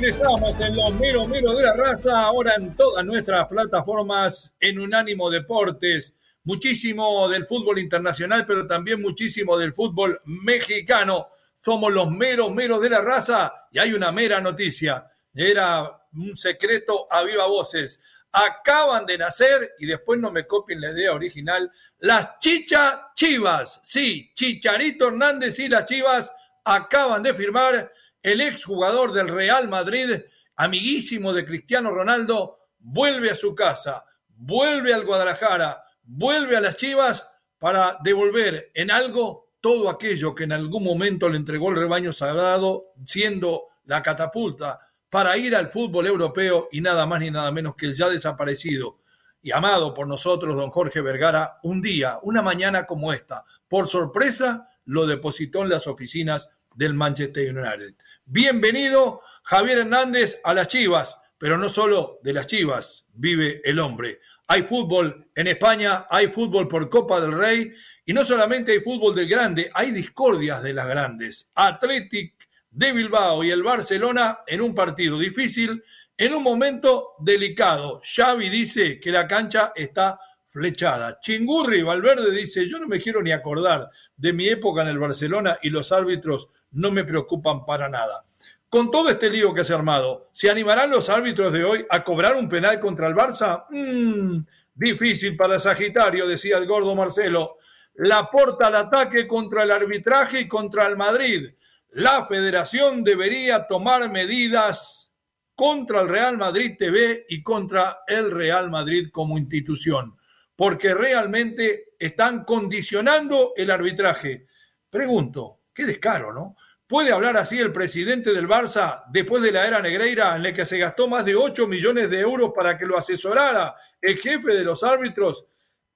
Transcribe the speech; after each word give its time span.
Regresamos 0.00 0.58
en 0.60 0.74
los 0.76 0.94
Miro 0.94 1.26
Miro 1.28 1.52
de 1.52 1.62
la 1.62 1.74
Raza, 1.74 2.22
ahora 2.22 2.54
en 2.56 2.74
todas 2.74 3.04
nuestras 3.04 3.46
plataformas 3.48 4.56
en 4.58 4.80
Unánimo 4.80 5.28
Deportes. 5.28 6.14
Muchísimo 6.44 7.28
del 7.28 7.46
fútbol 7.46 7.78
internacional, 7.78 8.46
pero 8.46 8.66
también 8.66 9.02
muchísimo 9.02 9.58
del 9.58 9.74
fútbol 9.74 10.18
mexicano. 10.24 11.28
Somos 11.60 11.92
los 11.92 12.10
Mero 12.10 12.48
Mero 12.48 12.80
de 12.80 12.88
la 12.88 13.02
Raza 13.02 13.68
y 13.70 13.78
hay 13.78 13.92
una 13.92 14.10
mera 14.10 14.40
noticia. 14.40 15.06
Era 15.34 16.02
un 16.14 16.34
secreto 16.34 17.06
a 17.10 17.22
viva 17.22 17.46
voces. 17.46 18.00
Acaban 18.32 19.04
de 19.04 19.18
nacer, 19.18 19.74
y 19.80 19.84
después 19.84 20.18
no 20.18 20.30
me 20.30 20.46
copien 20.46 20.80
la 20.80 20.92
idea 20.92 21.12
original, 21.12 21.70
las 21.98 22.38
Chicha 22.38 23.10
Chivas. 23.14 23.80
Sí, 23.82 24.32
Chicharito 24.32 25.08
Hernández 25.08 25.58
y 25.58 25.68
las 25.68 25.84
Chivas 25.84 26.32
acaban 26.64 27.22
de 27.22 27.34
firmar 27.34 27.92
el 28.22 28.40
exjugador 28.40 29.12
del 29.12 29.28
Real 29.28 29.68
Madrid, 29.68 30.22
amiguísimo 30.56 31.32
de 31.32 31.46
Cristiano 31.46 31.90
Ronaldo, 31.90 32.58
vuelve 32.78 33.30
a 33.30 33.36
su 33.36 33.54
casa, 33.54 34.04
vuelve 34.28 34.94
al 34.94 35.04
Guadalajara, 35.04 35.84
vuelve 36.02 36.56
a 36.56 36.60
las 36.60 36.76
Chivas 36.76 37.26
para 37.58 37.98
devolver 38.02 38.70
en 38.74 38.90
algo 38.90 39.50
todo 39.60 39.90
aquello 39.90 40.34
que 40.34 40.44
en 40.44 40.52
algún 40.52 40.82
momento 40.82 41.28
le 41.28 41.36
entregó 41.36 41.70
el 41.70 41.76
rebaño 41.76 42.12
sagrado, 42.12 42.92
siendo 43.04 43.64
la 43.84 44.02
catapulta 44.02 44.78
para 45.10 45.36
ir 45.36 45.54
al 45.56 45.70
fútbol 45.70 46.06
europeo 46.06 46.68
y 46.70 46.80
nada 46.80 47.06
más 47.06 47.20
ni 47.20 47.30
nada 47.30 47.50
menos 47.52 47.74
que 47.74 47.86
el 47.86 47.94
ya 47.94 48.08
desaparecido 48.08 49.00
y 49.42 49.52
amado 49.52 49.94
por 49.94 50.06
nosotros, 50.06 50.54
don 50.54 50.70
Jorge 50.70 51.00
Vergara, 51.00 51.58
un 51.62 51.80
día, 51.80 52.18
una 52.22 52.42
mañana 52.42 52.86
como 52.86 53.12
esta, 53.12 53.44
por 53.68 53.86
sorpresa, 53.86 54.68
lo 54.84 55.06
depositó 55.06 55.62
en 55.62 55.70
las 55.70 55.86
oficinas 55.86 56.50
del 56.74 56.94
Manchester 56.94 57.56
United. 57.56 57.94
Bienvenido 58.24 59.22
Javier 59.42 59.78
Hernández 59.78 60.40
a 60.44 60.54
las 60.54 60.68
Chivas, 60.68 61.16
pero 61.38 61.58
no 61.58 61.68
solo 61.68 62.20
de 62.22 62.32
las 62.32 62.46
Chivas 62.46 63.06
vive 63.14 63.60
el 63.64 63.78
hombre. 63.78 64.20
Hay 64.46 64.62
fútbol 64.62 65.30
en 65.34 65.46
España, 65.46 66.06
hay 66.10 66.28
fútbol 66.28 66.68
por 66.68 66.90
Copa 66.90 67.20
del 67.20 67.38
Rey 67.38 67.72
y 68.04 68.12
no 68.12 68.24
solamente 68.24 68.72
hay 68.72 68.80
fútbol 68.80 69.14
del 69.14 69.28
grande, 69.28 69.70
hay 69.74 69.90
discordias 69.90 70.62
de 70.62 70.74
las 70.74 70.88
grandes. 70.88 71.50
Athletic 71.54 72.34
de 72.70 72.92
Bilbao 72.92 73.44
y 73.44 73.50
el 73.50 73.62
Barcelona 73.62 74.40
en 74.46 74.60
un 74.60 74.74
partido 74.74 75.18
difícil, 75.18 75.82
en 76.16 76.34
un 76.34 76.42
momento 76.42 77.14
delicado. 77.20 78.00
Xavi 78.02 78.48
dice 78.48 79.00
que 79.00 79.10
la 79.10 79.26
cancha 79.26 79.72
está 79.74 80.18
flechada. 80.50 81.18
Chingurri 81.20 81.82
Valverde 81.82 82.30
dice, 82.30 82.68
yo 82.68 82.78
no 82.78 82.86
me 82.86 83.00
quiero 83.00 83.22
ni 83.22 83.32
acordar 83.32 83.88
de 84.16 84.32
mi 84.32 84.48
época 84.48 84.82
en 84.82 84.88
el 84.88 84.98
Barcelona 84.98 85.58
y 85.62 85.70
los 85.70 85.92
árbitros 85.92 86.48
no 86.72 86.90
me 86.90 87.04
preocupan 87.04 87.64
para 87.64 87.88
nada. 87.88 88.24
Con 88.68 88.90
todo 88.90 89.08
este 89.08 89.30
lío 89.30 89.52
que 89.52 89.64
se 89.64 89.72
ha 89.72 89.76
armado, 89.76 90.28
¿se 90.32 90.50
animarán 90.50 90.90
los 90.90 91.08
árbitros 91.08 91.52
de 91.52 91.64
hoy 91.64 91.86
a 91.90 92.04
cobrar 92.04 92.36
un 92.36 92.48
penal 92.48 92.78
contra 92.78 93.08
el 93.08 93.14
Barça? 93.14 93.64
Mm, 93.70 94.44
difícil 94.74 95.36
para 95.36 95.58
Sagitario, 95.58 96.26
decía 96.26 96.58
el 96.58 96.66
gordo 96.66 96.94
Marcelo. 96.94 97.56
La 97.94 98.30
porta 98.30 98.68
al 98.68 98.76
ataque 98.76 99.26
contra 99.26 99.64
el 99.64 99.72
arbitraje 99.72 100.42
y 100.42 100.48
contra 100.48 100.86
el 100.86 100.96
Madrid. 100.96 101.50
La 101.90 102.26
federación 102.26 103.02
debería 103.02 103.66
tomar 103.66 104.08
medidas 104.12 105.12
contra 105.56 106.02
el 106.02 106.08
Real 106.08 106.38
Madrid 106.38 106.76
TV 106.78 107.26
y 107.28 107.42
contra 107.42 107.98
el 108.06 108.30
Real 108.30 108.70
Madrid 108.70 109.08
como 109.12 109.36
institución, 109.36 110.16
porque 110.60 110.92
realmente 110.92 111.94
están 111.98 112.44
condicionando 112.44 113.54
el 113.56 113.70
arbitraje. 113.70 114.44
Pregunto, 114.90 115.60
Qué 115.72 115.86
descaro, 115.86 116.34
¿no? 116.34 116.54
¿Puede 116.86 117.12
hablar 117.12 117.38
así 117.38 117.58
el 117.58 117.72
presidente 117.72 118.34
del 118.34 118.46
Barça 118.46 119.04
después 119.10 119.42
de 119.42 119.52
la 119.52 119.66
era 119.66 119.80
Negreira 119.80 120.36
en 120.36 120.42
la 120.42 120.52
que 120.52 120.66
se 120.66 120.76
gastó 120.76 121.08
más 121.08 121.24
de 121.24 121.34
8 121.34 121.66
millones 121.66 122.10
de 122.10 122.20
euros 122.20 122.52
para 122.54 122.76
que 122.76 122.84
lo 122.84 122.98
asesorara 122.98 123.74
el 124.02 124.18
jefe 124.18 124.54
de 124.54 124.62
los 124.62 124.84
árbitros 124.84 125.46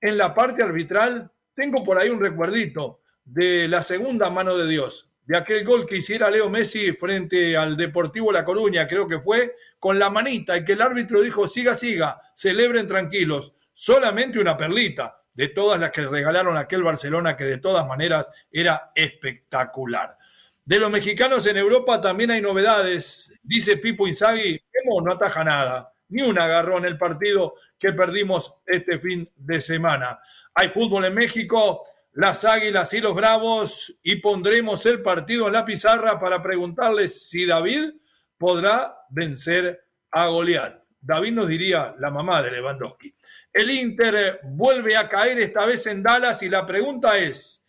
en 0.01 0.17
la 0.17 0.33
parte 0.33 0.63
arbitral? 0.63 1.31
Tengo 1.55 1.85
por 1.85 1.99
ahí 1.99 2.09
un 2.09 2.21
recuerdito 2.21 3.03
de 3.23 3.69
la 3.69 3.83
segunda 3.83 4.31
mano 4.31 4.57
de 4.57 4.67
Dios, 4.67 5.11
de 5.27 5.37
aquel 5.37 5.67
gol 5.67 5.85
que 5.85 5.99
hiciera 5.99 6.31
Leo 6.31 6.49
Messi 6.49 6.93
frente 6.93 7.55
al 7.55 7.77
Deportivo 7.77 8.33
La 8.33 8.47
Coruña, 8.47 8.89
creo 8.89 9.07
que 9.07 9.21
fue, 9.21 9.57
con 9.79 9.99
la 9.99 10.09
manita 10.09 10.57
y 10.57 10.65
que 10.65 10.73
el 10.73 10.81
árbitro 10.81 11.21
dijo, 11.21 11.47
siga, 11.49 11.75
siga, 11.75 12.19
celebren 12.35 12.89
tranquilos, 12.89 13.55
solamente 13.75 14.39
una 14.39 14.57
perlita 14.57 15.21
de 15.35 15.49
todas 15.49 15.79
las 15.79 15.91
que 15.91 16.07
regalaron 16.07 16.57
aquel 16.57 16.83
Barcelona 16.83 17.37
que 17.37 17.45
de 17.45 17.59
todas 17.59 17.87
maneras 17.87 18.31
era 18.51 18.93
espectacular. 18.95 20.17
De 20.65 20.79
los 20.79 20.91
mexicanos 20.91 21.47
en 21.47 21.59
Europa 21.59 22.01
también 22.01 22.31
hay 22.31 22.41
novedades. 22.41 23.39
Dice 23.43 23.77
Pipo 23.77 24.09
Inzaghi, 24.09 24.59
Memo 24.73 25.03
no 25.03 25.13
ataja 25.13 25.45
nada, 25.45 25.93
ni 26.09 26.23
un 26.23 26.39
agarró 26.39 26.79
en 26.79 26.87
el 26.87 26.97
partido 26.97 27.55
que 27.79 27.93
perdimos 27.93 28.55
este 28.65 28.99
fin 28.99 29.31
de 29.37 29.61
semana. 29.61 30.21
Hay 30.55 30.69
fútbol 30.69 31.05
en 31.05 31.15
México, 31.15 31.85
las 32.13 32.45
Águilas 32.45 32.93
y 32.95 33.01
los 33.01 33.15
Bravos 33.15 33.99
y 34.03 34.17
pondremos 34.17 34.87
el 34.87 35.03
partido 35.03 35.49
en 35.49 35.53
la 35.55 35.65
pizarra 35.65 36.19
para 36.19 36.43
preguntarles 36.43 37.29
si 37.29 37.45
David 37.45 37.91
podrá 38.39 38.97
vencer 39.11 39.85
a 40.13 40.29
Goliat. 40.29 40.81
David 41.01 41.33
nos 41.33 41.49
diría 41.49 41.95
la 41.99 42.11
mamá 42.11 42.41
de 42.41 42.53
Lewandowski. 42.53 43.15
El 43.55 43.71
Inter 43.71 44.41
vuelve 44.43 44.97
a 44.97 45.09
caer 45.09 45.39
esta 45.39 45.65
vez 45.65 45.87
en 45.87 46.03
Dallas 46.03 46.43
y 46.43 46.49
la 46.49 46.67
pregunta 46.67 47.19
es, 47.19 47.65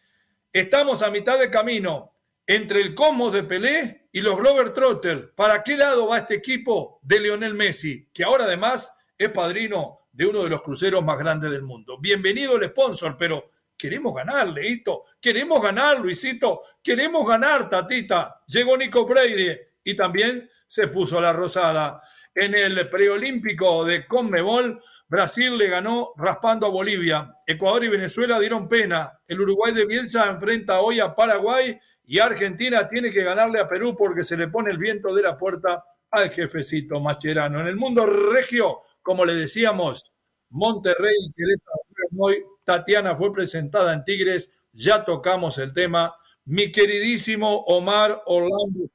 estamos 0.52 1.04
a 1.04 1.12
mitad 1.12 1.38
de 1.38 1.52
camino 1.52 2.10
entre 2.48 2.82
el 2.82 2.96
Cosmos 2.96 3.32
de 3.34 3.44
Pelé 3.44 4.08
y 4.12 4.22
los 4.22 4.36
Glover 4.36 4.74
Trotters. 4.74 5.28
¿Para 5.36 5.62
qué 5.62 5.78
lado 5.78 6.08
va 6.08 6.18
este 6.18 6.34
equipo 6.34 7.00
de 7.04 7.20
Lionel 7.20 7.54
Messi, 7.54 8.10
que 8.12 8.24
ahora 8.24 8.46
además 8.46 8.96
es 9.16 9.30
padrino 9.30 10.08
de 10.12 10.26
uno 10.26 10.44
de 10.44 10.50
los 10.50 10.64
cruceros 10.64 11.06
más 11.06 11.20
grandes 11.20 11.52
del 11.52 11.62
mundo? 11.62 12.00
Bienvenido 12.00 12.56
el 12.56 12.68
sponsor, 12.70 13.16
pero 13.16 13.52
queremos 13.78 14.16
ganar, 14.16 14.48
Leito, 14.48 15.04
queremos 15.22 15.62
ganar, 15.62 16.00
Luisito, 16.00 16.64
queremos 16.82 17.28
ganar, 17.28 17.70
Tatita. 17.70 18.42
Llegó 18.48 18.76
Nico 18.76 19.06
Freire 19.06 19.74
y 19.84 19.96
también 19.96 20.50
se 20.66 20.88
puso 20.88 21.22
la 21.22 21.32
rosada. 21.32 22.02
En 22.34 22.56
el 22.56 22.90
preolímpico 22.90 23.86
de 23.86 24.08
Conmebol, 24.08 24.82
Brasil 25.08 25.58
le 25.58 25.68
ganó 25.68 26.14
raspando 26.18 26.66
a 26.66 26.70
Bolivia. 26.70 27.36
Ecuador 27.46 27.84
y 27.84 27.90
Venezuela 27.90 28.40
dieron 28.40 28.68
pena. 28.68 29.20
El 29.28 29.42
Uruguay 29.42 29.74
de 29.74 29.86
Bielsa 29.86 30.28
enfrenta 30.30 30.82
hoy 30.82 31.00
a 31.00 31.16
Paraguay 31.16 31.80
y 32.04 32.20
Argentina 32.20 32.88
tiene 32.88 33.12
que 33.12 33.24
ganarle 33.24 33.60
a 33.60 33.68
Perú 33.68 33.96
porque 33.98 34.24
se 34.24 34.38
le 34.38 34.48
pone 34.48 34.72
el 34.72 34.78
viento 34.78 35.14
de 35.14 35.22
la 35.22 35.38
puerta 35.38 35.84
al 36.12 36.30
jefecito 36.30 37.00
Mascherano. 37.00 37.60
En 37.60 37.68
el 37.68 37.76
mundo 37.76 38.06
regio, 38.06 38.82
como 39.02 39.26
le 39.26 39.36
decíamos, 39.36 40.14
Monterrey 40.50 41.16
y 41.20 41.32
Querétaro 41.32 42.46
Tatiana 42.64 43.16
fue 43.16 43.32
presentada 43.32 43.94
en 43.94 44.04
Tigres, 44.04 44.52
ya 44.72 45.06
tocamos 45.06 45.58
el 45.58 45.74
tema. 45.74 46.16
Mi 46.46 46.72
queridísimo 46.72 47.64
Omar 47.68 48.22
Orlando 48.26 48.90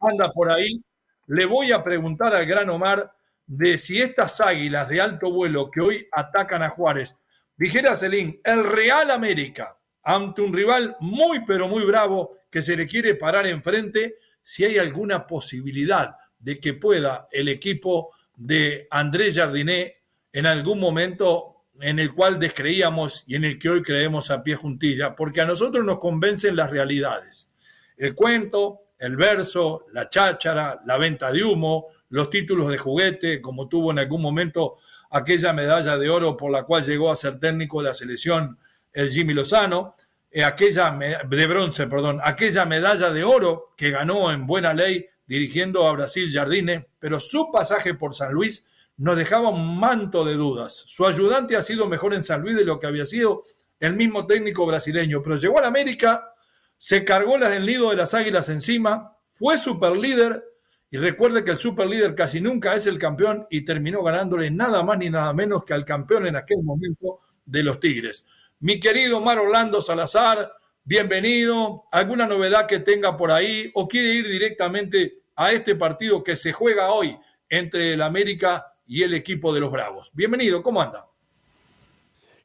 anda 0.00 0.32
por 0.32 0.50
ahí. 0.50 0.82
Le 1.26 1.46
voy 1.46 1.72
a 1.72 1.82
preguntar 1.82 2.34
al 2.34 2.46
gran 2.46 2.68
Omar 2.70 3.12
de 3.50 3.78
si 3.78 4.00
estas 4.00 4.40
águilas 4.40 4.88
de 4.88 5.00
alto 5.00 5.32
vuelo 5.32 5.72
que 5.72 5.80
hoy 5.80 6.08
atacan 6.12 6.62
a 6.62 6.68
Juárez, 6.68 7.16
dijera 7.56 7.96
Celín, 7.96 8.40
el 8.44 8.62
Real 8.64 9.10
América 9.10 9.76
ante 10.04 10.40
un 10.40 10.54
rival 10.54 10.94
muy, 11.00 11.44
pero 11.44 11.66
muy 11.66 11.84
bravo 11.84 12.36
que 12.48 12.62
se 12.62 12.76
le 12.76 12.86
quiere 12.86 13.16
parar 13.16 13.48
enfrente, 13.48 14.18
si 14.40 14.64
hay 14.64 14.78
alguna 14.78 15.26
posibilidad 15.26 16.14
de 16.38 16.60
que 16.60 16.74
pueda 16.74 17.26
el 17.32 17.48
equipo 17.48 18.12
de 18.36 18.86
Andrés 18.88 19.34
Jardiné 19.34 19.96
en 20.32 20.46
algún 20.46 20.78
momento 20.78 21.64
en 21.80 21.98
el 21.98 22.14
cual 22.14 22.38
descreíamos 22.38 23.24
y 23.26 23.34
en 23.34 23.44
el 23.44 23.58
que 23.58 23.68
hoy 23.68 23.82
creemos 23.82 24.30
a 24.30 24.44
pie 24.44 24.54
juntilla, 24.54 25.16
porque 25.16 25.40
a 25.40 25.44
nosotros 25.44 25.84
nos 25.84 25.98
convencen 25.98 26.54
las 26.54 26.70
realidades. 26.70 27.50
El 27.96 28.14
cuento, 28.14 28.92
el 28.96 29.16
verso, 29.16 29.86
la 29.92 30.08
cháchara, 30.08 30.80
la 30.86 30.98
venta 30.98 31.32
de 31.32 31.42
humo, 31.42 31.88
los 32.10 32.28
títulos 32.28 32.68
de 32.68 32.78
juguete, 32.78 33.40
como 33.40 33.68
tuvo 33.68 33.90
en 33.90 33.98
algún 33.98 34.20
momento 34.20 34.76
aquella 35.10 35.52
medalla 35.52 35.96
de 35.96 36.10
oro 36.10 36.36
por 36.36 36.50
la 36.52 36.64
cual 36.64 36.84
llegó 36.84 37.10
a 37.10 37.16
ser 37.16 37.40
técnico 37.40 37.80
de 37.80 37.88
la 37.88 37.94
selección 37.94 38.58
el 38.92 39.10
Jimmy 39.10 39.34
Lozano, 39.34 39.94
eh, 40.30 40.44
aquella 40.44 40.96
de 41.28 41.46
bronce, 41.46 41.86
perdón, 41.86 42.20
aquella 42.22 42.64
medalla 42.64 43.10
de 43.10 43.24
oro 43.24 43.72
que 43.76 43.90
ganó 43.90 44.30
en 44.30 44.46
buena 44.46 44.74
ley 44.74 45.06
dirigiendo 45.26 45.86
a 45.86 45.92
Brasil 45.92 46.30
Jardine, 46.32 46.88
pero 46.98 47.20
su 47.20 47.50
pasaje 47.52 47.94
por 47.94 48.14
San 48.14 48.32
Luis 48.32 48.66
nos 48.96 49.16
dejaba 49.16 49.48
un 49.48 49.78
manto 49.78 50.24
de 50.24 50.34
dudas. 50.34 50.82
Su 50.86 51.06
ayudante 51.06 51.56
ha 51.56 51.62
sido 51.62 51.86
mejor 51.86 52.14
en 52.14 52.24
San 52.24 52.42
Luis 52.42 52.56
de 52.56 52.64
lo 52.64 52.78
que 52.78 52.86
había 52.86 53.06
sido 53.06 53.42
el 53.78 53.94
mismo 53.94 54.26
técnico 54.26 54.66
brasileño, 54.66 55.22
pero 55.22 55.36
llegó 55.36 55.58
a 55.58 55.62
la 55.62 55.68
América, 55.68 56.34
se 56.76 57.04
cargó 57.04 57.38
las 57.38 57.50
del 57.50 57.66
nido 57.66 57.90
de 57.90 57.96
las 57.96 58.14
águilas 58.14 58.48
encima, 58.48 59.16
fue 59.36 59.56
superlíder 59.56 60.44
y 60.90 60.98
recuerde 60.98 61.44
que 61.44 61.52
el 61.52 61.58
superlíder 61.58 62.14
casi 62.14 62.40
nunca 62.40 62.74
es 62.74 62.86
el 62.86 62.98
campeón 62.98 63.46
y 63.50 63.64
terminó 63.64 64.02
ganándole 64.02 64.50
nada 64.50 64.82
más 64.82 64.98
ni 64.98 65.10
nada 65.10 65.32
menos 65.32 65.64
que 65.64 65.74
al 65.74 65.84
campeón 65.84 66.26
en 66.26 66.36
aquel 66.36 66.62
momento 66.62 67.20
de 67.44 67.62
los 67.62 67.78
Tigres. 67.78 68.26
Mi 68.58 68.80
querido 68.80 69.20
Mar 69.20 69.38
Orlando 69.38 69.80
Salazar, 69.80 70.52
bienvenido. 70.84 71.84
¿Alguna 71.92 72.26
novedad 72.26 72.66
que 72.66 72.80
tenga 72.80 73.16
por 73.16 73.30
ahí 73.30 73.70
o 73.74 73.86
quiere 73.86 74.14
ir 74.14 74.28
directamente 74.28 75.22
a 75.36 75.52
este 75.52 75.74
partido 75.76 76.22
que 76.22 76.36
se 76.36 76.52
juega 76.52 76.92
hoy 76.92 77.16
entre 77.48 77.94
el 77.94 78.02
América 78.02 78.74
y 78.86 79.02
el 79.02 79.14
equipo 79.14 79.54
de 79.54 79.60
los 79.60 79.70
Bravos. 79.70 80.10
Bienvenido, 80.14 80.62
¿cómo 80.62 80.82
anda? 80.82 81.08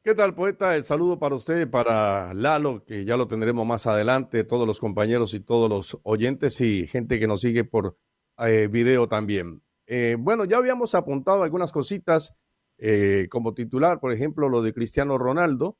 ¿Qué 0.02 0.14
tal, 0.14 0.34
poeta? 0.34 0.76
El 0.76 0.84
saludo 0.84 1.18
para 1.18 1.34
usted, 1.34 1.68
para 1.68 2.32
Lalo, 2.32 2.84
que 2.84 3.04
ya 3.04 3.16
lo 3.16 3.26
tendremos 3.26 3.66
más 3.66 3.88
adelante, 3.88 4.44
todos 4.44 4.66
los 4.66 4.78
compañeros 4.78 5.34
y 5.34 5.40
todos 5.40 5.68
los 5.68 5.98
oyentes 6.04 6.60
y 6.60 6.86
gente 6.86 7.18
que 7.18 7.26
nos 7.26 7.40
sigue 7.40 7.64
por 7.64 7.98
eh, 8.38 8.68
video 8.70 9.08
también. 9.08 9.62
Eh, 9.86 10.16
bueno, 10.18 10.44
ya 10.44 10.58
habíamos 10.58 10.94
apuntado 10.94 11.42
algunas 11.42 11.72
cositas 11.72 12.34
eh, 12.78 13.28
como 13.30 13.54
titular, 13.54 14.00
por 14.00 14.12
ejemplo, 14.12 14.48
lo 14.48 14.62
de 14.62 14.72
Cristiano 14.72 15.16
Ronaldo, 15.16 15.78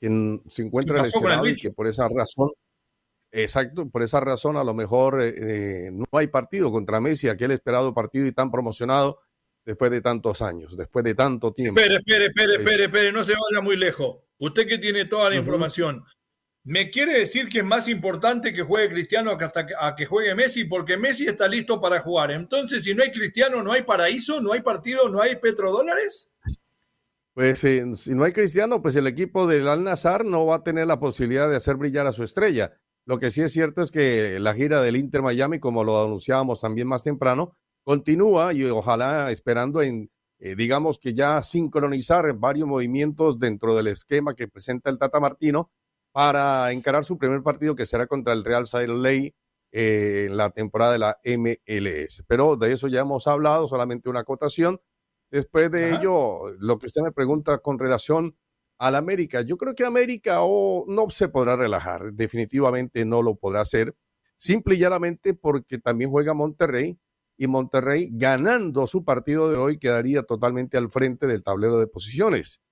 quien 0.00 0.42
se 0.48 0.62
encuentra 0.62 1.02
lesionado 1.02 1.46
y 1.46 1.56
que 1.56 1.70
por 1.70 1.86
esa 1.86 2.08
razón, 2.08 2.50
exacto, 3.32 3.88
por 3.88 4.02
esa 4.02 4.20
razón 4.20 4.56
a 4.56 4.64
lo 4.64 4.74
mejor 4.74 5.22
no 5.92 6.06
hay 6.12 6.28
partido 6.28 6.70
contra 6.70 7.00
Messi, 7.00 7.28
aquel 7.28 7.50
esperado 7.50 7.92
partido 7.92 8.26
y 8.26 8.32
tan 8.32 8.50
promocionado 8.50 9.18
después 9.68 9.90
de 9.90 10.00
tantos 10.00 10.40
años, 10.40 10.76
después 10.76 11.04
de 11.04 11.14
tanto 11.14 11.52
tiempo. 11.52 11.78
Espere, 11.80 11.98
espere, 11.98 12.26
espere, 12.26 12.54
espere, 12.54 12.84
espere, 12.84 13.12
no 13.12 13.22
se 13.22 13.32
vaya 13.32 13.62
muy 13.62 13.76
lejos. 13.76 14.18
Usted 14.38 14.66
que 14.66 14.78
tiene 14.78 15.04
toda 15.04 15.28
la 15.28 15.36
información, 15.36 16.04
¿me 16.64 16.90
quiere 16.90 17.18
decir 17.18 17.48
que 17.48 17.58
es 17.58 17.64
más 17.64 17.88
importante 17.88 18.52
que 18.52 18.62
juegue 18.62 18.90
Cristiano 18.90 19.36
que 19.38 19.44
hasta 19.44 19.66
a 19.80 19.96
que 19.96 20.06
juegue 20.06 20.34
Messi? 20.34 20.64
Porque 20.64 20.96
Messi 20.96 21.26
está 21.26 21.48
listo 21.48 21.80
para 21.80 22.00
jugar. 22.00 22.30
Entonces, 22.30 22.84
si 22.84 22.94
no 22.94 23.02
hay 23.02 23.10
Cristiano, 23.10 23.62
no 23.62 23.72
hay 23.72 23.82
paraíso, 23.82 24.40
no 24.40 24.52
hay 24.52 24.60
partido, 24.60 25.08
no 25.08 25.20
hay 25.20 25.36
petrodólares. 25.36 26.30
Pues 27.34 27.60
si 27.60 28.14
no 28.14 28.24
hay 28.24 28.32
Cristiano, 28.32 28.82
pues 28.82 28.96
el 28.96 29.06
equipo 29.06 29.46
del 29.46 29.68
Al 29.68 29.84
Nazar 29.84 30.24
no 30.24 30.44
va 30.44 30.56
a 30.56 30.62
tener 30.64 30.88
la 30.88 30.98
posibilidad 30.98 31.48
de 31.48 31.54
hacer 31.54 31.76
brillar 31.76 32.06
a 32.08 32.12
su 32.12 32.24
estrella. 32.24 32.72
Lo 33.04 33.18
que 33.18 33.30
sí 33.30 33.42
es 33.42 33.52
cierto 33.52 33.80
es 33.80 33.90
que 33.90 34.38
la 34.40 34.54
gira 34.54 34.82
del 34.82 34.96
Inter 34.96 35.22
Miami, 35.22 35.60
como 35.60 35.84
lo 35.84 36.02
anunciábamos 36.04 36.60
también 36.60 36.88
más 36.88 37.04
temprano, 37.04 37.56
continúa 37.84 38.52
y 38.52 38.64
ojalá 38.64 39.30
esperando 39.30 39.80
en, 39.80 40.10
eh, 40.40 40.54
digamos 40.56 40.98
que 40.98 41.14
ya 41.14 41.42
sincronizar 41.42 42.34
varios 42.34 42.68
movimientos 42.68 43.38
dentro 43.38 43.74
del 43.74 43.86
esquema 43.86 44.34
que 44.34 44.46
presenta 44.46 44.90
el 44.90 44.98
Tata 44.98 45.20
Martino 45.20 45.70
para 46.12 46.72
encarar 46.72 47.04
su 47.04 47.18
primer 47.18 47.42
partido 47.42 47.74
que 47.76 47.86
será 47.86 48.06
contra 48.06 48.32
el 48.32 48.44
Real 48.44 48.66
Salt 48.66 48.88
Lake 48.88 49.34
eh, 49.72 50.26
en 50.28 50.36
la 50.36 50.50
temporada 50.50 50.92
de 50.92 50.98
la 50.98 51.18
MLS. 51.24 52.24
Pero 52.26 52.56
de 52.56 52.72
eso 52.72 52.88
ya 52.88 53.00
hemos 53.00 53.26
hablado, 53.26 53.68
solamente 53.68 54.08
una 54.08 54.20
acotación. 54.20 54.80
Después 55.30 55.70
de 55.70 55.94
ello, 55.94 56.50
lo 56.58 56.78
que 56.78 56.86
usted 56.86 57.02
me 57.02 57.12
pregunta 57.12 57.58
con 57.58 57.78
relación 57.78 58.36
al 58.78 58.94
América, 58.94 59.42
yo 59.42 59.58
creo 59.58 59.74
que 59.74 59.84
América 59.84 60.38
oh, 60.42 60.84
no 60.88 61.10
se 61.10 61.28
podrá 61.28 61.56
relajar, 61.56 62.12
definitivamente 62.14 63.04
no 63.04 63.22
lo 63.22 63.34
podrá 63.34 63.60
hacer, 63.60 63.94
simple 64.36 64.76
y 64.76 64.78
llanamente 64.78 65.34
porque 65.34 65.78
también 65.78 66.10
juega 66.10 66.32
Monterrey 66.32 66.98
y 67.36 67.46
Monterrey 67.46 68.08
ganando 68.12 68.86
su 68.86 69.04
partido 69.04 69.50
de 69.50 69.56
hoy 69.56 69.78
quedaría 69.78 70.22
totalmente 70.22 70.76
al 70.78 70.90
frente 70.90 71.26
del 71.26 71.42
tablero 71.42 71.78
de 71.78 71.88
posiciones. 71.88 72.62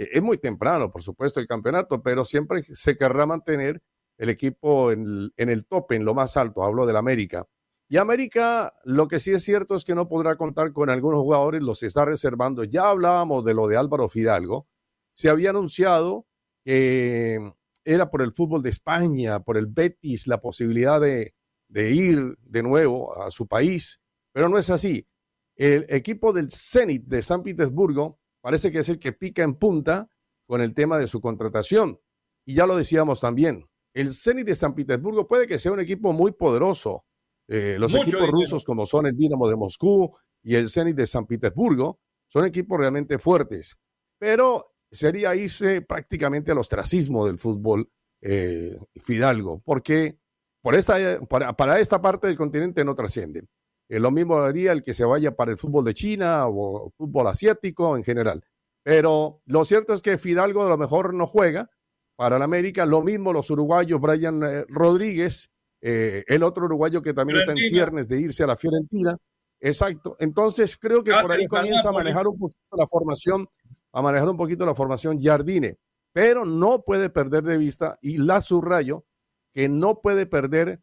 Eh, 0.00 0.08
es 0.12 0.22
muy 0.22 0.38
temprano, 0.38 0.90
por 0.90 1.02
supuesto, 1.02 1.40
el 1.40 1.46
campeonato, 1.46 2.02
pero 2.02 2.24
siempre 2.24 2.62
se 2.62 2.96
querrá 2.96 3.26
mantener 3.26 3.82
el 4.16 4.30
equipo 4.30 4.92
en 4.92 5.32
el, 5.36 5.66
tope, 5.66 5.96
en 5.96 6.04
lo 6.04 6.14
más 6.14 6.36
alto, 6.36 6.62
hablo 6.62 6.86
del 6.86 6.96
América. 6.96 7.46
Y 7.88 7.96
América, 7.96 8.74
lo 8.84 9.08
que 9.08 9.18
sí 9.18 9.32
es 9.32 9.44
cierto 9.44 9.74
es 9.74 9.84
que 9.84 9.94
no 9.94 10.08
podrá 10.08 10.36
contar 10.36 10.72
con 10.72 10.90
algunos 10.90 11.20
jugadores, 11.20 11.62
los 11.62 11.82
está 11.82 12.04
reservando. 12.04 12.64
Ya 12.64 12.88
hablábamos 12.88 13.44
de 13.44 13.54
lo 13.54 13.66
de 13.66 13.76
Álvaro 13.76 14.08
Fidalgo. 14.08 14.68
Se 15.14 15.28
había 15.28 15.50
anunciado 15.50 16.26
que 16.64 17.52
era 17.84 18.10
por 18.10 18.22
el 18.22 18.32
fútbol 18.32 18.62
de 18.62 18.70
España, 18.70 19.40
por 19.40 19.56
el 19.56 19.66
Betis, 19.66 20.26
la 20.26 20.40
posibilidad 20.40 21.00
de, 21.00 21.34
de 21.68 21.90
ir 21.90 22.36
de 22.42 22.62
nuevo 22.62 23.20
a 23.20 23.30
su 23.30 23.48
país. 23.48 24.00
Pero 24.32 24.48
no 24.48 24.58
es 24.58 24.70
así. 24.70 25.08
El 25.56 25.86
equipo 25.88 26.32
del 26.32 26.50
Zenit 26.52 27.04
de 27.06 27.22
San 27.22 27.42
Petersburgo 27.42 28.19
parece 28.40 28.70
que 28.70 28.80
es 28.80 28.88
el 28.88 28.98
que 28.98 29.12
pica 29.12 29.42
en 29.42 29.54
punta 29.54 30.08
con 30.46 30.60
el 30.60 30.74
tema 30.74 30.98
de 30.98 31.06
su 31.06 31.20
contratación. 31.20 32.00
Y 32.44 32.54
ya 32.54 32.66
lo 32.66 32.76
decíamos 32.76 33.20
también, 33.20 33.66
el 33.94 34.12
Zenit 34.12 34.46
de 34.46 34.54
San 34.54 34.74
Petersburgo 34.74 35.26
puede 35.26 35.46
que 35.46 35.58
sea 35.58 35.72
un 35.72 35.80
equipo 35.80 36.12
muy 36.12 36.32
poderoso. 36.32 37.04
Eh, 37.48 37.76
los 37.78 37.92
equipos 37.94 38.28
rusos 38.28 38.64
como 38.64 38.86
son 38.86 39.06
el 39.06 39.16
Dinamo 39.16 39.48
de 39.48 39.56
Moscú 39.56 40.16
y 40.42 40.54
el 40.54 40.68
Zenit 40.68 40.96
de 40.96 41.06
San 41.06 41.26
Petersburgo 41.26 42.00
son 42.28 42.44
equipos 42.44 42.78
realmente 42.78 43.18
fuertes. 43.18 43.76
Pero 44.18 44.64
sería 44.90 45.34
irse 45.34 45.82
prácticamente 45.82 46.52
al 46.52 46.58
ostracismo 46.58 47.26
del 47.26 47.38
fútbol 47.38 47.90
eh, 48.22 48.76
Fidalgo, 49.00 49.62
porque 49.64 50.18
por 50.62 50.74
esta, 50.74 51.20
para, 51.26 51.54
para 51.54 51.80
esta 51.80 52.00
parte 52.00 52.26
del 52.26 52.36
continente 52.36 52.84
no 52.84 52.94
trasciende. 52.94 53.44
Eh, 53.90 53.98
lo 53.98 54.12
mismo 54.12 54.36
haría 54.36 54.70
el 54.70 54.84
que 54.84 54.94
se 54.94 55.04
vaya 55.04 55.34
para 55.34 55.50
el 55.50 55.58
fútbol 55.58 55.84
de 55.84 55.94
China 55.94 56.46
o 56.46 56.92
fútbol 56.96 57.26
asiático 57.26 57.96
en 57.96 58.04
general. 58.04 58.44
Pero 58.84 59.42
lo 59.46 59.64
cierto 59.64 59.92
es 59.92 60.00
que 60.00 60.16
Fidalgo 60.16 60.62
a 60.62 60.68
lo 60.68 60.78
mejor 60.78 61.12
no 61.12 61.26
juega 61.26 61.68
para 62.14 62.36
el 62.36 62.42
América. 62.42 62.86
Lo 62.86 63.02
mismo 63.02 63.32
los 63.32 63.50
uruguayos, 63.50 64.00
Brian 64.00 64.42
eh, 64.44 64.64
Rodríguez, 64.68 65.50
eh, 65.80 66.22
el 66.28 66.44
otro 66.44 66.66
uruguayo 66.66 67.02
que 67.02 67.12
también 67.12 67.40
está 67.40 67.50
en 67.50 67.58
ciernes 67.58 68.06
de 68.06 68.20
irse 68.20 68.44
a 68.44 68.46
la 68.46 68.56
Fiorentina. 68.56 69.16
Exacto. 69.58 70.16
Entonces 70.20 70.78
creo 70.78 71.02
que 71.02 71.10
por 71.10 71.32
ahí 71.32 71.48
comienza 71.48 71.88
a 71.88 71.92
manejar 71.92 72.28
un 72.28 72.38
poquito 72.38 72.76
la 72.76 72.86
formación, 72.86 73.48
a 73.92 74.02
manejar 74.02 74.28
un 74.28 74.36
poquito 74.36 74.64
la 74.64 74.74
formación 74.76 75.20
Jardine. 75.20 75.78
Pero 76.12 76.44
no 76.44 76.82
puede 76.82 77.10
perder 77.10 77.42
de 77.42 77.58
vista, 77.58 77.98
y 78.00 78.18
la 78.18 78.40
subrayo, 78.40 79.04
que 79.52 79.68
no 79.68 80.00
puede 80.00 80.26
perder 80.26 80.80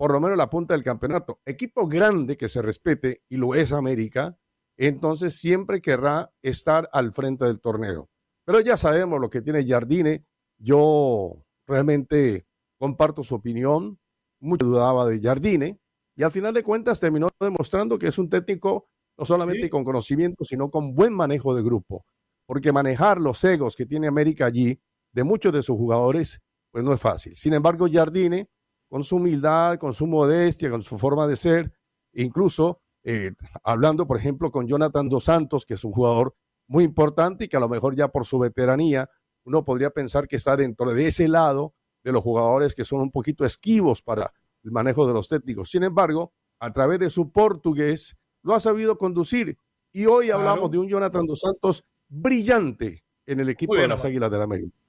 por 0.00 0.12
lo 0.12 0.20
menos 0.20 0.38
la 0.38 0.48
punta 0.48 0.72
del 0.72 0.82
campeonato. 0.82 1.42
Equipo 1.44 1.86
grande 1.86 2.38
que 2.38 2.48
se 2.48 2.62
respete, 2.62 3.22
y 3.28 3.36
lo 3.36 3.54
es 3.54 3.70
América, 3.70 4.34
entonces 4.78 5.34
siempre 5.34 5.82
querrá 5.82 6.32
estar 6.40 6.88
al 6.94 7.12
frente 7.12 7.44
del 7.44 7.60
torneo. 7.60 8.08
Pero 8.46 8.60
ya 8.60 8.78
sabemos 8.78 9.20
lo 9.20 9.28
que 9.28 9.42
tiene 9.42 9.62
Jardine. 9.66 10.24
Yo 10.56 11.44
realmente 11.66 12.46
comparto 12.78 13.22
su 13.22 13.34
opinión. 13.34 14.00
Mucho 14.40 14.64
dudaba 14.64 15.06
de 15.06 15.20
Jardine. 15.20 15.78
Y 16.16 16.22
al 16.22 16.30
final 16.30 16.54
de 16.54 16.62
cuentas 16.62 16.98
terminó 16.98 17.28
demostrando 17.38 17.98
que 17.98 18.08
es 18.08 18.16
un 18.16 18.30
técnico 18.30 18.88
no 19.18 19.26
solamente 19.26 19.68
con 19.68 19.84
conocimiento, 19.84 20.44
sino 20.44 20.70
con 20.70 20.94
buen 20.94 21.12
manejo 21.12 21.54
de 21.54 21.62
grupo. 21.62 22.06
Porque 22.46 22.72
manejar 22.72 23.20
los 23.20 23.44
egos 23.44 23.76
que 23.76 23.84
tiene 23.84 24.06
América 24.06 24.46
allí, 24.46 24.80
de 25.12 25.24
muchos 25.24 25.52
de 25.52 25.60
sus 25.60 25.76
jugadores, 25.76 26.40
pues 26.72 26.82
no 26.82 26.94
es 26.94 27.00
fácil. 27.02 27.36
Sin 27.36 27.52
embargo, 27.52 27.86
Jardine 27.92 28.48
con 28.90 29.04
su 29.04 29.16
humildad, 29.16 29.78
con 29.78 29.94
su 29.94 30.06
modestia, 30.06 30.68
con 30.68 30.82
su 30.82 30.98
forma 30.98 31.26
de 31.28 31.36
ser, 31.36 31.72
incluso 32.12 32.82
eh, 33.04 33.32
hablando, 33.62 34.06
por 34.06 34.18
ejemplo, 34.18 34.50
con 34.50 34.66
Jonathan 34.66 35.08
Dos 35.08 35.24
Santos, 35.24 35.64
que 35.64 35.74
es 35.74 35.84
un 35.84 35.92
jugador 35.92 36.34
muy 36.66 36.84
importante 36.84 37.44
y 37.44 37.48
que 37.48 37.56
a 37.56 37.60
lo 37.60 37.68
mejor 37.68 37.96
ya 37.96 38.08
por 38.08 38.26
su 38.26 38.38
veteranía 38.38 39.08
uno 39.44 39.64
podría 39.64 39.90
pensar 39.90 40.26
que 40.28 40.36
está 40.36 40.56
dentro 40.56 40.92
de 40.92 41.06
ese 41.06 41.28
lado 41.28 41.74
de 42.02 42.12
los 42.12 42.22
jugadores 42.22 42.74
que 42.74 42.84
son 42.84 43.00
un 43.00 43.10
poquito 43.10 43.44
esquivos 43.44 44.02
para 44.02 44.32
el 44.64 44.70
manejo 44.72 45.06
de 45.06 45.14
los 45.14 45.28
técnicos. 45.28 45.70
Sin 45.70 45.84
embargo, 45.84 46.32
a 46.58 46.72
través 46.72 46.98
de 46.98 47.10
su 47.10 47.30
portugués 47.30 48.16
lo 48.42 48.54
ha 48.54 48.60
sabido 48.60 48.98
conducir 48.98 49.56
y 49.92 50.06
hoy 50.06 50.30
hablamos 50.30 50.70
de 50.70 50.78
un 50.78 50.88
Jonathan 50.88 51.26
Dos 51.26 51.40
Santos 51.40 51.84
brillante 52.08 53.04
en 53.26 53.40
el 53.40 53.48
equipo 53.48 53.76
de 53.76 53.88
las 53.88 54.04
Águilas 54.04 54.30
de 54.30 54.38
la 54.38 54.44
América. 54.44 54.79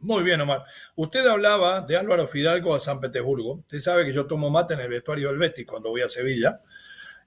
Muy 0.00 0.22
bien, 0.22 0.40
Omar. 0.40 0.64
Usted 0.94 1.26
hablaba 1.26 1.82
de 1.82 1.96
Álvaro 1.96 2.26
Fidalgo 2.26 2.74
a 2.74 2.80
San 2.80 3.00
Petersburgo. 3.00 3.56
Usted 3.56 3.80
sabe 3.80 4.06
que 4.06 4.14
yo 4.14 4.26
tomo 4.26 4.48
mate 4.48 4.74
en 4.74 4.80
el 4.80 4.88
vestuario 4.88 5.28
del 5.28 5.38
Betis 5.38 5.66
cuando 5.66 5.90
voy 5.90 6.00
a 6.00 6.08
Sevilla. 6.08 6.62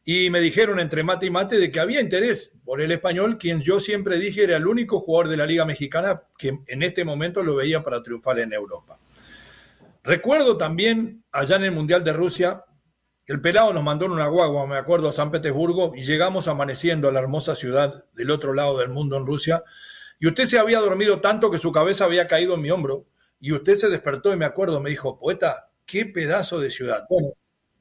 Y 0.03 0.31
me 0.31 0.41
dijeron 0.41 0.79
entre 0.79 1.03
mate 1.03 1.27
y 1.27 1.29
mate 1.29 1.59
de 1.59 1.71
que 1.71 1.79
había 1.79 2.01
interés 2.01 2.51
por 2.65 2.81
el 2.81 2.91
español, 2.91 3.37
quien 3.37 3.61
yo 3.61 3.79
siempre 3.79 4.17
dije 4.17 4.43
era 4.43 4.57
el 4.57 4.67
único 4.67 4.99
jugador 4.99 5.29
de 5.29 5.37
la 5.37 5.45
Liga 5.45 5.65
Mexicana 5.65 6.23
que 6.37 6.59
en 6.67 6.83
este 6.83 7.05
momento 7.05 7.43
lo 7.43 7.55
veía 7.55 7.83
para 7.83 8.01
triunfar 8.01 8.39
en 8.39 8.51
Europa. 8.51 8.99
Recuerdo 10.03 10.57
también 10.57 11.23
allá 11.31 11.55
en 11.55 11.63
el 11.63 11.71
Mundial 11.71 12.03
de 12.03 12.11
Rusia, 12.11 12.65
el 13.27 13.39
pelado 13.39 13.71
nos 13.71 13.83
mandó 13.83 14.05
en 14.05 14.11
una 14.11 14.27
guagua, 14.27 14.67
me 14.67 14.75
acuerdo, 14.75 15.07
a 15.07 15.13
San 15.13 15.31
Petersburgo 15.31 15.93
y 15.95 16.03
llegamos 16.03 16.49
amaneciendo 16.49 17.07
a 17.07 17.13
la 17.13 17.19
hermosa 17.19 17.55
ciudad 17.55 18.03
del 18.13 18.31
otro 18.31 18.53
lado 18.53 18.77
del 18.79 18.89
mundo 18.89 19.15
en 19.15 19.25
Rusia 19.25 19.63
y 20.23 20.27
usted 20.27 20.45
se 20.45 20.57
había 20.57 20.79
dormido 20.79 21.19
tanto 21.19 21.51
que 21.51 21.59
su 21.59 21.73
cabeza 21.73 22.05
había 22.05 22.29
caído 22.29 22.53
en 22.53 22.61
mi 22.61 22.71
hombro. 22.71 23.05
Y 23.41 23.51
usted 23.51 23.75
se 23.75 23.89
despertó 23.89 24.31
y 24.31 24.37
me 24.37 24.45
acuerdo, 24.45 24.79
me 24.79 24.89
dijo, 24.89 25.19
poeta, 25.19 25.69
qué 25.85 26.05
pedazo 26.05 26.61
de 26.61 26.69
ciudad. 26.69 27.05
Bueno, 27.09 27.27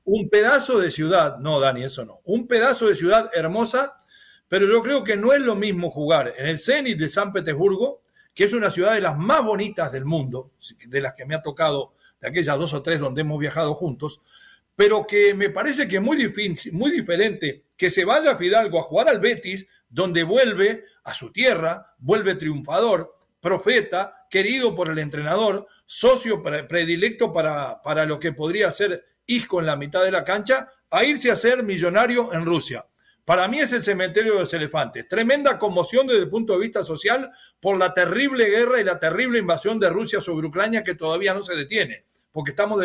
un 0.03 0.29
pedazo 0.29 0.81
de 0.81 0.91
ciudad, 0.91 1.39
no, 1.39 1.61
Dani, 1.61 1.85
eso 1.85 2.05
no. 2.05 2.19
Un 2.25 2.49
pedazo 2.49 2.89
de 2.89 2.97
ciudad 2.97 3.31
hermosa, 3.33 3.97
pero 4.49 4.67
yo 4.67 4.83
creo 4.83 5.05
que 5.05 5.17
no 5.17 5.33
es 5.33 5.41
lo 5.41 5.55
mismo 5.55 5.89
jugar 5.89 6.33
en 6.37 6.49
el 6.49 6.59
Zenit 6.59 6.99
de 6.99 7.09
San 7.09 7.33
Petersburgo, 7.33 8.03
que 8.35 8.43
es 8.43 8.55
una 8.55 8.73
ciudad 8.73 8.95
de 8.95 9.03
las 9.03 9.17
más 9.17 9.45
bonitas 9.45 9.93
del 9.93 10.05
mundo, 10.05 10.51
de 10.85 11.01
las 11.01 11.13
que 11.13 11.27
me 11.27 11.37
ha 11.37 11.43
tocado, 11.43 11.95
de 12.21 12.27
aquellas 12.27 12.59
dos 12.59 12.75
o 12.75 12.83
tres 12.83 12.99
donde 12.99 13.21
hemos 13.21 13.39
viajado 13.39 13.73
juntos, 13.75 14.21
pero 14.75 15.07
que 15.07 15.33
me 15.35 15.51
parece 15.51 15.87
que 15.87 15.97
es 15.99 16.03
muy, 16.03 16.17
difícil, 16.17 16.73
muy 16.73 16.91
diferente 16.91 17.67
que 17.77 17.89
se 17.89 18.05
vaya 18.05 18.33
a 18.33 18.37
Fidalgo 18.37 18.81
a 18.81 18.83
jugar 18.83 19.09
al 19.09 19.21
Betis 19.21 19.69
donde 19.93 20.25
vuelve 20.25 20.87
a 21.05 21.15
su 21.15 21.31
tierra, 21.31 21.95
vuelve 21.99 22.35
triunfador, 22.35 23.15
profeta, 23.41 24.27
querido 24.31 24.75
por 24.75 24.89
el 24.89 24.99
entrenador, 24.99 25.67
socio 25.85 26.43
predilecto 26.43 27.33
para, 27.33 27.83
para 27.83 28.07
lo 28.07 28.19
que 28.19 28.33
podría 28.33 28.73
ser 28.73 29.05
Isco 29.27 29.61
en 29.61 29.67
la 29.67 29.77
mitad 29.77 30.03
de 30.03 30.11
la 30.11 30.25
cancha, 30.25 30.69
a 30.91 31.05
irse 31.05 31.31
a 31.31 31.37
ser 31.37 31.63
millonario 31.63 32.33
en 32.33 32.45
Rusia. 32.45 32.87
Para 33.25 33.47
mí 33.47 33.61
es 33.61 33.73
el 33.73 33.83
cementerio 33.83 34.35
de 34.35 34.41
los 34.41 34.55
elefantes. 34.55 35.09
Tremenda 35.09 35.59
conmoción 35.59 36.07
desde 36.07 36.23
el 36.23 36.31
punto 36.31 36.55
de 36.55 36.61
vista 36.61 36.83
social 36.83 37.31
por 37.61 37.79
la 37.79 37.95
terrible 37.95 38.47
guerra 38.47 38.81
y 38.81 38.85
la 38.85 38.99
terrible 38.99 39.39
invasión 39.39 39.79
de 39.79 39.91
Rusia 39.91 40.21
sobre 40.21 40.49
Ucrania 40.49 40.83
que 40.83 40.95
todavía 40.95 41.33
no 41.33 41.43
se 41.43 41.55
detiene, 41.55 42.07
porque 42.33 42.51
estamos 42.51 42.83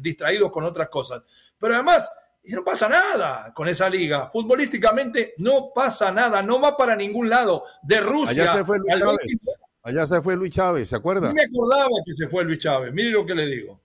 distraídos 0.00 0.52
con 0.52 0.64
otras 0.64 0.88
cosas. 0.88 1.22
Pero 1.58 1.74
además, 1.74 2.08
y 2.44 2.52
no 2.52 2.64
pasa 2.64 2.88
nada 2.88 3.52
con 3.54 3.68
esa 3.68 3.88
liga. 3.88 4.28
Futbolísticamente 4.30 5.34
no 5.38 5.70
pasa 5.74 6.10
nada, 6.10 6.42
no 6.42 6.60
va 6.60 6.76
para 6.76 6.96
ningún 6.96 7.28
lado. 7.28 7.64
De 7.82 8.00
Rusia. 8.00 8.42
Allá 8.42 8.54
se 8.54 8.64
fue 8.64 8.78
Luis 8.78 8.98
Chávez. 8.98 9.38
Allá 9.84 10.06
se 10.06 10.22
fue 10.22 10.36
Luis 10.36 10.52
Chávez, 10.52 10.88
¿se 10.88 10.96
acuerda? 10.96 11.28
No 11.28 11.34
me 11.34 11.42
acordaba 11.42 11.88
que 12.04 12.12
se 12.12 12.28
fue 12.28 12.44
Luis 12.44 12.58
Chávez. 12.58 12.92
Mire 12.92 13.10
lo 13.10 13.26
que 13.26 13.34
le 13.34 13.46
digo. 13.46 13.80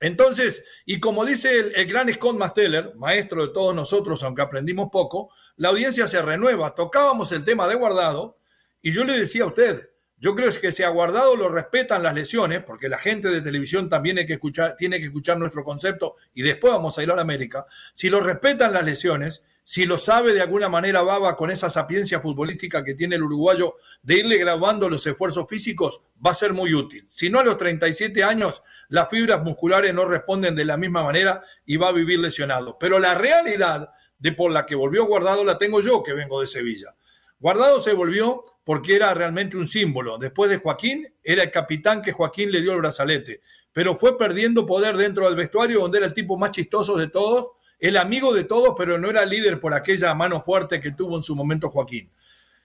Entonces, 0.00 0.64
y 0.84 1.00
como 1.00 1.24
dice 1.24 1.72
el, 1.74 1.86
gran 1.86 2.12
Scott 2.12 2.36
Masteller, 2.36 2.94
maestro 2.96 3.46
de 3.46 3.52
todos 3.52 3.74
nosotros, 3.74 4.22
aunque 4.22 4.42
aprendimos 4.42 4.88
poco, 4.92 5.30
la 5.56 5.70
audiencia 5.70 6.06
se 6.06 6.20
renueva. 6.20 6.74
Tocábamos 6.74 7.32
el 7.32 7.44
tema 7.44 7.66
de 7.66 7.76
guardado 7.76 8.38
y 8.82 8.92
yo 8.92 9.04
le 9.04 9.18
decía 9.18 9.44
a 9.44 9.46
usted, 9.46 9.90
yo 10.18 10.34
creo 10.34 10.50
que 10.60 10.72
si 10.72 10.82
a 10.82 10.88
Guardado 10.88 11.36
lo 11.36 11.50
respetan 11.50 12.02
las 12.02 12.14
lesiones, 12.14 12.62
porque 12.62 12.88
la 12.88 12.96
gente 12.96 13.28
de 13.28 13.42
televisión 13.42 13.90
también 13.90 14.16
hay 14.18 14.26
que 14.26 14.34
escuchar, 14.34 14.74
tiene 14.74 14.98
que 14.98 15.06
escuchar 15.06 15.38
nuestro 15.38 15.62
concepto 15.62 16.14
y 16.32 16.42
después 16.42 16.72
vamos 16.72 16.96
a 16.96 17.02
ir 17.02 17.10
a 17.10 17.16
la 17.16 17.22
América. 17.22 17.66
Si 17.92 18.08
lo 18.08 18.20
respetan 18.20 18.72
las 18.72 18.84
lesiones, 18.84 19.44
si 19.62 19.84
lo 19.84 19.98
sabe 19.98 20.32
de 20.32 20.40
alguna 20.40 20.68
manera 20.70 21.02
Baba 21.02 21.36
con 21.36 21.50
esa 21.50 21.68
sapiencia 21.68 22.20
futbolística 22.20 22.82
que 22.82 22.94
tiene 22.94 23.16
el 23.16 23.24
uruguayo 23.24 23.74
de 24.02 24.20
irle 24.20 24.38
graduando 24.38 24.88
los 24.88 25.06
esfuerzos 25.06 25.46
físicos, 25.48 26.02
va 26.24 26.30
a 26.30 26.34
ser 26.34 26.54
muy 26.54 26.72
útil. 26.72 27.06
Si 27.10 27.28
no 27.28 27.40
a 27.40 27.44
los 27.44 27.58
37 27.58 28.24
años, 28.24 28.62
las 28.88 29.10
fibras 29.10 29.42
musculares 29.42 29.92
no 29.92 30.06
responden 30.06 30.54
de 30.54 30.64
la 30.64 30.76
misma 30.76 31.02
manera 31.02 31.42
y 31.66 31.76
va 31.76 31.88
a 31.88 31.92
vivir 31.92 32.20
lesionado. 32.20 32.78
Pero 32.78 32.98
la 32.98 33.16
realidad 33.16 33.90
de 34.18 34.32
por 34.32 34.50
la 34.50 34.64
que 34.64 34.76
volvió 34.76 35.04
Guardado 35.04 35.44
la 35.44 35.58
tengo 35.58 35.80
yo, 35.82 36.02
que 36.02 36.14
vengo 36.14 36.40
de 36.40 36.46
Sevilla. 36.46 36.94
Guardado 37.38 37.80
se 37.80 37.92
volvió 37.92 38.44
porque 38.64 38.96
era 38.96 39.12
realmente 39.14 39.56
un 39.56 39.68
símbolo. 39.68 40.18
Después 40.18 40.50
de 40.50 40.58
Joaquín, 40.58 41.06
era 41.22 41.42
el 41.42 41.50
capitán 41.50 42.02
que 42.02 42.12
Joaquín 42.12 42.50
le 42.50 42.62
dio 42.62 42.72
el 42.72 42.80
brazalete, 42.80 43.42
pero 43.72 43.96
fue 43.96 44.16
perdiendo 44.16 44.64
poder 44.64 44.96
dentro 44.96 45.26
del 45.26 45.36
vestuario 45.36 45.80
donde 45.80 45.98
era 45.98 46.06
el 46.06 46.14
tipo 46.14 46.38
más 46.38 46.50
chistoso 46.50 46.96
de 46.96 47.08
todos, 47.08 47.50
el 47.78 47.96
amigo 47.98 48.32
de 48.32 48.44
todos, 48.44 48.74
pero 48.76 48.98
no 48.98 49.10
era 49.10 49.26
líder 49.26 49.60
por 49.60 49.74
aquella 49.74 50.14
mano 50.14 50.40
fuerte 50.40 50.80
que 50.80 50.92
tuvo 50.92 51.16
en 51.16 51.22
su 51.22 51.36
momento 51.36 51.68
Joaquín. 51.68 52.10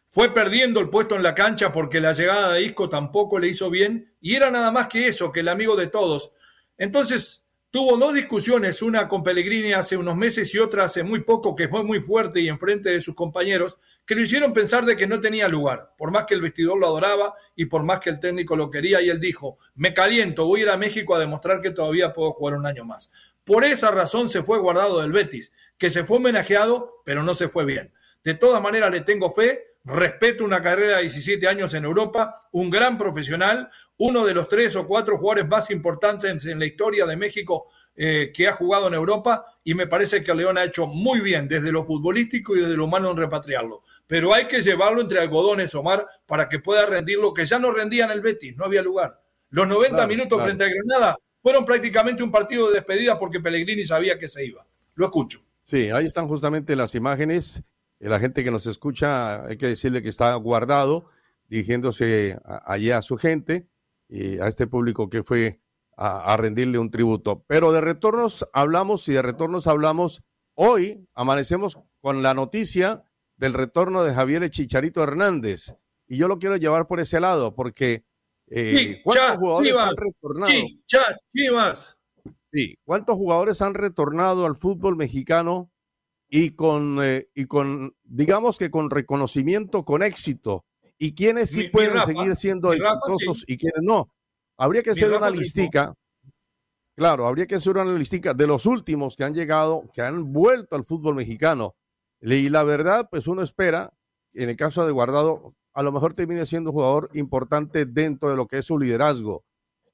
Fue 0.08 0.34
perdiendo 0.34 0.80
el 0.80 0.90
puesto 0.90 1.16
en 1.16 1.24
la 1.24 1.36
cancha 1.36 1.72
porque 1.72 2.01
la 2.01 2.13
llegada 2.13 2.54
de 2.54 2.63
Isco 2.63 2.90
tampoco 2.90 3.40
le 3.40 3.48
hizo 3.48 3.70
bien 3.70 4.13
y 4.22 4.36
era 4.36 4.51
nada 4.51 4.72
más 4.72 4.88
que 4.88 5.08
eso, 5.08 5.32
que 5.32 5.42
el 5.42 5.50
amigo 5.50 5.75
de 5.75 5.88
todos. 5.88 6.34
Entonces, 6.78 7.46
tuvo 7.70 7.98
dos 7.98 8.13
discusiones, 8.13 8.82
una 8.82 9.08
con 9.08 9.24
Pellegrini 9.24 9.74
hace 9.74 9.96
unos 9.98 10.16
meses 10.18 10.54
y 10.54 10.60
otra 10.60 10.86
hace 10.86 11.04
muy 11.04 11.22
poco, 11.22 11.56
que 11.56 11.70
fue 11.70 11.84
muy 11.84 12.00
fuerte 12.00 12.42
y 12.42 12.50
enfrente 12.50 12.90
de 12.90 13.00
sus 13.00 13.16
compañeros, 13.16 13.78
que 14.12 14.15
le 14.15 14.24
hicieron 14.24 14.51
pensar 14.51 14.84
de 14.84 14.98
que 14.98 15.08
no 15.08 15.22
tenía 15.22 15.48
lugar, 15.48 15.94
por 15.98 16.12
más 16.12 16.25
que 16.25 16.34
el 16.34 16.41
vestidor 16.41 16.77
lo 16.77 16.86
adoraba 16.86 17.34
y 17.56 17.68
por 17.68 17.84
más 17.84 18.01
que 18.01 18.10
el 18.10 18.20
técnico 18.20 18.58
lo 18.58 18.70
quería, 18.70 19.01
y 19.01 19.10
él 19.10 19.22
dijo, 19.22 19.58
me 19.75 19.94
caliento, 19.94 20.46
voy 20.46 20.60
a 20.60 20.63
ir 20.63 20.70
a 20.70 20.75
México 20.75 21.15
a 21.15 21.20
demostrar 21.20 21.62
que 21.62 21.72
todavía 21.72 22.12
puedo 22.12 22.34
jugar 22.34 22.56
un 22.56 22.65
año 22.65 22.84
más. 22.84 23.10
Por 23.46 23.63
esa 23.63 23.89
razón 23.89 24.27
se 24.27 24.44
fue 24.44 24.60
guardado 24.60 25.00
del 25.00 25.13
Betis, 25.13 25.53
que 25.77 25.89
se 25.89 26.03
fue 26.03 26.18
homenajeado, 26.18 27.01
pero 27.06 27.24
no 27.24 27.34
se 27.36 27.48
fue 27.48 27.63
bien. 27.63 27.94
De 28.22 28.34
todas 28.34 28.62
maneras, 28.62 28.91
le 28.91 29.00
tengo 29.00 29.34
fe, 29.34 29.77
respeto 29.86 30.44
una 30.44 30.62
carrera 30.62 30.98
de 30.98 31.03
17 31.03 31.48
años 31.48 31.74
en 31.74 31.86
Europa, 31.86 32.50
un 32.51 32.70
gran 32.70 32.98
profesional, 32.98 33.70
uno 33.96 34.25
de 34.25 34.34
los 34.34 34.50
tres 34.50 34.75
o 34.75 34.88
cuatro 34.88 35.20
jugadores 35.20 35.48
más 35.48 35.72
importantes 35.72 36.46
en 36.46 36.60
la 36.60 36.65
historia 36.65 37.06
de 37.06 37.15
México 37.15 37.70
eh, 37.96 38.32
que 38.34 38.48
ha 38.48 38.54
jugado 38.54 38.88
en 38.88 38.94
Europa 38.94 39.46
y 39.64 39.76
me 39.76 39.86
parece 39.86 40.24
que 40.24 40.34
León 40.34 40.58
ha 40.58 40.64
hecho 40.64 40.88
muy 40.88 41.20
bien 41.20 41.48
desde 41.48 41.72
lo 41.72 41.84
futbolístico 41.84 42.56
y 42.56 42.62
desde 42.62 42.78
lo 42.78 42.86
humano 42.86 43.12
en 43.12 43.18
repatriarlo. 43.18 43.84
Pero 44.08 44.34
hay 44.34 44.46
que 44.46 44.62
llevarlo 44.62 45.02
entre 45.02 45.20
algodones, 45.20 45.76
Omar, 45.76 46.08
para 46.26 46.50
que 46.50 46.60
pueda 46.60 46.86
rendir 46.86 47.20
lo 47.20 47.34
que 47.34 47.46
ya 47.46 47.60
no 47.60 47.72
rendía 47.72 48.06
en 48.06 48.12
el 48.12 48.22
Betis, 48.22 48.56
no 48.58 48.66
había 48.66 48.82
lugar. 48.82 49.22
Los 49.50 49.68
90 49.68 50.08
minutos 50.08 50.42
frente 50.42 50.64
a 50.64 50.70
Granada 50.70 51.18
fueron 51.42 51.66
prácticamente 51.66 52.24
un 52.24 52.32
partido 52.32 52.70
de 52.70 52.76
despedida 52.76 53.20
porque 53.20 53.40
Pellegrini 53.40 53.84
sabía 53.84 54.18
que 54.18 54.30
se 54.30 54.46
iba. 54.46 54.66
Lo 54.96 55.06
escucho. 55.06 55.44
Sí, 55.64 55.90
ahí 55.90 56.06
están 56.06 56.28
justamente 56.28 56.76
las 56.76 56.96
imágenes. 56.96 57.62
Eh, 58.00 58.10
la 58.10 58.20
gente 58.20 58.44
que 58.44 58.52
nos 58.52 58.66
escucha, 58.66 59.46
hay 59.46 59.58
que 59.58 59.68
decirle 59.68 60.02
que 60.02 60.10
está 60.10 60.34
guardado, 60.36 61.06
dirigiéndose 61.50 62.38
allá 62.66 63.00
a 63.00 63.02
su 63.02 63.18
gente 63.18 63.68
y 64.08 64.40
a 64.40 64.48
este 64.48 64.68
público 64.68 65.10
que 65.10 65.24
fue 65.24 65.60
a, 66.01 66.36
rendirle 66.38 66.79
un 66.79 66.89
tributo. 66.89 67.43
Pero 67.48 67.72
de 67.72 67.81
retornos 67.81 68.48
hablamos 68.53 69.08
y 69.08 69.13
de 69.13 69.22
retornos 69.22 69.67
hablamos. 69.67 70.24
Hoy 70.55 71.08
amanecemos 71.13 71.77
con 72.01 72.24
la 72.24 72.34
noticia 72.34 73.03
del 73.38 73.53
retorno 73.53 74.03
de 74.03 74.13
Javier 74.13 74.50
Chicharito 74.50 75.03
Hernández. 75.03 75.75
Y 76.08 76.17
yo 76.17 76.27
lo 76.27 76.39
quiero 76.39 76.58
llevar 76.58 76.88
por 76.88 77.00
ese 77.00 77.20
lado, 77.20 77.55
porque 77.55 78.03
eh, 78.48 79.01
¿cuántos 79.03 79.38
jugadores 79.38 79.77
han 79.77 79.96
retornado? 79.96 80.51
Sí, 82.51 82.77
¿cuántos 82.84 83.15
jugadores 83.15 83.62
han 83.62 83.75
retornado 83.75 84.46
al 84.46 84.58
fútbol 84.58 84.98
mexicano 84.98 85.72
y 86.27 86.51
con, 86.51 86.98
eh, 87.01 87.29
y 87.34 87.46
con, 87.46 87.96
digamos 88.03 88.58
que 88.58 88.72
con 88.72 88.89
reconocimiento, 88.89 89.86
con 89.86 90.03
éxito? 90.03 90.65
¿Y 90.98 91.13
quiénes 91.13 91.51
sí 91.51 91.70
pueden 91.70 92.00
seguir 92.01 92.36
siendo 92.36 92.74
exitosos 92.74 93.46
y 93.48 93.58
quiénes 93.58 93.81
no? 93.81 94.12
Habría 94.62 94.84
que 94.84 94.91
hacer 94.91 95.10
una 95.10 95.32
listica. 95.32 95.96
Claro, 96.96 97.25
habría 97.25 97.48
que 97.48 97.56
hacer 97.56 97.75
una 97.75 97.98
listica 97.98 98.36
de 98.36 98.46
los 98.46 98.68
últimos 98.68 99.15
que 99.15 99.24
han 99.24 99.34
llegado, 99.34 99.89
que 99.91 100.03
han 100.03 100.32
vuelto 100.32 100.75
al 100.75 100.84
fútbol 100.84 101.15
mexicano. 101.15 101.74
Y 102.22 102.48
la 102.50 102.63
verdad, 102.63 103.08
pues 103.10 103.25
uno 103.25 103.41
espera, 103.41 103.91
en 104.34 104.50
el 104.50 104.56
caso 104.56 104.86
de 104.86 104.91
Guardado, 104.91 105.56
a 105.74 105.82
lo 105.82 105.91
mejor 105.91 106.13
termine 106.13 106.46
siendo 106.46 106.70
un 106.70 106.75
jugador 106.75 107.10
importante 107.15 107.88
dentro 107.88 108.30
de 108.30 108.36
lo 108.36 108.46
que 108.46 108.60
es 108.60 108.65
su 108.65 108.77
liderazgo. 108.77 109.44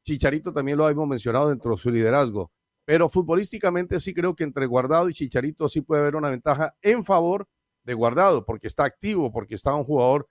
Chicharito 0.04 0.52
también 0.52 0.78
lo 0.78 0.90
hemos 0.90 1.08
mencionado 1.08 1.48
dentro 1.48 1.72
de 1.72 1.78
su 1.78 1.90
liderazgo. 1.90 2.52
Pero 2.84 3.08
futbolísticamente 3.08 4.02
sí 4.02 4.14
creo 4.14 4.36
que 4.36 4.44
entre 4.44 4.66
Guardado 4.66 5.08
y 5.08 5.14
Chicharito 5.14 5.70
sí 5.70 5.80
puede 5.80 6.02
haber 6.02 6.18
una 6.18 6.30
ventaja 6.30 6.76
en 6.82 7.06
favor 7.06 7.48
de 7.86 7.94
Guardado, 7.94 8.44
porque 8.46 8.68
está 8.68 8.84
activo, 8.84 9.32
porque 9.32 9.56
está 9.56 9.74
un 9.74 9.86
jugador 9.86 10.28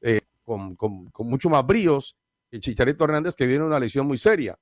eh, 0.00 0.22
con, 0.42 0.74
con, 0.74 1.10
mucho 1.18 1.50
más 1.50 1.66
bríos 1.66 2.16
el 2.50 2.60
Chicharito 2.60 3.04
Hernández 3.04 3.34
que 3.34 3.46
viene 3.46 3.64
una 3.64 3.80
lesión 3.80 4.06
muy 4.06 4.18
seria. 4.18 4.58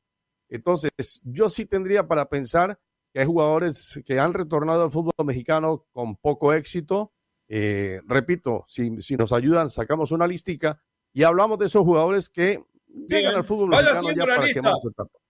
Entonces, 0.49 0.90
yo 1.25 1.49
sí 1.50 1.66
tendría 1.66 2.07
para 2.07 2.28
pensar 2.28 2.78
que 3.12 3.21
hay 3.21 3.26
jugadores 3.26 4.00
que 4.05 4.19
han 4.21 4.35
retornado 4.35 4.85
al 4.85 4.90
fútbol 4.90 5.14
mexicano 5.25 5.87
con 5.93 6.16
poco 6.16 6.52
éxito. 6.52 7.12
Eh, 7.49 8.00
repito, 8.07 8.64
si, 8.69 8.90
nos 8.90 9.33
ayudan, 9.33 9.71
sacamos 9.71 10.12
una 10.12 10.26
listica 10.26 10.83
y 11.12 11.23
hablamos 11.23 11.59
de 11.59 11.66
esos 11.66 11.85
jugadores 11.85 12.28
que 12.28 12.62
llegan 13.09 13.35
al 13.35 13.45
fútbol 13.45 13.71
mexicano 13.71 14.11
ya 14.12 14.25
para 14.25 14.47
lista. 14.47 14.73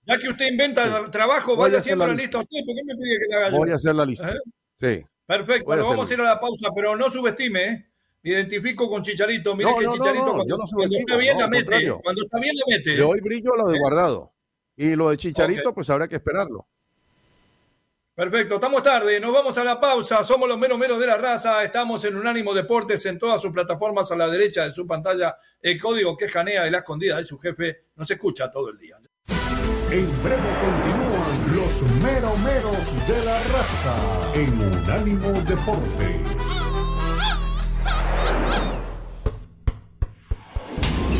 Ya 0.06 0.18
que 0.18 0.28
usted 0.28 0.48
inventa 0.50 0.98
el 1.00 1.10
trabajo, 1.10 1.56
vaya 1.56 1.78
haciendo 1.78 2.06
la 2.06 2.14
lista. 2.14 2.38
¿Por 2.38 2.48
qué 2.48 2.62
me 2.64 2.94
pide 2.94 3.18
que 3.18 3.26
le 3.28 3.36
haga 3.36 3.56
Voy 3.56 3.70
a 3.70 3.74
hacer 3.74 3.94
la 3.94 4.04
lista. 4.04 4.34
Sí. 4.78 5.04
Perfecto, 5.26 5.68
vamos 5.68 6.08
a 6.08 6.14
ir 6.14 6.20
a 6.20 6.24
la 6.24 6.40
pausa, 6.40 6.70
pero 6.74 6.94
no 6.94 7.10
subestime, 7.10 7.64
¿eh? 7.64 7.90
Me 8.26 8.32
identifico 8.32 8.90
con 8.90 9.04
Chicharito. 9.04 9.54
Mire 9.54 9.70
que 9.78 9.86
Chicharito 9.86 10.34
cuando, 10.34 10.64
está 10.64 11.16
bien 11.16 11.38
la 11.38 11.46
mete. 11.46 11.92
Cuando 12.02 12.22
está 12.22 12.40
bien 12.40 12.56
la 12.56 12.76
mete. 12.76 12.96
Le 12.96 13.02
doy 13.02 13.20
brillo 13.20 13.54
a 13.54 13.56
lo 13.58 13.68
de 13.68 13.76
¿Eh? 13.76 13.78
guardado. 13.78 14.32
Y 14.76 14.96
lo 14.96 15.10
de 15.10 15.16
Chicharito, 15.16 15.72
pues 15.72 15.88
habrá 15.90 16.08
que 16.08 16.16
esperarlo. 16.16 16.66
Perfecto, 18.16 18.56
estamos 18.56 18.82
tarde, 18.82 19.20
nos 19.20 19.32
vamos 19.32 19.56
a 19.58 19.62
la 19.62 19.78
pausa, 19.78 20.24
somos 20.24 20.48
los 20.48 20.58
menos 20.58 20.78
menos 20.78 20.98
de 20.98 21.06
la 21.06 21.18
raza, 21.18 21.62
estamos 21.62 22.02
en 22.06 22.16
Unánimo 22.16 22.54
Deportes 22.54 23.04
en 23.04 23.18
todas 23.18 23.42
sus 23.42 23.52
plataformas 23.52 24.10
a 24.10 24.16
la 24.16 24.26
derecha 24.26 24.64
de 24.64 24.72
su 24.72 24.86
pantalla, 24.86 25.36
el 25.60 25.78
código 25.78 26.16
que 26.16 26.30
janea 26.30 26.64
de 26.64 26.70
la 26.70 26.78
escondida 26.78 27.18
de 27.18 27.24
su 27.24 27.38
jefe 27.38 27.88
nos 27.94 28.10
escucha 28.10 28.50
todo 28.50 28.70
el 28.70 28.78
día. 28.78 28.96
En 29.90 30.22
breve 30.22 30.48
continúan 30.62 31.56
los 31.56 31.82
meros 32.02 32.38
meros 32.38 33.06
de 33.06 33.24
la 33.26 33.38
raza 33.38 34.32
en 34.34 34.62
Unánimo 34.62 35.32
Deportes. 35.42 36.35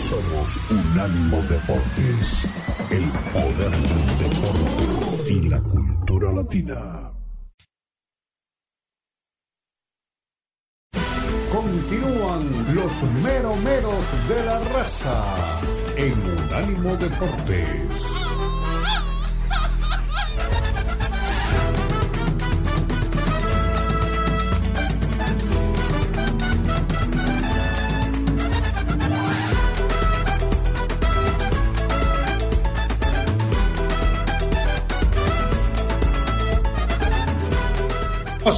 Somos 0.08 0.60
Unánimo 0.70 1.38
Deportes, 1.48 2.44
el 2.90 3.10
poder 3.32 3.72
del 3.72 4.18
deporte 4.18 5.32
y 5.32 5.48
la 5.48 5.60
cultura 5.60 6.32
latina. 6.32 7.12
Continúan 11.52 12.75
los 12.75 13.02
meromeros 13.25 14.28
de 14.28 14.44
la 14.44 14.60
raza 14.60 15.60
en 15.96 16.12
Unánimo 16.12 16.96
Deportes. 16.96 18.26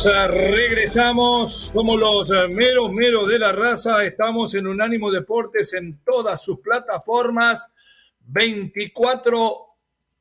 Regresamos, 0.05 1.71
somos 1.75 1.99
los 1.99 2.31
eh, 2.31 2.49
meros 2.49 2.93
meros 2.93 3.29
de 3.29 3.39
la 3.39 3.53
raza, 3.53 4.05
estamos 4.05 4.55
en 4.55 4.67
Unánimo 4.67 5.11
Deportes 5.11 5.73
en 5.73 5.99
todas 6.05 6.43
sus 6.43 6.61
plataformas. 6.61 7.73
24 8.21 9.57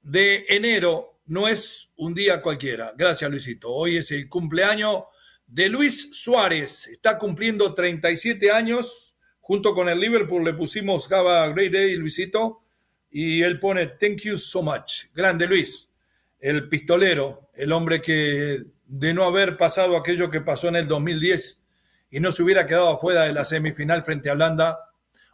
de 0.01 0.45
enero, 0.49 1.19
no 1.27 1.47
es 1.47 1.91
un 1.97 2.15
día 2.15 2.41
cualquiera. 2.41 2.93
Gracias 2.97 3.29
Luisito. 3.29 3.71
Hoy 3.71 3.97
es 3.97 4.09
el 4.11 4.27
cumpleaños 4.29 5.03
de 5.45 5.69
Luis 5.69 6.09
Suárez, 6.11 6.87
está 6.87 7.17
cumpliendo 7.17 7.73
37 7.73 8.49
años, 8.51 9.15
junto 9.41 9.75
con 9.75 9.89
el 9.89 9.99
Liverpool 9.99 10.43
le 10.43 10.53
pusimos 10.53 11.07
Gaba 11.07 11.47
Great 11.49 11.73
Day 11.73 11.95
Luisito, 11.95 12.63
y 13.11 13.43
él 13.43 13.59
pone 13.59 13.87
Thank 13.87 14.21
you 14.21 14.37
so 14.37 14.63
much. 14.63 15.05
Grande 15.13 15.45
Luis, 15.45 15.87
el 16.39 16.67
pistolero, 16.67 17.49
el 17.53 17.71
hombre 17.71 18.01
que 18.01 18.76
de 18.87 19.13
no 19.13 19.23
haber 19.25 19.57
pasado 19.57 19.97
aquello 19.97 20.29
que 20.31 20.41
pasó 20.41 20.69
en 20.69 20.77
el 20.77 20.87
2010 20.87 21.61
y 22.09 22.19
no 22.19 22.31
se 22.31 22.41
hubiera 22.41 22.65
quedado 22.65 22.97
fuera 22.99 23.23
de 23.23 23.33
la 23.33 23.43
semifinal 23.43 24.03
frente 24.03 24.29
a 24.29 24.33
Holanda, 24.33 24.79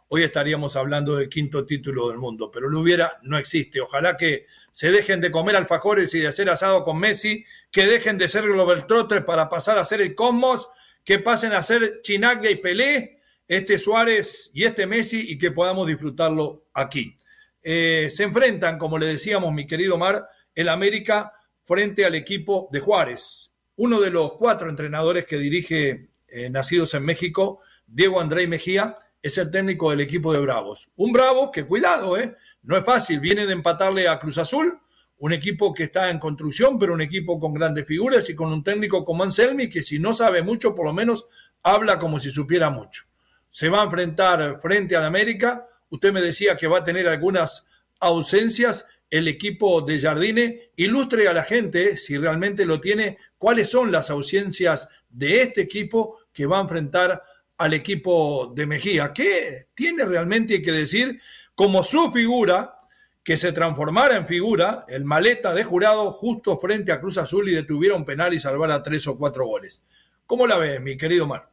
hoy 0.08 0.22
estaríamos 0.22 0.74
hablando 0.76 1.16
del 1.16 1.28
quinto 1.28 1.64
título 1.64 2.08
del 2.08 2.18
mundo, 2.18 2.50
pero 2.50 2.68
lo 2.68 2.80
hubiera, 2.80 3.18
no 3.22 3.38
existe. 3.38 3.80
Ojalá 3.80 4.16
que 4.16 4.46
se 4.72 4.90
dejen 4.90 5.20
de 5.20 5.30
comer 5.30 5.54
alfajores 5.56 6.12
y 6.14 6.20
de 6.20 6.28
hacer 6.28 6.50
asado 6.50 6.84
con 6.84 6.98
Messi, 6.98 7.44
que 7.70 7.86
dejen 7.86 8.18
de 8.18 8.28
ser 8.28 8.42
Global 8.42 8.86
Trotter 8.86 9.24
para 9.24 9.48
pasar 9.48 9.78
a 9.78 9.84
ser 9.84 10.00
el 10.00 10.14
Cosmos, 10.14 10.68
que 11.04 11.20
pasen 11.20 11.52
a 11.52 11.62
ser 11.62 12.00
Chinaglia 12.02 12.50
y 12.50 12.56
Pelé, 12.56 13.20
este 13.46 13.78
Suárez 13.78 14.50
y 14.52 14.64
este 14.64 14.86
Messi, 14.86 15.32
y 15.32 15.38
que 15.38 15.52
podamos 15.52 15.86
disfrutarlo 15.86 16.64
aquí. 16.74 17.18
Eh, 17.62 18.10
se 18.12 18.24
enfrentan, 18.24 18.78
como 18.78 18.98
le 18.98 19.06
decíamos, 19.06 19.52
mi 19.52 19.66
querido 19.66 19.96
Mar, 19.96 20.28
el 20.54 20.68
América 20.68 21.32
frente 21.64 22.04
al 22.04 22.14
equipo 22.14 22.68
de 22.72 22.80
Juárez. 22.80 23.43
Uno 23.76 24.00
de 24.00 24.10
los 24.10 24.34
cuatro 24.34 24.68
entrenadores 24.68 25.26
que 25.26 25.38
dirige 25.38 26.10
eh, 26.28 26.50
Nacidos 26.50 26.94
en 26.94 27.04
México, 27.04 27.60
Diego 27.86 28.20
André 28.20 28.46
Mejía, 28.46 28.98
es 29.22 29.38
el 29.38 29.50
técnico 29.50 29.90
del 29.90 30.00
equipo 30.00 30.32
de 30.32 30.40
Bravos. 30.40 30.90
Un 30.96 31.12
Bravo 31.12 31.50
que, 31.50 31.64
cuidado, 31.64 32.16
eh, 32.18 32.36
no 32.62 32.76
es 32.76 32.84
fácil, 32.84 33.20
viene 33.20 33.46
de 33.46 33.52
empatarle 33.52 34.06
a 34.06 34.20
Cruz 34.20 34.38
Azul, 34.38 34.78
un 35.18 35.32
equipo 35.32 35.72
que 35.72 35.84
está 35.84 36.10
en 36.10 36.18
construcción, 36.18 36.78
pero 36.78 36.92
un 36.92 37.00
equipo 37.00 37.40
con 37.40 37.54
grandes 37.54 37.86
figuras 37.86 38.28
y 38.28 38.34
con 38.34 38.52
un 38.52 38.62
técnico 38.62 39.04
como 39.04 39.24
Anselmi 39.24 39.70
que 39.70 39.82
si 39.82 39.98
no 39.98 40.12
sabe 40.12 40.42
mucho, 40.42 40.74
por 40.74 40.86
lo 40.86 40.92
menos 40.92 41.26
habla 41.62 41.98
como 41.98 42.18
si 42.18 42.30
supiera 42.30 42.70
mucho. 42.70 43.04
Se 43.48 43.68
va 43.68 43.80
a 43.80 43.84
enfrentar 43.84 44.60
frente 44.60 44.96
al 44.96 45.04
América. 45.04 45.66
Usted 45.88 46.12
me 46.12 46.20
decía 46.20 46.56
que 46.56 46.66
va 46.66 46.78
a 46.78 46.84
tener 46.84 47.08
algunas 47.08 47.66
ausencias 48.00 48.86
el 49.14 49.28
equipo 49.28 49.80
de 49.80 50.00
Jardine, 50.00 50.70
ilustre 50.74 51.28
a 51.28 51.32
la 51.32 51.44
gente, 51.44 51.96
si 51.96 52.18
realmente 52.18 52.66
lo 52.66 52.80
tiene, 52.80 53.16
cuáles 53.38 53.70
son 53.70 53.92
las 53.92 54.10
ausencias 54.10 54.88
de 55.08 55.42
este 55.42 55.60
equipo 55.60 56.18
que 56.32 56.46
va 56.46 56.58
a 56.58 56.62
enfrentar 56.62 57.22
al 57.58 57.74
equipo 57.74 58.52
de 58.56 58.66
Mejía. 58.66 59.12
¿Qué 59.12 59.66
tiene 59.72 60.04
realmente 60.04 60.60
que 60.60 60.72
decir 60.72 61.20
como 61.54 61.84
su 61.84 62.10
figura, 62.10 62.80
que 63.22 63.36
se 63.36 63.52
transformara 63.52 64.16
en 64.16 64.26
figura, 64.26 64.84
el 64.88 65.04
maleta 65.04 65.54
de 65.54 65.62
jurado 65.62 66.10
justo 66.10 66.58
frente 66.58 66.90
a 66.90 67.00
Cruz 67.00 67.16
Azul 67.16 67.48
y 67.48 67.54
detuviera 67.54 67.94
un 67.94 68.04
penal 68.04 68.34
y 68.34 68.40
salvara 68.40 68.82
tres 68.82 69.06
o 69.06 69.16
cuatro 69.16 69.46
goles? 69.46 69.84
¿Cómo 70.26 70.44
la 70.48 70.58
ve, 70.58 70.80
mi 70.80 70.96
querido 70.96 71.28
Mar? 71.28 71.48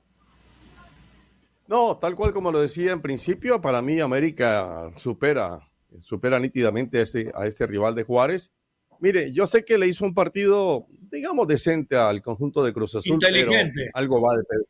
No, 1.68 2.00
tal 2.02 2.16
cual 2.16 2.34
como 2.34 2.52
lo 2.52 2.60
decía 2.60 2.92
en 2.92 3.04
principio, 3.04 3.62
para 3.62 3.84
mí 3.84 4.00
América 4.00 4.90
supera 4.98 5.71
supera 6.00 6.40
nítidamente 6.40 7.00
a 7.00 7.02
este, 7.02 7.32
a 7.36 7.68
rival 7.68 7.96
de 7.96 8.04
Juárez. 8.04 8.52
Mire, 9.00 9.32
yo 9.32 9.48
sé 9.48 9.66
que 9.66 9.78
le 9.78 9.88
hizo 9.88 10.06
un 10.06 10.14
partido, 10.14 10.88
digamos, 11.12 11.48
decente 11.48 11.96
al 11.96 12.22
conjunto 12.22 12.64
de 12.64 12.72
Cruz 12.72 12.96
Azul. 12.96 13.14
Inteligente. 13.14 13.90
algo 13.94 14.22
va 14.22 14.38
de 14.38 14.44
Pedro, 14.44 14.66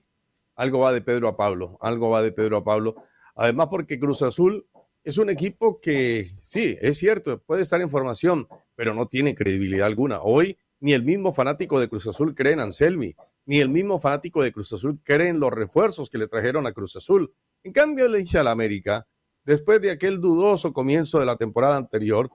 algo 0.55 0.79
va 0.79 0.93
de 0.93 1.01
Pedro 1.01 1.27
a 1.27 1.35
Pablo, 1.35 1.77
algo 1.81 2.09
va 2.09 2.21
de 2.21 2.31
Pedro 2.31 2.57
a 2.57 2.63
Pablo. 2.63 2.95
Además, 3.35 3.67
porque 3.69 3.99
Cruz 3.99 4.21
Azul 4.21 4.65
es 5.03 5.17
un 5.17 5.29
equipo 5.29 5.81
que, 5.81 6.31
sí, 6.39 6.77
es 6.79 6.97
cierto, 6.97 7.41
puede 7.41 7.63
estar 7.63 7.81
en 7.81 7.89
formación, 7.89 8.47
pero 8.75 8.93
no 8.93 9.07
tiene 9.07 9.35
credibilidad 9.35 9.87
alguna. 9.87 10.21
Hoy 10.21 10.57
ni 10.81 10.93
el 10.93 11.03
mismo 11.03 11.31
fanático 11.31 11.79
de 11.79 11.87
Cruz 11.87 12.07
Azul 12.07 12.35
cree 12.35 12.53
en 12.53 12.59
Anselmi, 12.59 13.15
ni 13.45 13.59
el 13.59 13.69
mismo 13.69 13.99
fanático 13.99 14.43
de 14.43 14.51
Cruz 14.51 14.73
Azul 14.73 14.99
cree 15.03 15.29
en 15.29 15.39
los 15.39 15.51
refuerzos 15.51 16.09
que 16.09 16.17
le 16.17 16.27
trajeron 16.27 16.67
a 16.67 16.73
Cruz 16.73 16.95
Azul. 16.95 17.33
En 17.63 17.71
cambio, 17.71 18.07
le 18.07 18.17
dice 18.17 18.39
a 18.39 18.43
la 18.43 18.51
América 18.51 19.07
después 19.45 19.81
de 19.81 19.91
aquel 19.91 20.19
dudoso 20.19 20.73
comienzo 20.73 21.19
de 21.19 21.25
la 21.25 21.35
temporada 21.35 21.77
anterior, 21.77 22.29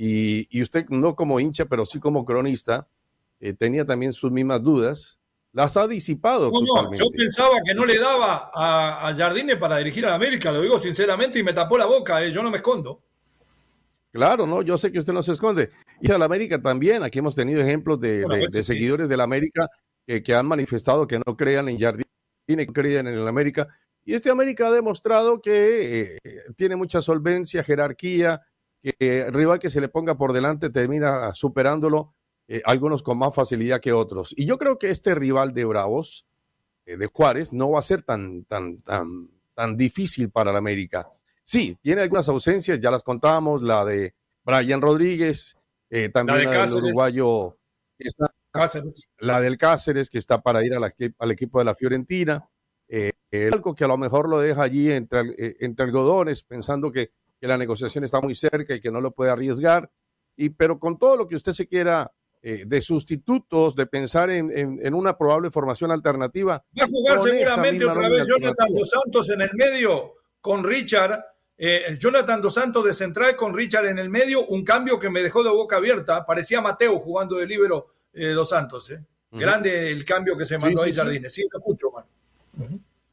y, 0.00 0.62
usted 0.62 0.86
no 0.90 1.16
como 1.16 1.40
hincha, 1.40 1.64
pero 1.64 1.84
sí 1.84 1.98
como 1.98 2.24
cronista, 2.24 2.86
eh, 3.40 3.52
tenía 3.52 3.84
también 3.84 4.12
sus 4.12 4.30
mismas 4.30 4.62
dudas, 4.62 5.18
las 5.52 5.76
ha 5.76 5.88
disipado. 5.88 6.52
No, 6.52 6.92
yo 6.94 7.06
pensaba 7.10 7.56
que 7.64 7.74
no 7.74 7.84
le 7.84 7.98
daba 7.98 8.48
a, 8.54 9.12
Jardine 9.16 9.56
para 9.56 9.78
dirigir 9.78 10.06
a 10.06 10.14
América, 10.14 10.52
lo 10.52 10.62
digo 10.62 10.78
sinceramente, 10.78 11.40
y 11.40 11.42
me 11.42 11.52
tapó 11.52 11.76
la 11.76 11.86
boca, 11.86 12.24
eh, 12.24 12.30
yo 12.30 12.44
no 12.44 12.50
me 12.50 12.58
escondo. 12.58 13.02
Claro, 14.12 14.46
no, 14.46 14.62
yo 14.62 14.78
sé 14.78 14.92
que 14.92 15.00
usted 15.00 15.12
no 15.12 15.22
se 15.22 15.32
esconde. 15.32 15.70
Y 16.00 16.12
a 16.12 16.18
la 16.18 16.26
América 16.26 16.62
también, 16.62 17.02
aquí 17.02 17.18
hemos 17.18 17.34
tenido 17.34 17.60
ejemplos 17.60 18.00
de, 18.00 18.24
pues 18.24 18.64
seguidores 18.64 19.08
de 19.08 19.16
la 19.16 19.24
América 19.24 19.68
que, 20.06 20.22
que, 20.22 20.32
han 20.32 20.46
manifestado 20.46 21.08
que 21.08 21.18
no 21.18 21.36
crean 21.36 21.68
en 21.68 21.78
Jardine, 21.78 22.06
que 22.46 22.72
creían 22.72 23.08
en 23.08 23.14
el 23.14 23.26
América, 23.26 23.66
y 24.08 24.14
este 24.14 24.30
América 24.30 24.68
ha 24.68 24.72
demostrado 24.72 25.42
que 25.42 26.14
eh, 26.14 26.18
tiene 26.56 26.76
mucha 26.76 27.02
solvencia, 27.02 27.62
jerarquía, 27.62 28.40
que 28.82 29.20
el 29.26 29.34
rival 29.34 29.58
que 29.58 29.68
se 29.68 29.82
le 29.82 29.90
ponga 29.90 30.16
por 30.16 30.32
delante 30.32 30.70
termina 30.70 31.34
superándolo, 31.34 32.14
eh, 32.46 32.62
algunos 32.64 33.02
con 33.02 33.18
más 33.18 33.34
facilidad 33.34 33.82
que 33.82 33.92
otros. 33.92 34.32
Y 34.34 34.46
yo 34.46 34.56
creo 34.56 34.78
que 34.78 34.88
este 34.88 35.14
rival 35.14 35.52
de 35.52 35.66
Bravos, 35.66 36.26
eh, 36.86 36.96
de 36.96 37.06
Juárez, 37.06 37.52
no 37.52 37.72
va 37.72 37.80
a 37.80 37.82
ser 37.82 38.00
tan, 38.00 38.44
tan, 38.44 38.78
tan, 38.78 39.28
tan 39.52 39.76
difícil 39.76 40.30
para 40.30 40.52
el 40.52 40.56
América. 40.56 41.06
Sí, 41.42 41.76
tiene 41.82 42.00
algunas 42.00 42.30
ausencias, 42.30 42.80
ya 42.80 42.90
las 42.90 43.02
contamos, 43.02 43.62
la 43.62 43.84
de 43.84 44.14
Brian 44.42 44.80
Rodríguez, 44.80 45.58
también 46.14 46.50
la, 46.50 46.64
del 46.66 46.76
uruguayo, 46.76 47.58
la 49.18 49.40
del 49.42 49.58
Cáceres, 49.58 50.08
que 50.08 50.16
está 50.16 50.40
para 50.40 50.64
ir 50.64 50.72
al 50.72 51.30
equipo 51.30 51.58
de 51.58 51.64
la 51.66 51.74
Fiorentina. 51.74 52.48
Eh, 52.88 53.12
algo 53.32 53.74
que 53.74 53.84
a 53.84 53.88
lo 53.88 53.98
mejor 53.98 54.28
lo 54.28 54.40
deja 54.40 54.62
allí 54.62 54.90
entre, 54.90 55.20
eh, 55.38 55.56
entre 55.60 55.86
algodones, 55.86 56.42
pensando 56.42 56.90
que, 56.90 57.12
la 57.40 57.56
negociación 57.56 58.02
está 58.02 58.20
muy 58.20 58.34
cerca 58.34 58.74
y 58.74 58.80
que 58.80 58.90
no 58.90 59.00
lo 59.00 59.12
puede 59.12 59.30
arriesgar. 59.30 59.88
Y, 60.36 60.50
pero 60.50 60.80
con 60.80 60.98
todo 60.98 61.16
lo 61.16 61.28
que 61.28 61.36
usted 61.36 61.52
se 61.52 61.68
quiera 61.68 62.10
eh, 62.42 62.64
de 62.66 62.80
sustitutos, 62.80 63.76
de 63.76 63.86
pensar 63.86 64.28
en, 64.30 64.50
en, 64.50 64.92
una 64.92 65.16
probable 65.16 65.48
formación 65.48 65.92
alternativa. 65.92 66.64
Va 66.76 66.84
a 66.84 66.88
jugar 66.88 67.20
seguramente 67.20 67.84
otra 67.84 68.08
vez 68.08 68.26
Jonathan 68.26 68.68
Dos 68.76 68.90
Santos 68.90 69.30
en 69.30 69.42
el 69.42 69.50
medio 69.54 70.14
con 70.40 70.64
Richard. 70.64 71.24
Jonathan 71.96 72.42
Dos 72.42 72.54
Santos 72.54 72.84
de 72.84 72.92
central 72.92 73.36
con 73.36 73.54
Richard 73.54 73.86
en 73.86 74.00
el 74.00 74.08
medio, 74.08 74.44
un 74.46 74.64
cambio 74.64 74.98
que 74.98 75.08
me 75.08 75.22
dejó 75.22 75.44
de 75.44 75.50
boca 75.50 75.76
abierta. 75.76 76.26
Parecía 76.26 76.60
Mateo 76.60 76.98
jugando 76.98 77.36
de 77.36 77.46
libero 77.46 77.86
Dos 78.12 78.48
Santos. 78.48 78.92
Grande 79.30 79.92
el 79.92 80.04
cambio 80.04 80.36
que 80.36 80.44
se 80.44 80.58
mandó 80.58 80.82
ahí 80.82 80.92
Jardines. 80.92 81.32
Sí, 81.32 81.42
lo 81.52 81.60
escucho, 81.60 81.92
man. 81.92 82.04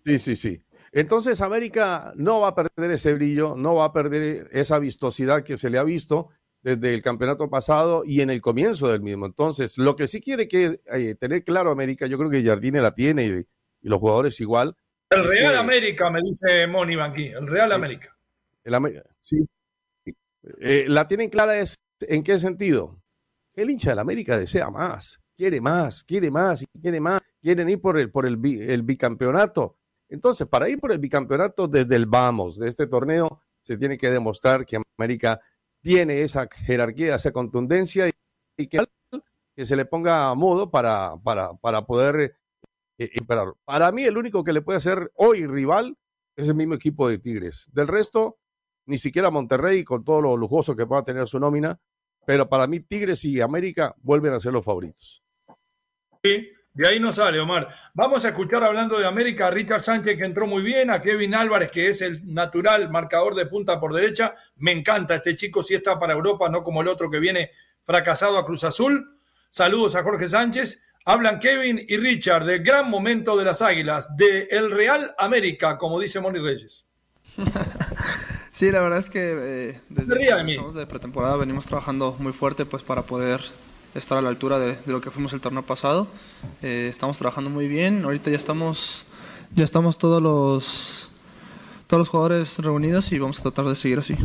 Sí, 0.06 0.20
sí, 0.20 0.36
sí. 0.36 0.64
Entonces 0.92 1.42
América 1.42 2.14
no 2.16 2.40
va 2.42 2.50
a 2.50 2.56
perder 2.56 2.92
ese 2.92 3.14
brillo, 3.14 3.56
no 3.58 3.76
va 3.76 3.86
a 3.86 3.94
perder 3.94 4.48
esa 4.52 4.80
vistosidad 4.80 5.44
que 5.44 5.58
se 5.58 5.70
le 5.70 5.78
ha 5.78 5.84
visto 5.84 6.30
desde 6.62 6.94
el 6.94 7.02
campeonato 7.02 7.50
pasado 7.50 8.04
y 8.06 8.22
en 8.22 8.30
el 8.30 8.40
comienzo 8.40 8.88
del 8.88 9.02
mismo. 9.02 9.26
Entonces, 9.26 9.78
lo 9.78 9.96
que 9.96 10.08
sí 10.08 10.22
quiere 10.22 10.48
que 10.48 10.80
eh, 10.92 11.16
tener 11.16 11.44
claro 11.44 11.70
América, 11.70 12.08
yo 12.08 12.18
creo 12.18 12.30
que 12.30 12.44
Jardine 12.44 12.82
la 12.82 12.94
tiene 12.94 13.26
y, 13.26 13.48
los 13.82 14.00
jugadores 14.00 14.40
igual. 14.40 14.76
El 15.12 15.30
Real 15.30 15.58
América, 15.58 16.10
me 16.10 16.20
dice 16.24 16.66
Moni 16.66 17.00
aquí, 17.00 17.28
el 17.28 17.46
Real 17.46 17.72
América. 17.72 18.18
El 18.64 19.04
sí. 19.22 19.46
Eh, 20.60 20.86
la 20.88 21.08
tienen 21.08 21.30
clara 21.30 21.60
es 21.60 21.76
en 22.00 22.24
qué 22.24 22.40
sentido. 22.40 23.00
El 23.54 23.70
hincha 23.70 23.92
del 23.92 24.00
América 24.00 24.40
desea 24.40 24.72
más, 24.72 25.20
quiere 25.38 25.62
más, 25.62 26.04
quiere 26.04 26.32
más, 26.32 26.66
quiere 26.82 27.00
más, 27.00 27.22
quieren 27.42 27.70
ir 27.70 27.80
por 27.80 28.00
el, 28.00 28.10
por 28.10 28.26
el, 28.26 28.40
el 28.44 28.82
bicampeonato. 28.82 29.78
Entonces, 30.10 30.48
para 30.48 30.70
ir 30.70 30.80
por 30.80 30.92
el 30.92 31.00
bicampeonato 31.00 31.68
desde 31.68 31.96
el 31.96 32.06
vamos 32.06 32.58
de 32.58 32.70
este 32.70 32.88
torneo, 32.88 33.42
se 33.62 33.78
tiene 33.78 33.98
que 33.98 34.12
demostrar 34.12 34.66
que 34.66 34.78
América 34.98 35.40
tiene 35.82 36.22
esa 36.22 36.48
jerarquía, 36.52 37.16
esa 37.16 37.32
contundencia 37.32 38.08
y, 38.58 38.68
que, 38.68 38.86
que, 39.56 39.66
se 39.66 39.76
le 39.76 39.86
ponga 39.86 40.30
a 40.30 40.36
modo 40.36 40.70
para, 40.70 41.16
para, 41.24 41.54
para 41.56 41.86
poder 41.86 42.38
eh, 42.98 43.10
Para 43.66 43.92
mí, 43.92 44.04
el 44.04 44.18
único 44.18 44.44
que 44.44 44.54
le 44.54 44.62
puede 44.62 44.78
hacer 44.78 45.12
hoy 45.16 45.46
rival 45.46 45.98
es 46.36 46.48
el 46.48 46.56
mismo 46.56 46.76
equipo 46.76 47.10
de 47.10 47.18
Tigres. 47.18 47.70
Del 47.74 47.88
resto, 47.88 48.38
ni 48.86 48.98
siquiera 48.98 49.32
Monterrey, 49.32 49.84
con 49.84 50.04
todo 50.04 50.22
lo 50.22 50.38
lujoso 50.38 50.76
que 50.76 50.86
pueda 50.86 51.04
tener 51.04 51.28
su 51.28 51.40
nómina, 51.40 51.80
pero 52.26 52.48
para 52.50 52.68
mí 52.68 52.80
Tigres 52.80 53.24
y 53.26 53.42
América 53.42 53.96
vuelven 54.02 54.34
a 54.34 54.40
ser 54.40 54.54
los 54.54 54.66
favoritos. 54.66 55.24
Sí, 56.24 56.50
de 56.76 56.86
ahí 56.90 57.00
no 57.00 57.14
sale, 57.14 57.40
Omar. 57.40 57.70
Vamos 57.94 58.26
a 58.26 58.30
escuchar 58.30 58.62
hablando 58.62 59.00
de 59.00 59.08
América 59.08 59.48
a 59.48 59.52
Richard 59.52 59.82
Sánchez, 59.82 60.18
que 60.18 60.26
entró 60.26 60.46
muy 60.46 60.62
bien, 60.62 60.92
a 60.92 61.02
Kevin 61.02 61.34
Álvarez, 61.34 61.72
que 61.72 61.88
es 61.88 62.02
el 62.02 62.34
natural 62.34 62.90
marcador 62.90 63.34
de 63.34 63.46
punta 63.46 63.80
por 63.80 63.94
derecha. 63.94 64.36
Me 64.58 64.72
encanta 64.72 65.16
este 65.16 65.38
chico, 65.38 65.64
si 65.64 65.74
está 65.74 65.98
para 65.98 66.12
Europa, 66.12 66.50
no 66.50 66.64
como 66.64 66.82
el 66.82 66.90
otro 66.90 67.10
que 67.10 67.22
viene 67.22 67.52
fracasado 67.86 68.38
a 68.38 68.46
Cruz 68.46 68.66
Azul. 68.66 69.18
Saludos 69.50 69.96
a 69.96 70.04
Jorge 70.04 70.28
Sánchez. 70.28 70.84
Hablan 71.06 71.40
Kevin 71.40 71.80
y 71.88 71.96
Richard 71.96 72.44
del 72.44 72.62
gran 72.62 72.90
momento 72.90 73.38
de 73.38 73.46
las 73.46 73.62
Águilas, 73.62 74.10
de 74.18 74.50
el 74.52 74.70
Real 74.70 75.16
América, 75.18 75.78
como 75.78 75.98
dice 75.98 76.20
Moni 76.20 76.40
Reyes. 76.40 76.86
sí, 78.52 78.70
la 78.70 78.82
verdad 78.82 79.00
es 79.00 79.10
que 79.10 79.20
eh, 79.22 79.82
desde 79.88 80.18
que 80.18 80.26
de, 80.26 80.80
de 80.80 80.88
pretemporada 80.88 81.38
venimos 81.38 81.68
trabajando 81.68 82.18
muy 82.20 82.34
fuerte 82.34 82.66
pues 82.66 82.84
para 82.84 83.04
poder 83.04 83.40
estar 83.96 84.18
a 84.18 84.22
la 84.22 84.30
altura 84.30 84.60
de, 84.60 84.78
lo 84.86 85.02
que 85.02 85.10
fuimos 85.10 85.34
el 85.34 85.42
torneo 85.42 85.64
pasado. 85.64 86.08
Eh, 86.62 86.88
estamos 86.92 87.18
trabajando 87.18 87.50
muy 87.50 87.68
bien. 87.68 88.04
Ahorita 88.04 88.30
ya 88.30 88.38
estamos, 88.38 89.06
ya 89.56 89.64
estamos 89.64 89.98
todos 89.98 90.22
los, 90.22 91.10
todos 91.88 92.00
los 92.00 92.10
jugadores 92.10 92.60
reunidos 92.60 93.12
y 93.12 93.20
vamos 93.20 93.40
a 93.40 93.44
tratar 93.44 93.66
de 93.66 93.76
seguir 93.76 94.00
así. 94.00 94.16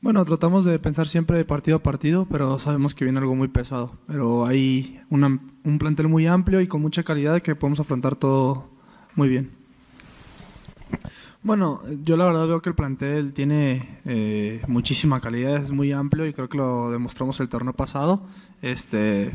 Bueno, 0.00 0.22
tratamos 0.26 0.66
de 0.66 0.78
pensar 0.78 1.08
siempre 1.08 1.42
partido 1.46 1.78
a 1.78 1.82
partido, 1.82 2.26
pero 2.30 2.58
sabemos 2.58 2.94
que 2.94 3.04
viene 3.04 3.20
algo 3.20 3.34
muy 3.34 3.48
pesado. 3.48 3.92
Pero 4.06 4.44
hay 4.44 5.00
un 5.08 5.78
plantel 5.78 6.08
muy 6.08 6.26
amplio 6.26 6.60
y 6.60 6.66
con 6.66 6.82
mucha 6.82 7.02
calidad 7.02 7.40
que 7.40 7.54
podemos 7.54 7.80
afrontar 7.80 8.14
todo 8.14 8.68
muy 9.14 9.28
bien. 9.28 9.63
Bueno, 11.44 11.82
yo 12.02 12.16
la 12.16 12.24
verdad 12.24 12.46
veo 12.46 12.62
que 12.62 12.70
el 12.70 12.74
plantel 12.74 13.34
tiene 13.34 13.98
eh, 14.06 14.62
muchísima 14.66 15.20
calidad, 15.20 15.56
es 15.56 15.72
muy 15.72 15.92
amplio 15.92 16.26
y 16.26 16.32
creo 16.32 16.48
que 16.48 16.56
lo 16.56 16.90
demostramos 16.90 17.38
el 17.38 17.50
torneo 17.50 17.74
pasado. 17.74 18.22
Este, 18.62 19.30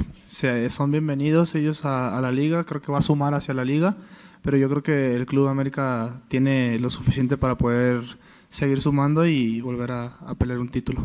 son 0.72 0.90
bienvenidos 0.90 1.54
ellos 1.54 1.86
a, 1.86 2.20
la 2.20 2.32
liga, 2.32 2.64
creo 2.64 2.82
que 2.82 2.92
va 2.92 2.98
a 2.98 3.04
sumar 3.04 3.36
hacia 3.36 3.54
la 3.54 3.64
liga, 3.64 3.96
pero 4.42 4.58
yo 4.58 4.68
creo 4.72 4.82
que 4.82 5.16
el 5.16 5.28
Club 5.28 5.50
América 5.50 6.24
tiene 6.30 6.80
lo 6.80 6.90
suficiente 6.90 7.38
para 7.38 7.60
poder 7.60 8.02
seguir 8.50 8.82
sumando 8.82 9.28
y 9.28 9.62
volver 9.62 9.92
a, 9.92 10.18
pelear 10.40 10.58
un 10.58 10.70
título. 10.70 11.04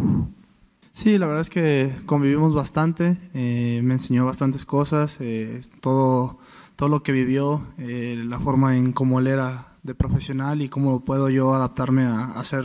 Sí, 0.95 1.19
la 1.19 1.27
verdad 1.27 1.43
es 1.43 1.51
que 1.51 1.93
convivimos 2.07 2.55
bastante, 2.55 3.19
eh, 3.35 3.83
me 3.85 3.93
enseñó 3.93 4.25
bastantes 4.25 4.65
cosas, 4.65 5.19
eh, 5.21 5.61
todo, 5.83 6.39
todo 6.77 6.89
lo 6.89 7.03
que 7.03 7.13
vivió, 7.13 7.63
la 7.77 8.41
forma 8.41 8.79
en 8.79 8.93
cómo 8.93 9.21
él 9.21 9.27
era 9.27 9.74
de 9.85 9.95
profesional 9.95 10.63
y 10.63 10.69
cómo 10.69 11.05
puedo 11.05 11.29
yo 11.29 11.55
adaptarme 11.55 12.05
a, 12.05 12.33
hacer, 12.33 12.65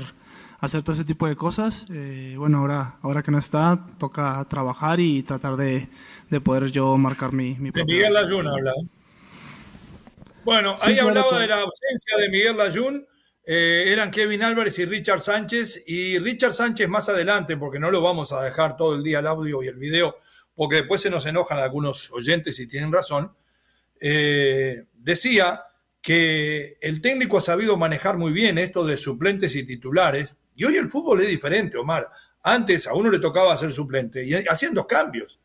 hacer 0.60 0.82
todo 0.82 0.94
ese 0.94 1.04
tipo 1.04 1.28
de 1.28 1.36
cosas. 1.36 1.86
Eh, 1.92 2.36
bueno, 2.38 2.60
ahora, 2.60 2.98
ahora 3.02 3.22
que 3.22 3.30
no 3.30 3.38
está, 3.38 3.86
toca 4.00 4.44
trabajar 4.50 5.00
y 5.02 5.22
tratar 5.22 5.58
de, 5.58 5.90
de 6.30 6.42
poder 6.42 6.72
yo 6.72 6.98
marcar 6.98 7.34
mi... 7.34 7.56
mi 7.56 7.72
de 7.72 7.84
Miguel 7.84 8.14
Layún 8.14 8.48
habla. 8.48 8.74
Bueno, 10.46 10.76
ahí 10.82 10.98
hablaba 10.98 11.40
de 11.40 11.48
la 11.48 11.60
ausencia 11.60 12.18
de 12.18 12.30
Miguel 12.30 12.58
Layún. 12.58 13.06
Eh, 13.46 13.86
eran 13.88 14.12
Kevin 14.12 14.42
Álvarez 14.44 14.80
y 14.80 14.86
Richard 14.86 15.20
Sánchez. 15.20 15.84
Y 15.88 16.18
Richard 16.20 16.54
Sánchez 16.54 16.88
más 16.88 17.10
adelante, 17.10 17.58
porque 17.58 17.80
no 17.80 17.92
lo 17.92 18.02
vamos 18.02 18.32
a 18.32 18.42
dejar 18.42 18.78
todo 18.78 18.96
el 18.96 19.04
día 19.04 19.20
el 19.20 19.28
audio 19.28 19.62
y 19.62 19.68
el 19.68 19.76
video, 19.76 20.16
porque 20.56 20.78
después 20.78 21.02
se 21.02 21.10
nos 21.10 21.26
enojan 21.26 21.60
algunos 21.60 22.12
oyentes 22.12 22.58
y 22.62 22.68
tienen 22.68 22.94
razón. 22.94 23.34
Eh, 24.00 24.86
decía 24.94 25.64
que 26.02 26.78
el 26.82 27.02
técnico 27.02 27.38
ha 27.38 27.42
sabido 27.42 27.78
manejar 27.78 28.18
muy 28.18 28.32
bien 28.32 28.58
esto 28.58 28.86
de 28.86 28.98
suplentes 28.98 29.56
y 29.56 29.66
titulares. 29.66 30.36
Y 30.56 30.66
hoy 30.66 30.78
el 30.78 30.90
fútbol 30.90 31.22
es 31.22 31.28
diferente, 31.28 31.78
Omar. 31.78 32.10
Antes 32.42 32.88
a 32.88 32.94
uno 32.94 33.10
le 33.10 33.20
tocaba 33.20 33.54
hacer 33.54 33.72
suplente 33.72 34.26
y 34.26 34.34
haciendo 34.34 34.88
cambios. 34.88 35.40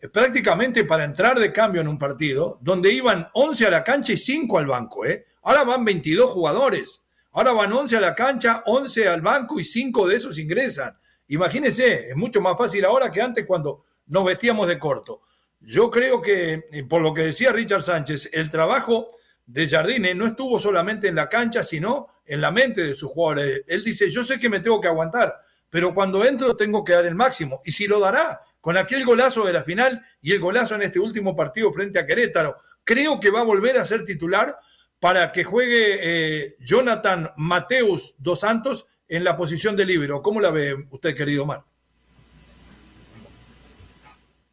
Eh, 0.00 0.08
prácticamente 0.08 0.84
para 0.84 1.04
entrar 1.04 1.38
de 1.38 1.52
cambio 1.52 1.80
en 1.80 1.88
un 1.88 1.98
partido, 1.98 2.58
donde 2.60 2.92
iban 2.92 3.28
11 3.34 3.66
a 3.66 3.70
la 3.70 3.84
cancha 3.84 4.12
y 4.12 4.16
5 4.16 4.58
al 4.58 4.66
banco. 4.66 5.04
¿eh? 5.04 5.26
Ahora 5.42 5.64
van 5.64 5.84
22 5.84 6.30
jugadores. 6.30 7.02
Ahora 7.32 7.52
van 7.52 7.72
11 7.72 7.96
a 7.96 8.00
la 8.00 8.14
cancha, 8.14 8.62
11 8.66 9.08
al 9.08 9.20
banco 9.22 9.60
y 9.60 9.64
5 9.64 10.08
de 10.08 10.16
esos 10.16 10.38
ingresan. 10.38 10.92
Imagínense, 11.28 12.08
es 12.08 12.16
mucho 12.16 12.40
más 12.40 12.56
fácil 12.56 12.84
ahora 12.84 13.10
que 13.10 13.22
antes 13.22 13.46
cuando 13.46 13.84
nos 14.06 14.24
vestíamos 14.24 14.66
de 14.66 14.78
corto. 14.78 15.22
Yo 15.60 15.90
creo 15.90 16.20
que, 16.20 16.64
eh, 16.72 16.84
por 16.88 17.02
lo 17.02 17.14
que 17.14 17.22
decía 17.22 17.52
Richard 17.52 17.82
Sánchez, 17.82 18.30
el 18.32 18.50
trabajo 18.50 19.10
de 19.52 19.66
Jardine 19.66 20.14
no 20.14 20.26
estuvo 20.26 20.58
solamente 20.58 21.08
en 21.08 21.16
la 21.16 21.28
cancha, 21.28 21.64
sino 21.64 22.06
en 22.24 22.40
la 22.40 22.52
mente 22.52 22.82
de 22.82 22.94
sus 22.94 23.10
jugadores. 23.10 23.64
Él 23.66 23.82
dice, 23.82 24.10
yo 24.10 24.22
sé 24.22 24.38
que 24.38 24.48
me 24.48 24.60
tengo 24.60 24.80
que 24.80 24.86
aguantar, 24.86 25.34
pero 25.68 25.92
cuando 25.92 26.24
entro 26.24 26.56
tengo 26.56 26.84
que 26.84 26.92
dar 26.92 27.04
el 27.04 27.16
máximo. 27.16 27.60
Y 27.64 27.72
si 27.72 27.88
lo 27.88 27.98
dará, 27.98 28.42
con 28.60 28.76
aquel 28.76 29.04
golazo 29.04 29.44
de 29.44 29.52
la 29.52 29.64
final 29.64 30.04
y 30.20 30.32
el 30.32 30.40
golazo 30.40 30.76
en 30.76 30.82
este 30.82 31.00
último 31.00 31.34
partido 31.34 31.72
frente 31.72 31.98
a 31.98 32.06
Querétaro, 32.06 32.56
creo 32.84 33.18
que 33.18 33.30
va 33.30 33.40
a 33.40 33.44
volver 33.44 33.76
a 33.76 33.84
ser 33.84 34.04
titular 34.04 34.56
para 35.00 35.32
que 35.32 35.42
juegue 35.42 35.98
eh, 36.00 36.56
Jonathan 36.60 37.30
Mateus 37.36 38.14
dos 38.18 38.40
Santos 38.40 38.86
en 39.08 39.24
la 39.24 39.36
posición 39.36 39.74
de 39.74 39.86
libero. 39.86 40.22
¿Cómo 40.22 40.40
la 40.40 40.52
ve 40.52 40.86
usted, 40.90 41.16
querido 41.16 41.44
Mar? 41.44 41.64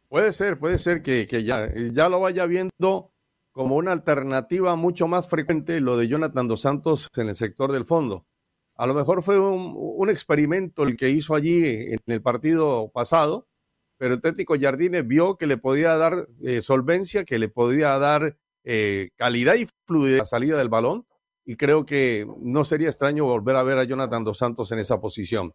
Puede 0.08 0.32
ser, 0.32 0.58
puede 0.58 0.78
ser 0.78 1.02
que, 1.02 1.26
que 1.26 1.44
ya, 1.44 1.68
ya 1.92 2.08
lo 2.08 2.18
vaya 2.18 2.46
viendo 2.46 3.12
como 3.58 3.74
una 3.74 3.90
alternativa 3.90 4.76
mucho 4.76 5.08
más 5.08 5.26
frecuente 5.26 5.80
lo 5.80 5.96
de 5.96 6.06
Jonathan 6.06 6.46
Dos 6.46 6.60
Santos 6.60 7.10
en 7.16 7.28
el 7.28 7.34
sector 7.34 7.72
del 7.72 7.84
fondo. 7.84 8.24
A 8.76 8.86
lo 8.86 8.94
mejor 8.94 9.20
fue 9.20 9.36
un, 9.40 10.08
experimento 10.08 10.84
el 10.84 10.96
que 10.96 11.10
hizo 11.10 11.34
allí 11.34 11.64
en 11.66 11.98
el 12.06 12.22
partido 12.22 12.88
pasado, 12.94 13.48
pero 13.96 14.14
el 14.14 14.20
técnico 14.20 14.54
Jardine 14.56 15.02
vio 15.02 15.36
que 15.36 15.48
le 15.48 15.56
podía 15.56 15.96
dar 15.96 16.28
eh, 16.40 16.62
solvencia, 16.62 17.24
que 17.24 17.40
le 17.40 17.48
podía 17.48 17.98
dar 17.98 18.38
eh, 18.62 19.10
calidad 19.16 19.56
y 19.56 19.66
fluidez 19.86 20.20
a 20.20 20.22
la 20.22 20.26
salida 20.26 20.56
del 20.58 20.68
balón, 20.68 21.08
y 21.44 21.56
creo 21.56 21.84
que 21.84 22.28
no 22.40 22.64
sería 22.64 22.86
extraño 22.86 23.24
volver 23.24 23.56
a 23.56 23.64
ver 23.64 23.78
a 23.78 23.82
Jonathan 23.82 24.22
Dos 24.22 24.38
Santos 24.38 24.70
en 24.70 24.78
esa 24.78 25.00
posición. 25.00 25.52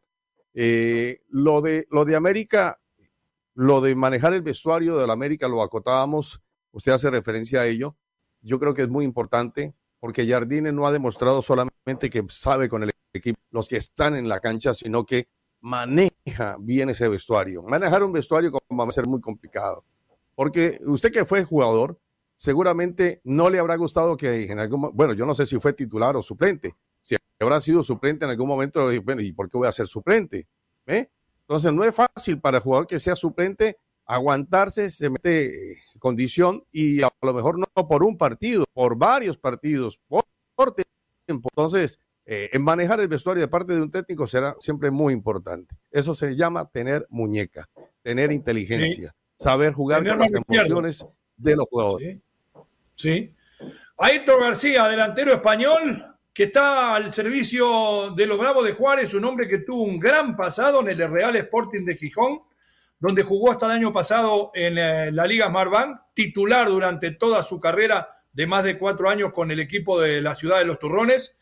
Eh, 0.53 1.21
lo, 1.29 1.61
de, 1.61 1.87
lo 1.89 2.03
de 2.03 2.17
América, 2.17 2.81
lo 3.53 3.79
de 3.79 3.95
manejar 3.95 4.33
el 4.33 4.41
vestuario 4.41 4.97
de 4.97 5.09
América 5.09 5.47
lo 5.47 5.63
acotábamos 5.63 6.41
usted 6.73 6.91
hace 6.91 7.09
referencia 7.09 7.61
a 7.61 7.67
ello. 7.67 7.95
Yo 8.41 8.59
creo 8.59 8.73
que 8.73 8.81
es 8.81 8.89
muy 8.89 9.05
importante 9.05 9.73
porque 9.99 10.27
Jardine 10.27 10.73
no 10.73 10.85
ha 10.85 10.91
demostrado 10.91 11.41
solamente 11.41 12.09
que 12.09 12.25
sabe 12.27 12.67
con 12.67 12.83
el 12.83 12.91
equipo, 13.13 13.39
los 13.51 13.69
que 13.69 13.77
están 13.77 14.15
en 14.15 14.27
la 14.27 14.41
cancha, 14.41 14.73
sino 14.73 15.05
que 15.05 15.27
maneja 15.61 16.57
bien 16.59 16.89
ese 16.89 17.07
vestuario. 17.07 17.63
Manejar 17.63 18.03
un 18.03 18.11
vestuario 18.11 18.51
va 18.51 18.83
a 18.85 18.91
ser 18.91 19.07
muy 19.07 19.21
complicado. 19.21 19.85
Porque 20.35 20.79
usted 20.85 21.11
que 21.11 21.23
fue 21.23 21.45
jugador, 21.45 21.97
seguramente 22.35 23.21
no 23.23 23.49
le 23.49 23.59
habrá 23.59 23.77
gustado 23.77 24.17
que 24.17 24.51
en 24.51 24.59
algún 24.59 24.91
bueno, 24.93 25.13
yo 25.13 25.25
no 25.25 25.33
sé 25.33 25.45
si 25.45 25.57
fue 25.59 25.71
titular 25.71 26.17
o 26.17 26.21
suplente. 26.21 26.75
Si 27.01 27.15
habrá 27.39 27.61
sido 27.61 27.83
suplente 27.83 28.25
en 28.25 28.31
algún 28.31 28.47
momento, 28.47 28.89
bueno, 29.03 29.21
¿y 29.21 29.31
por 29.31 29.49
qué 29.49 29.57
voy 29.57 29.67
a 29.67 29.71
ser 29.71 29.87
suplente? 29.87 30.47
¿Eh? 30.85 31.09
Entonces 31.41 31.71
no 31.71 31.83
es 31.83 31.95
fácil 31.95 32.41
para 32.41 32.57
el 32.57 32.63
jugador 32.63 32.87
que 32.87 32.99
sea 32.99 33.15
suplente 33.15 33.77
aguantarse, 34.05 34.89
se 34.89 35.09
mete 35.09 35.79
condición 35.99 36.63
y 36.71 37.01
a 37.01 37.09
lo 37.21 37.33
mejor 37.33 37.57
no 37.57 37.87
por 37.87 38.03
un 38.03 38.17
partido, 38.17 38.65
por 38.73 38.97
varios 38.97 39.37
partidos, 39.37 39.99
por, 40.07 40.25
tiempo. 41.25 41.49
Entonces, 41.51 41.99
eh, 42.25 42.49
en 42.53 42.63
manejar 42.63 42.99
el 42.99 43.07
vestuario 43.07 43.41
de 43.41 43.47
parte 43.47 43.73
de 43.73 43.81
un 43.81 43.91
técnico 43.91 44.27
será 44.27 44.55
siempre 44.59 44.91
muy 44.91 45.13
importante. 45.13 45.75
Eso 45.91 46.13
se 46.13 46.35
llama 46.35 46.69
tener 46.69 47.07
muñeca, 47.09 47.69
tener 48.01 48.31
inteligencia, 48.31 49.13
saber 49.37 49.73
jugar 49.73 50.07
con 50.07 50.19
las 50.19 50.31
emociones 50.31 51.05
de 51.37 51.55
los 51.55 51.65
jugadores. 51.69 52.17
Sí. 52.95 53.33
Ayrton 53.97 54.41
García, 54.41 54.87
delantero 54.87 55.33
español, 55.33 56.13
que 56.33 56.43
está 56.43 56.95
al 56.95 57.11
servicio 57.11 58.11
de 58.11 58.25
los 58.25 58.39
Bravos 58.39 58.65
de 58.65 58.73
Juárez, 58.73 59.13
un 59.13 59.23
hombre 59.25 59.47
que 59.47 59.59
tuvo 59.59 59.83
un 59.83 59.99
gran 59.99 60.35
pasado 60.35 60.81
en 60.81 60.89
el 60.89 61.09
Real 61.09 61.35
Sporting 61.35 61.85
de 61.85 61.95
Gijón, 61.95 62.41
donde 63.03 63.23
jugó 63.23 63.51
hasta 63.51 63.65
el 63.65 63.73
año 63.73 63.91
pasado 63.91 64.51
en 64.53 64.77
eh, 64.77 65.11
la 65.11 65.27
Liga 65.27 65.49
Marbank, 65.49 65.99
titular 66.13 66.69
durante 66.69 67.11
toda 67.11 67.43
su 67.43 67.59
carrera 67.59 68.07
de 68.31 68.47
más 68.47 68.63
de 68.63 68.77
cuatro 68.77 69.09
años 69.09 69.33
con 69.33 69.51
el 69.51 69.59
equipo 69.59 69.99
de 69.99 70.21
la 70.21 70.35
ciudad 70.35 70.59
de 70.59 70.63
Los 70.63 70.79
Turrones, 70.79 71.35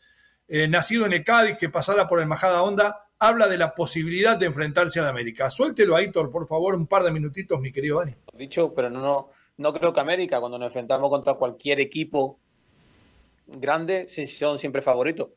eh, 0.48 0.66
nacido 0.66 1.06
en 1.06 1.12
el 1.12 1.22
Cádiz, 1.22 1.56
que 1.58 1.68
pasara 1.68 2.08
por 2.08 2.18
el 2.18 2.26
Majada 2.26 2.64
Honda, 2.64 3.06
habla 3.16 3.46
de 3.46 3.58
la 3.58 3.76
posibilidad 3.76 4.36
de 4.36 4.46
enfrentarse 4.46 4.98
a 4.98 5.04
la 5.04 5.10
América. 5.10 5.50
Suéltelo, 5.50 5.94
Aitor, 5.94 6.32
por 6.32 6.48
favor, 6.48 6.74
un 6.74 6.88
par 6.88 7.04
de 7.04 7.12
minutitos, 7.12 7.60
mi 7.60 7.70
querido 7.70 8.00
Dani. 8.00 8.16
Dicho, 8.32 8.74
pero 8.74 8.90
no, 8.90 9.00
no, 9.00 9.30
no 9.58 9.72
creo 9.72 9.92
que 9.92 10.00
América, 10.00 10.40
cuando 10.40 10.58
nos 10.58 10.66
enfrentamos 10.66 11.10
contra 11.10 11.34
cualquier 11.34 11.78
equipo 11.78 12.40
grande, 13.46 14.08
son 14.08 14.58
siempre 14.58 14.82
favoritos. 14.82 15.28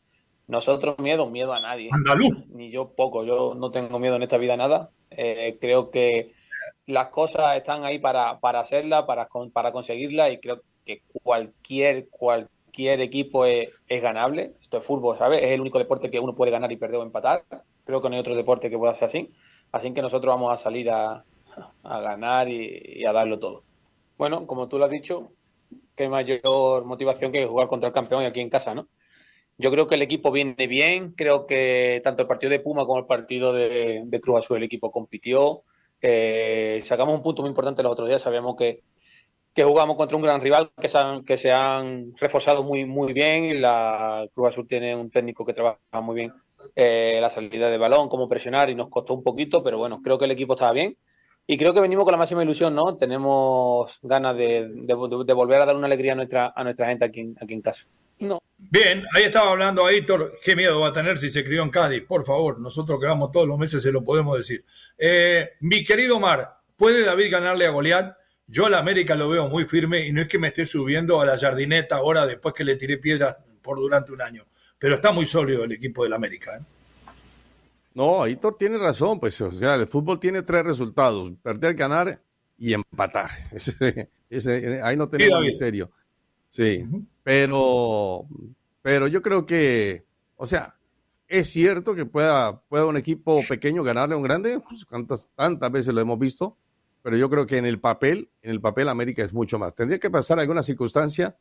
Nosotros 0.47 0.97
miedo, 0.97 1.29
miedo 1.29 1.53
a 1.53 1.59
nadie. 1.59 1.89
Andaluz. 1.91 2.47
Ni 2.49 2.71
yo 2.71 2.95
poco, 2.95 3.23
yo 3.23 3.53
no 3.53 3.69
tengo 3.69 3.99
miedo 3.99 4.15
en 4.15 4.23
esta 4.23 4.37
vida 4.37 4.55
a 4.55 4.57
nada. 4.57 4.91
Eh, 5.17 5.57
creo 5.59 5.89
que 5.89 6.33
las 6.87 7.07
cosas 7.07 7.57
están 7.57 7.83
ahí 7.83 7.99
para, 7.99 8.39
para 8.39 8.59
hacerlas, 8.59 9.03
para, 9.05 9.27
para 9.53 9.71
conseguirlas 9.71 10.31
y 10.31 10.37
creo 10.37 10.61
que 10.85 11.01
cualquier, 11.23 12.07
cualquier 12.09 13.01
equipo 13.01 13.45
es, 13.45 13.69
ganable. 13.89 14.53
Esto 14.61 14.77
es 14.77 14.85
fútbol, 14.85 15.17
¿sabes? 15.17 15.43
Es 15.43 15.51
el 15.51 15.61
único 15.61 15.79
deporte 15.79 16.11
que 16.11 16.19
uno 16.19 16.35
puede 16.35 16.51
ganar 16.51 16.71
y 16.71 16.77
perder 16.77 16.97
o 16.97 17.03
empatar. 17.03 17.43
Creo 17.85 18.01
que 18.01 18.09
no 18.09 18.15
hay 18.15 18.21
otro 18.21 18.35
deporte 18.35 18.69
que 18.69 18.77
pueda 18.77 18.93
ser 18.95 19.07
así. 19.07 19.31
Así 19.71 19.93
que 19.93 20.01
nosotros 20.01 20.33
vamos 20.33 20.53
a 20.53 20.57
salir 20.57 20.89
a, 20.89 21.23
ganar 21.83 22.49
y, 22.49 22.99
y, 23.01 23.05
a 23.05 23.13
darlo 23.13 23.39
todo. 23.39 23.63
Bueno, 24.17 24.45
como 24.45 24.67
tú 24.67 24.77
lo 24.77 24.85
has 24.85 24.91
dicho, 24.91 25.31
qué 25.95 26.09
mayor 26.09 26.85
motivación 26.85 27.31
que 27.31 27.45
jugar 27.45 27.67
contra 27.67 27.87
el 27.87 27.93
campeón 27.93 28.23
y 28.23 28.25
aquí 28.25 28.41
en 28.41 28.49
casa, 28.49 28.75
¿no? 28.75 28.87
Yo 29.57 29.71
creo 29.71 29.87
que 29.87 29.95
el 29.95 30.01
equipo 30.01 30.31
viene 30.31 30.67
bien, 30.67 31.13
creo 31.13 31.45
que 31.45 32.01
tanto 32.03 32.21
el 32.23 32.27
partido 32.27 32.51
de 32.51 32.59
Puma 32.59 32.85
como 32.85 32.99
el 32.99 33.05
partido 33.05 33.53
de, 33.53 34.19
Cruz 34.21 34.39
Azul, 34.39 34.57
el 34.57 34.63
equipo 34.63 34.91
compitió. 34.91 35.63
sacamos 36.81 37.15
un 37.15 37.23
punto 37.23 37.41
muy 37.41 37.49
importante 37.49 37.83
los 37.83 37.91
otros 37.93 38.09
días, 38.09 38.21
sabíamos 38.21 38.55
que, 38.57 38.81
que 39.55 39.63
jugamos 39.63 39.95
contra 39.95 40.17
un 40.17 40.23
gran 40.23 40.41
rival, 40.41 40.71
que 40.79 40.89
se 40.89 40.97
han, 40.97 41.23
que 41.23 41.37
se 41.37 41.51
han 41.51 42.13
reforzado 42.17 42.63
muy, 42.63 42.85
muy 42.85 43.13
bien. 43.13 43.61
La 43.61 44.27
Cruz 44.33 44.49
Azul 44.49 44.67
tiene 44.67 44.93
un 44.95 45.09
técnico 45.09 45.45
que 45.45 45.53
trabaja 45.53 46.01
muy 46.01 46.15
bien 46.15 46.33
eh, 46.75 47.19
la 47.21 47.29
salida 47.29 47.69
de 47.69 47.77
balón, 47.77 48.09
cómo 48.09 48.27
presionar, 48.27 48.69
y 48.69 48.75
nos 48.75 48.89
costó 48.89 49.13
un 49.13 49.23
poquito, 49.23 49.63
pero 49.63 49.77
bueno, 49.77 50.01
creo 50.03 50.17
que 50.17 50.25
el 50.25 50.31
equipo 50.31 50.55
estaba 50.55 50.73
bien. 50.73 50.97
Y 51.47 51.57
creo 51.57 51.73
que 51.73 51.79
venimos 51.79 52.03
con 52.03 52.11
la 52.11 52.17
máxima 52.17 52.43
ilusión, 52.43 52.75
¿no? 52.75 52.97
Tenemos 52.97 53.99
ganas 54.01 54.35
de, 54.35 54.67
volver 55.33 55.61
a 55.61 55.65
dar 55.65 55.75
una 55.77 55.87
alegría 55.87 56.13
a 56.13 56.15
nuestra, 56.15 56.51
a 56.53 56.63
nuestra 56.63 56.87
gente 56.87 57.05
aquí, 57.05 57.33
aquí 57.39 57.53
en 57.53 57.61
casa. 57.61 57.85
No. 58.19 58.39
Bien, 58.57 59.05
ahí 59.13 59.23
estaba 59.23 59.51
hablando 59.51 59.85
Aitor. 59.85 60.39
Qué 60.43 60.55
miedo 60.55 60.79
va 60.79 60.89
a 60.89 60.93
tener 60.93 61.17
si 61.17 61.29
se 61.29 61.43
crió 61.43 61.61
en 61.63 61.69
Cádiz. 61.69 62.03
Por 62.03 62.25
favor, 62.25 62.59
nosotros 62.59 62.99
que 62.99 63.05
vamos 63.05 63.31
todos 63.31 63.47
los 63.47 63.57
meses 63.57 63.83
se 63.83 63.91
lo 63.91 64.03
podemos 64.03 64.37
decir. 64.37 64.63
Eh, 64.97 65.51
mi 65.59 65.83
querido 65.83 66.19
Mar, 66.19 66.59
¿puede 66.75 67.03
David 67.03 67.31
ganarle 67.31 67.65
a 67.65 67.71
Goliat? 67.71 68.15
Yo 68.47 68.67
a 68.67 68.69
la 68.69 68.79
América 68.79 69.15
lo 69.15 69.27
veo 69.29 69.49
muy 69.49 69.65
firme 69.65 70.05
y 70.07 70.11
no 70.11 70.21
es 70.21 70.27
que 70.27 70.39
me 70.39 70.47
esté 70.47 70.65
subiendo 70.65 71.19
a 71.19 71.25
la 71.25 71.37
jardineta 71.37 71.97
ahora 71.97 72.25
después 72.25 72.53
que 72.53 72.63
le 72.63 72.75
tiré 72.75 72.97
piedras 72.97 73.37
por 73.61 73.77
durante 73.77 74.11
un 74.11 74.21
año. 74.21 74.45
Pero 74.77 74.95
está 74.95 75.11
muy 75.11 75.25
sólido 75.25 75.63
el 75.63 75.71
equipo 75.71 76.03
del 76.03 76.13
América. 76.13 76.57
¿eh? 76.57 76.63
No, 77.95 78.23
Aitor 78.23 78.57
tiene 78.57 78.77
razón, 78.77 79.19
pues, 79.19 79.39
o 79.41 79.51
sea, 79.51 79.75
el 79.75 79.87
fútbol 79.87 80.19
tiene 80.19 80.43
tres 80.43 80.63
resultados, 80.63 81.31
perder, 81.41 81.73
ganar 81.75 82.21
y 82.57 82.73
empatar. 82.73 83.31
ahí 84.83 84.97
no 84.97 85.09
tenemos 85.09 85.41
misterio. 85.41 85.89
Sí, 86.55 86.85
pero, 87.21 88.25
pero 88.81 89.09
yo 89.09 89.21
creo 89.21 89.45
que, 89.45 90.05
o 90.37 90.47
sea, 90.47 90.73
es 91.27 91.49
cierto 91.49 91.93
que 91.93 92.05
pueda, 92.05 92.61
pueda 92.69 92.85
un 92.85 92.95
equipo 92.95 93.41
pequeño 93.49 93.83
ganarle 93.83 94.15
a 94.15 94.17
un 94.17 94.23
grande, 94.23 94.61
pues, 94.61 94.85
tantas, 94.89 95.27
tantas 95.35 95.69
veces 95.69 95.93
lo 95.93 95.99
hemos 95.99 96.17
visto, 96.17 96.55
pero 97.01 97.17
yo 97.17 97.29
creo 97.29 97.45
que 97.45 97.57
en 97.57 97.65
el 97.65 97.81
papel, 97.81 98.29
en 98.41 98.51
el 98.51 98.61
papel 98.61 98.87
América 98.87 99.21
es 99.21 99.33
mucho 99.33 99.59
más. 99.59 99.75
Tendría 99.75 99.99
que 99.99 100.09
pasar 100.09 100.39
alguna 100.39 100.63
circunstancia 100.63 101.35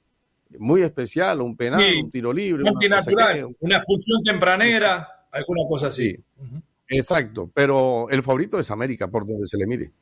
muy 0.58 0.82
especial, 0.82 1.42
un 1.42 1.56
penal, 1.56 1.80
un 2.02 2.10
tiro 2.10 2.32
libre. 2.32 2.64
una 2.64 3.76
expulsión 3.76 4.20
tempranera 4.24 5.28
alguna 5.30 5.62
cosa 5.68 5.86
así. 5.86 6.12
Exacto, 6.88 7.48
pero 7.54 8.08
el 8.10 8.24
favorito 8.24 8.58
es 8.58 8.68
América, 8.72 9.06
por 9.06 9.24
donde 9.24 9.46
se 9.46 9.58
le 9.58 9.66
mire. 9.68 9.92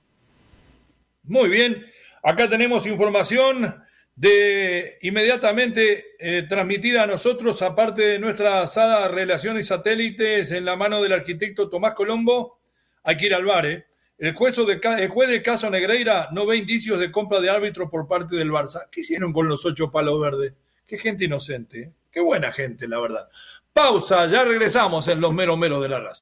Muy 1.24 1.50
bien, 1.50 1.84
acá 2.22 2.48
tenemos 2.48 2.86
información 2.86 3.74
de 4.14 4.98
inmediatamente 5.02 6.16
eh, 6.18 6.44
transmitida 6.48 7.02
a 7.02 7.06
nosotros, 7.06 7.62
aparte 7.62 8.02
de 8.02 8.18
nuestra 8.18 8.66
sala 8.66 9.02
de 9.02 9.08
relaciones 9.08 9.66
satélites 9.66 10.50
en 10.50 10.64
la 10.64 10.76
mano 10.76 11.02
del 11.02 11.12
arquitecto 11.12 11.68
Tomás 11.68 11.94
Colombo, 11.94 12.58
hay 13.02 13.16
que 13.16 13.26
ir 13.26 13.34
al 13.34 13.44
bar. 13.44 13.66
¿eh? 13.66 13.86
El, 14.18 14.34
juez 14.34 14.56
de, 14.56 15.42
caso 15.42 15.70
Negreira 15.70 16.28
no 16.32 16.46
ve 16.46 16.56
indicios 16.56 16.98
de 16.98 17.10
compra 17.10 17.40
de 17.40 17.50
árbitro 17.50 17.90
por 17.90 18.06
parte 18.06 18.36
del 18.36 18.50
Barça. 18.50 18.88
¿Qué 18.90 19.00
hicieron 19.00 19.32
con 19.32 19.48
los 19.48 19.64
ocho 19.64 19.90
palos 19.90 20.20
verdes? 20.20 20.54
Qué 20.86 20.98
gente 20.98 21.24
inocente, 21.24 21.80
¿eh? 21.80 21.92
qué 22.10 22.20
buena 22.20 22.52
gente, 22.52 22.86
la 22.86 23.00
verdad. 23.00 23.28
Pausa, 23.72 24.26
ya 24.26 24.44
regresamos 24.44 25.08
en 25.08 25.20
los 25.20 25.32
mero 25.32 25.56
mero 25.56 25.80
de 25.80 25.88
la 25.88 26.00
raza. 26.00 26.20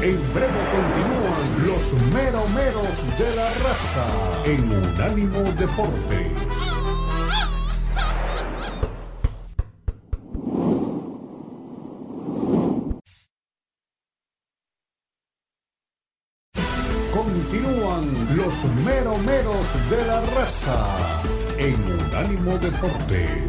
En 0.00 0.16
breve 0.32 0.48
continúan 0.72 1.66
los 1.66 1.92
mero 2.14 2.46
meros 2.48 3.18
de 3.18 3.36
la 3.36 3.52
raza 3.54 4.42
en 4.46 4.72
Unánimo 4.72 5.42
Deportes. 5.58 6.59
Los 18.50 18.64
mero 18.84 19.16
meros 19.18 19.90
de 19.90 20.06
la 20.06 20.20
raza 20.22 21.22
en 21.56 21.74
Unánimo 21.84 22.58
Deportes. 22.58 23.42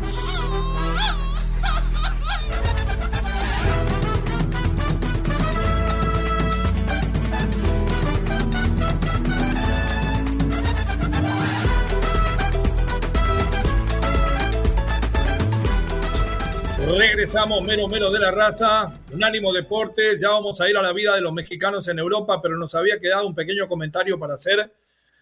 Regresamos, 16.98 17.64
mero 17.64 17.88
mero 17.88 18.12
de 18.12 18.20
la 18.20 18.32
raza, 18.32 18.94
Unánimo 19.12 19.52
Deportes, 19.52 20.22
ya 20.22 20.30
vamos 20.30 20.62
a 20.62 20.70
ir 20.70 20.78
a 20.78 20.82
la 20.84 20.94
vida 20.94 21.16
de 21.16 21.22
los 21.22 21.34
mexicanos 21.34 21.88
en 21.88 21.98
Europa, 21.98 22.40
pero 22.42 22.56
nos 22.58 22.76
había 22.76 23.00
quedado 23.00 23.26
un 23.26 23.34
pequeño 23.34 23.68
comentario 23.68 24.20
para 24.20 24.36
hacer. 24.36 24.72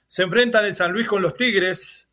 Se 0.10 0.24
enfrentan 0.24 0.66
el 0.66 0.76
San 0.76 0.92
Luis 0.92 1.08
con 1.08 1.22
los 1.22 1.38
Tigres, 1.38 2.10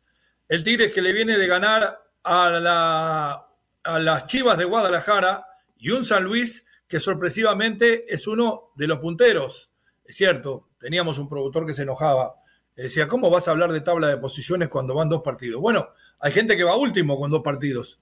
el 0.47 0.63
Tigres 0.63 0.93
que 0.93 1.01
le 1.01 1.11
viene 1.11 1.37
de 1.37 1.47
ganar 1.47 1.99
a, 2.23 2.49
la, 2.51 3.47
a 3.83 3.99
las 3.99 4.27
Chivas 4.27 4.57
de 4.57 4.65
Guadalajara 4.65 5.45
y 5.77 5.89
un 5.89 6.03
San 6.03 6.23
Luis 6.23 6.65
que 6.87 6.99
sorpresivamente 6.99 8.05
es 8.07 8.27
uno 8.27 8.71
de 8.75 8.87
los 8.87 8.99
punteros. 8.99 9.71
Es 10.05 10.15
cierto, 10.15 10.69
teníamos 10.79 11.17
un 11.17 11.27
productor 11.27 11.65
que 11.65 11.73
se 11.73 11.81
enojaba. 11.81 12.35
Decía, 12.75 13.07
¿cómo 13.07 13.31
vas 13.31 13.47
a 13.47 13.51
hablar 13.51 13.71
de 13.71 13.81
tabla 13.81 14.07
de 14.07 14.17
posiciones 14.17 14.69
cuando 14.69 14.93
van 14.93 15.09
dos 15.09 15.23
partidos? 15.23 15.59
Bueno, 15.59 15.89
hay 16.19 16.31
gente 16.31 16.55
que 16.55 16.63
va 16.63 16.75
último 16.75 17.19
con 17.19 17.31
dos 17.31 17.41
partidos 17.41 17.99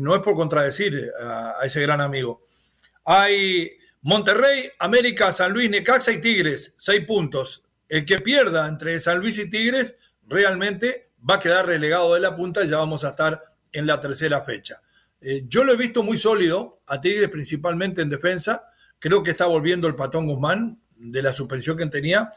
no 0.00 0.14
es 0.14 0.20
por 0.20 0.34
contradecir 0.34 1.10
a, 1.20 1.64
ese 1.64 1.80
gran 1.80 2.00
amigo. 2.00 2.42
Hay 3.04 3.78
Monterrey, 4.02 4.70
América, 4.78 5.32
San 5.32 5.52
Luis, 5.52 5.70
Necaxa 5.70 6.12
y 6.12 6.20
Tigres, 6.20 6.74
seis 6.76 7.04
puntos. 7.06 7.64
El 7.88 8.04
que 8.04 8.20
pierda 8.20 8.68
entre 8.68 9.00
San 9.00 9.18
Luis 9.18 9.38
y 9.38 9.48
Tigres 9.48 9.96
realmente 10.26 11.10
va 11.28 11.36
a 11.36 11.40
quedar 11.40 11.66
relegado 11.66 12.14
de 12.14 12.20
la 12.20 12.36
punta 12.36 12.62
y 12.62 12.68
ya 12.68 12.78
vamos 12.78 13.04
a 13.04 13.10
estar 13.10 13.42
en 13.72 13.86
la 13.86 14.00
tercera 14.00 14.42
fecha. 14.42 14.82
Eh, 15.20 15.44
yo 15.48 15.64
lo 15.64 15.72
he 15.72 15.76
visto 15.76 16.02
muy 16.02 16.18
sólido, 16.18 16.80
a 16.86 17.00
Tigres 17.00 17.28
principalmente 17.28 18.02
en 18.02 18.08
defensa. 18.08 18.64
Creo 18.98 19.22
que 19.22 19.30
está 19.30 19.46
volviendo 19.46 19.88
el 19.88 19.94
patón 19.94 20.26
Guzmán 20.26 20.80
de 20.96 21.22
la 21.22 21.32
suspensión 21.32 21.76
que 21.76 21.86
tenía, 21.86 22.30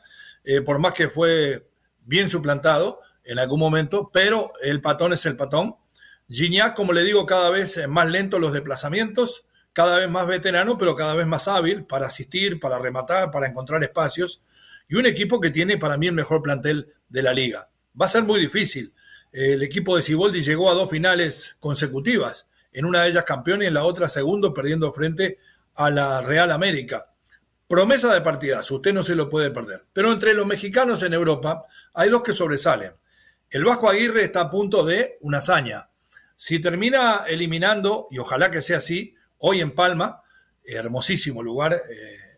eh, 0.44 0.62
por 0.62 0.80
más 0.80 0.94
que 0.94 1.10
fue 1.10 1.68
bien 2.06 2.30
suplantado 2.30 3.02
en 3.24 3.40
algún 3.40 3.60
momento, 3.60 4.10
pero 4.12 4.52
el 4.64 4.82
patón 4.82 5.14
es 5.14 5.26
el 5.26 5.36
patón. 5.36 5.76
Gignac, 6.30 6.76
como 6.76 6.94
le 6.94 7.04
digo, 7.04 7.26
cada 7.26 7.50
vez 7.50 7.88
más 7.88 8.10
lento 8.10 8.40
los 8.40 8.54
desplazamientos, 8.54 9.46
cada 9.74 10.00
vez 10.00 10.10
más 10.10 10.28
veterano, 10.28 10.78
pero 10.78 10.96
cada 10.96 11.16
vez 11.16 11.28
más 11.28 11.48
hábil 11.48 11.86
para 11.86 12.08
asistir, 12.08 12.60
para 12.60 12.80
rematar, 12.80 13.32
para 13.32 13.48
encontrar 13.48 13.84
espacios. 13.84 14.42
Y 14.92 14.96
un 14.96 15.06
equipo 15.06 15.40
que 15.40 15.52
tiene 15.52 15.78
para 15.78 15.98
mí 15.98 16.08
el 16.08 16.14
mejor 16.14 16.44
plantel 16.44 16.94
de 17.08 17.24
la 17.24 17.32
liga. 17.32 17.70
Va 18.00 18.08
a 18.08 18.10
ser 18.10 18.24
muy 18.24 18.42
difícil. 18.42 18.94
El 19.32 19.64
equipo 19.64 19.96
de 19.96 20.04
Ciboldi 20.04 20.42
llegó 20.42 20.70
a 20.70 20.74
dos 20.74 20.90
finales 20.90 21.56
consecutivas, 21.62 22.48
en 22.74 22.84
una 22.84 23.04
de 23.04 23.12
ellas 23.12 23.24
campeón 23.24 23.62
y 23.62 23.68
en 23.68 23.74
la 23.74 23.86
otra 23.86 24.10
segundo, 24.10 24.54
perdiendo 24.54 24.92
frente 24.92 25.40
a 25.76 25.90
la 25.90 26.20
Real 26.20 26.52
América. 26.52 27.14
Promesa 27.70 28.14
de 28.14 28.20
partidas, 28.20 28.70
usted 28.70 28.94
no 28.94 29.02
se 29.02 29.16
lo 29.16 29.30
puede 29.30 29.50
perder. 29.50 29.86
Pero 29.94 30.12
entre 30.12 30.34
los 30.34 30.46
mexicanos 30.46 31.04
en 31.04 31.14
Europa 31.14 31.68
hay 31.94 32.10
dos 32.10 32.22
que 32.22 32.34
sobresalen. 32.34 32.92
El 33.50 33.64
Vasco 33.64 33.90
Aguirre 33.90 34.26
está 34.26 34.42
a 34.42 34.50
punto 34.50 34.84
de 34.84 35.18
una 35.22 35.38
hazaña 35.38 35.90
Si 36.36 36.60
termina 36.60 37.24
eliminando, 37.30 38.08
y 38.12 38.18
ojalá 38.18 38.52
que 38.52 38.62
sea 38.62 38.80
así, 38.80 39.16
hoy 39.38 39.62
en 39.62 39.72
Palma, 39.72 40.22
hermosísimo 40.66 41.42
lugar, 41.44 41.76
eh, 41.76 42.31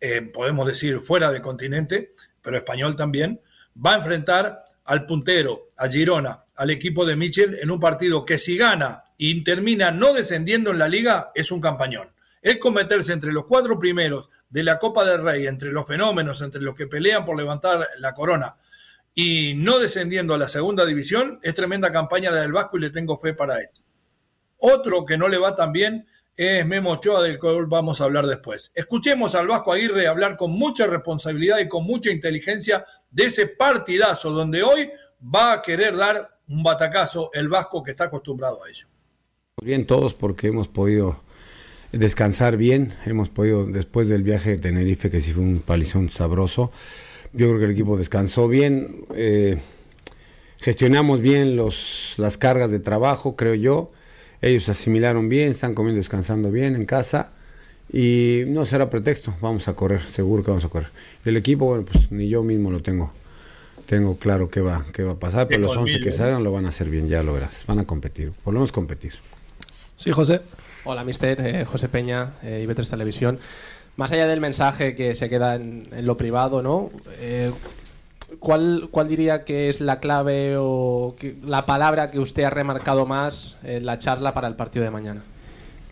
eh, 0.00 0.22
podemos 0.22 0.66
decir 0.66 1.00
fuera 1.00 1.30
de 1.30 1.42
continente, 1.42 2.12
pero 2.42 2.56
español 2.56 2.96
también, 2.96 3.40
va 3.74 3.94
a 3.94 3.98
enfrentar 3.98 4.64
al 4.84 5.06
puntero, 5.06 5.68
a 5.76 5.88
Girona, 5.88 6.44
al 6.54 6.70
equipo 6.70 7.04
de 7.04 7.16
Michel 7.16 7.58
en 7.60 7.70
un 7.70 7.80
partido 7.80 8.24
que 8.24 8.38
si 8.38 8.56
gana 8.56 9.04
y 9.18 9.42
termina 9.42 9.90
no 9.90 10.12
descendiendo 10.12 10.70
en 10.70 10.78
la 10.78 10.88
liga, 10.88 11.30
es 11.34 11.50
un 11.50 11.60
campañón. 11.60 12.12
Es 12.42 12.58
meterse 12.70 13.12
entre 13.12 13.32
los 13.32 13.46
cuatro 13.46 13.78
primeros 13.78 14.30
de 14.48 14.62
la 14.62 14.78
Copa 14.78 15.04
del 15.04 15.22
Rey, 15.22 15.46
entre 15.46 15.72
los 15.72 15.86
fenómenos, 15.86 16.40
entre 16.42 16.62
los 16.62 16.76
que 16.76 16.86
pelean 16.86 17.24
por 17.24 17.36
levantar 17.36 17.88
la 17.98 18.14
corona 18.14 18.56
y 19.18 19.54
no 19.56 19.78
descendiendo 19.78 20.34
a 20.34 20.38
la 20.38 20.46
segunda 20.46 20.84
división, 20.84 21.40
es 21.42 21.54
tremenda 21.54 21.90
campaña 21.90 22.30
la 22.30 22.42
del 22.42 22.52
Vasco 22.52 22.76
y 22.76 22.82
le 22.82 22.90
tengo 22.90 23.18
fe 23.18 23.32
para 23.32 23.58
esto. 23.58 23.80
Otro 24.58 25.06
que 25.06 25.16
no 25.16 25.28
le 25.28 25.38
va 25.38 25.56
tan 25.56 25.72
bien 25.72 26.06
es 26.36 26.66
Memo 26.66 26.92
Ochoa, 26.92 27.22
del 27.22 27.38
cual 27.38 27.66
vamos 27.66 28.00
a 28.00 28.04
hablar 28.04 28.26
después. 28.26 28.70
Escuchemos 28.74 29.34
al 29.34 29.46
Vasco 29.46 29.72
Aguirre 29.72 30.06
hablar 30.06 30.36
con 30.36 30.52
mucha 30.52 30.86
responsabilidad 30.86 31.58
y 31.60 31.68
con 31.68 31.84
mucha 31.84 32.10
inteligencia 32.10 32.84
de 33.10 33.24
ese 33.24 33.46
partidazo 33.46 34.30
donde 34.30 34.62
hoy 34.62 34.90
va 35.34 35.54
a 35.54 35.62
querer 35.62 35.96
dar 35.96 36.38
un 36.48 36.62
batacazo 36.62 37.30
el 37.32 37.48
Vasco 37.48 37.82
que 37.82 37.92
está 37.92 38.04
acostumbrado 38.04 38.62
a 38.64 38.68
ello. 38.68 38.86
Bien 39.62 39.86
todos 39.86 40.12
porque 40.12 40.48
hemos 40.48 40.68
podido 40.68 41.20
descansar 41.92 42.58
bien, 42.58 42.94
hemos 43.06 43.30
podido 43.30 43.64
después 43.64 44.08
del 44.08 44.22
viaje 44.22 44.50
de 44.50 44.58
Tenerife 44.58 45.10
que 45.10 45.22
sí 45.22 45.32
fue 45.32 45.42
un 45.42 45.60
palizón 45.60 46.10
sabroso, 46.10 46.70
yo 47.32 47.48
creo 47.48 47.58
que 47.58 47.64
el 47.64 47.70
equipo 47.70 47.96
descansó 47.96 48.48
bien, 48.48 49.06
eh, 49.14 49.58
gestionamos 50.58 51.20
bien 51.20 51.56
los, 51.56 52.14
las 52.18 52.36
cargas 52.36 52.70
de 52.70 52.80
trabajo, 52.80 53.36
creo 53.36 53.54
yo. 53.54 53.92
Ellos 54.42 54.68
asimilaron 54.68 55.28
bien, 55.28 55.50
están 55.50 55.74
comiendo, 55.74 55.98
descansando 55.98 56.50
bien 56.50 56.76
en 56.76 56.84
casa 56.84 57.30
y 57.92 58.42
no 58.48 58.66
será 58.66 58.90
pretexto, 58.90 59.34
vamos 59.40 59.68
a 59.68 59.74
correr, 59.74 60.00
seguro 60.00 60.42
que 60.42 60.50
vamos 60.50 60.64
a 60.64 60.68
correr. 60.68 60.90
El 61.24 61.36
equipo, 61.36 61.66
bueno, 61.66 61.84
pues 61.84 62.10
ni 62.10 62.28
yo 62.28 62.42
mismo 62.42 62.70
lo 62.70 62.82
tengo, 62.82 63.12
tengo 63.86 64.18
claro 64.18 64.48
qué 64.48 64.60
va, 64.60 64.84
qué 64.92 65.02
va 65.02 65.12
a 65.12 65.18
pasar, 65.18 65.48
pero 65.48 65.62
los 65.62 65.76
11 65.76 66.00
que 66.00 66.12
salgan 66.12 66.44
lo 66.44 66.52
van 66.52 66.66
a 66.66 66.68
hacer 66.68 66.88
bien, 66.88 67.08
ya 67.08 67.22
lo 67.22 67.32
verás, 67.32 67.64
van 67.66 67.78
a 67.78 67.84
competir, 67.84 68.32
por 68.44 68.52
lo 68.52 68.60
menos 68.60 68.72
competir. 68.72 69.14
Sí, 69.96 70.12
José. 70.12 70.42
Hola, 70.84 71.04
mister, 71.04 71.40
eh, 71.40 71.64
José 71.64 71.88
Peña, 71.88 72.34
eh, 72.42 72.66
IB3 72.68 72.90
Televisión 72.90 73.38
más 73.96 74.12
allá 74.12 74.26
del 74.26 74.40
mensaje 74.40 74.94
que 74.94 75.14
se 75.14 75.28
queda 75.28 75.56
en, 75.56 75.88
lo 76.02 76.16
privado, 76.16 76.62
¿no? 76.62 76.90
Eh, 77.18 77.50
¿cuál, 78.38 78.88
¿Cuál 78.90 79.08
diría 79.08 79.44
que 79.44 79.68
es 79.68 79.80
la 79.80 80.00
clave 80.00 80.56
o 80.58 81.14
la 81.44 81.66
palabra 81.66 82.10
que 82.10 82.18
usted 82.18 82.44
ha 82.44 82.50
remarcado 82.50 83.06
más 83.06 83.56
en 83.62 83.86
la 83.86 83.98
charla 83.98 84.34
para 84.34 84.48
el 84.48 84.56
partido 84.56 84.84
de 84.84 84.90
mañana? 84.90 85.22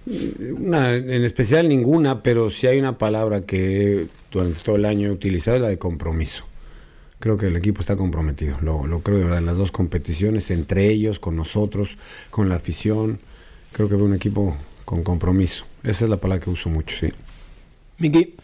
en 0.07 1.25
especial 1.25 1.67
ninguna, 1.67 2.23
pero 2.23 2.51
sí 2.51 2.67
hay 2.67 2.79
una 2.79 2.99
palabra 2.99 3.43
que 3.43 4.07
durante 4.31 4.61
todo 4.61 4.77
el 4.77 4.85
año 4.85 5.09
he 5.09 5.11
utilizado, 5.11 5.57
es 5.57 5.63
la 5.63 5.69
de 5.69 5.79
compromiso. 5.79 6.45
Creo 7.21 7.39
que 7.39 7.47
el 7.47 7.57
equipo 7.57 7.81
está 7.81 7.97
comprometido, 7.97 8.59
lo, 8.61 8.87
lo 8.87 9.01
creo 9.01 9.17
de 9.19 9.25
verdad, 9.25 9.39
en 9.39 9.47
las 9.47 9.57
dos 9.57 9.73
competiciones, 9.73 10.51
entre 10.51 10.91
ellos, 10.91 11.19
con 11.19 11.37
nosotros, 11.37 11.89
con 12.31 12.51
la 12.51 12.57
afición. 12.57 13.19
Creo 13.73 13.89
que 13.89 13.97
es 13.97 14.03
un 14.03 14.15
equipo 14.15 14.57
con 14.85 15.03
compromiso. 15.03 15.65
Esa 15.83 16.05
es 16.05 16.11
la 16.11 16.19
palabra 16.19 16.45
que 16.45 16.51
uso 16.51 16.69
mucho, 16.69 16.97
sí. 17.01 17.09
Miki. 17.99 18.35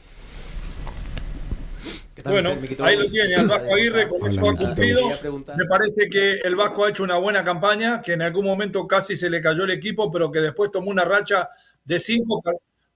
Bueno, 2.24 2.56
ahí 2.80 2.96
lo 2.96 3.10
tiene, 3.10 3.34
el 3.34 3.46
Vasco 3.46 3.74
Aguirre, 3.74 4.08
con 4.08 4.26
eso 4.26 4.48
ha 4.48 4.56
cumplido. 4.56 5.08
Me 5.56 5.64
parece 5.66 6.08
que 6.08 6.40
el 6.44 6.56
Vasco 6.56 6.84
ha 6.84 6.90
hecho 6.90 7.02
una 7.02 7.16
buena 7.16 7.44
campaña, 7.44 8.02
que 8.02 8.12
en 8.12 8.22
algún 8.22 8.44
momento 8.44 8.86
casi 8.86 9.16
se 9.16 9.30
le 9.30 9.40
cayó 9.40 9.64
el 9.64 9.70
equipo, 9.70 10.10
pero 10.10 10.30
que 10.30 10.40
después 10.40 10.70
tomó 10.70 10.90
una 10.90 11.04
racha 11.04 11.48
de 11.84 11.98
cinco, 11.98 12.42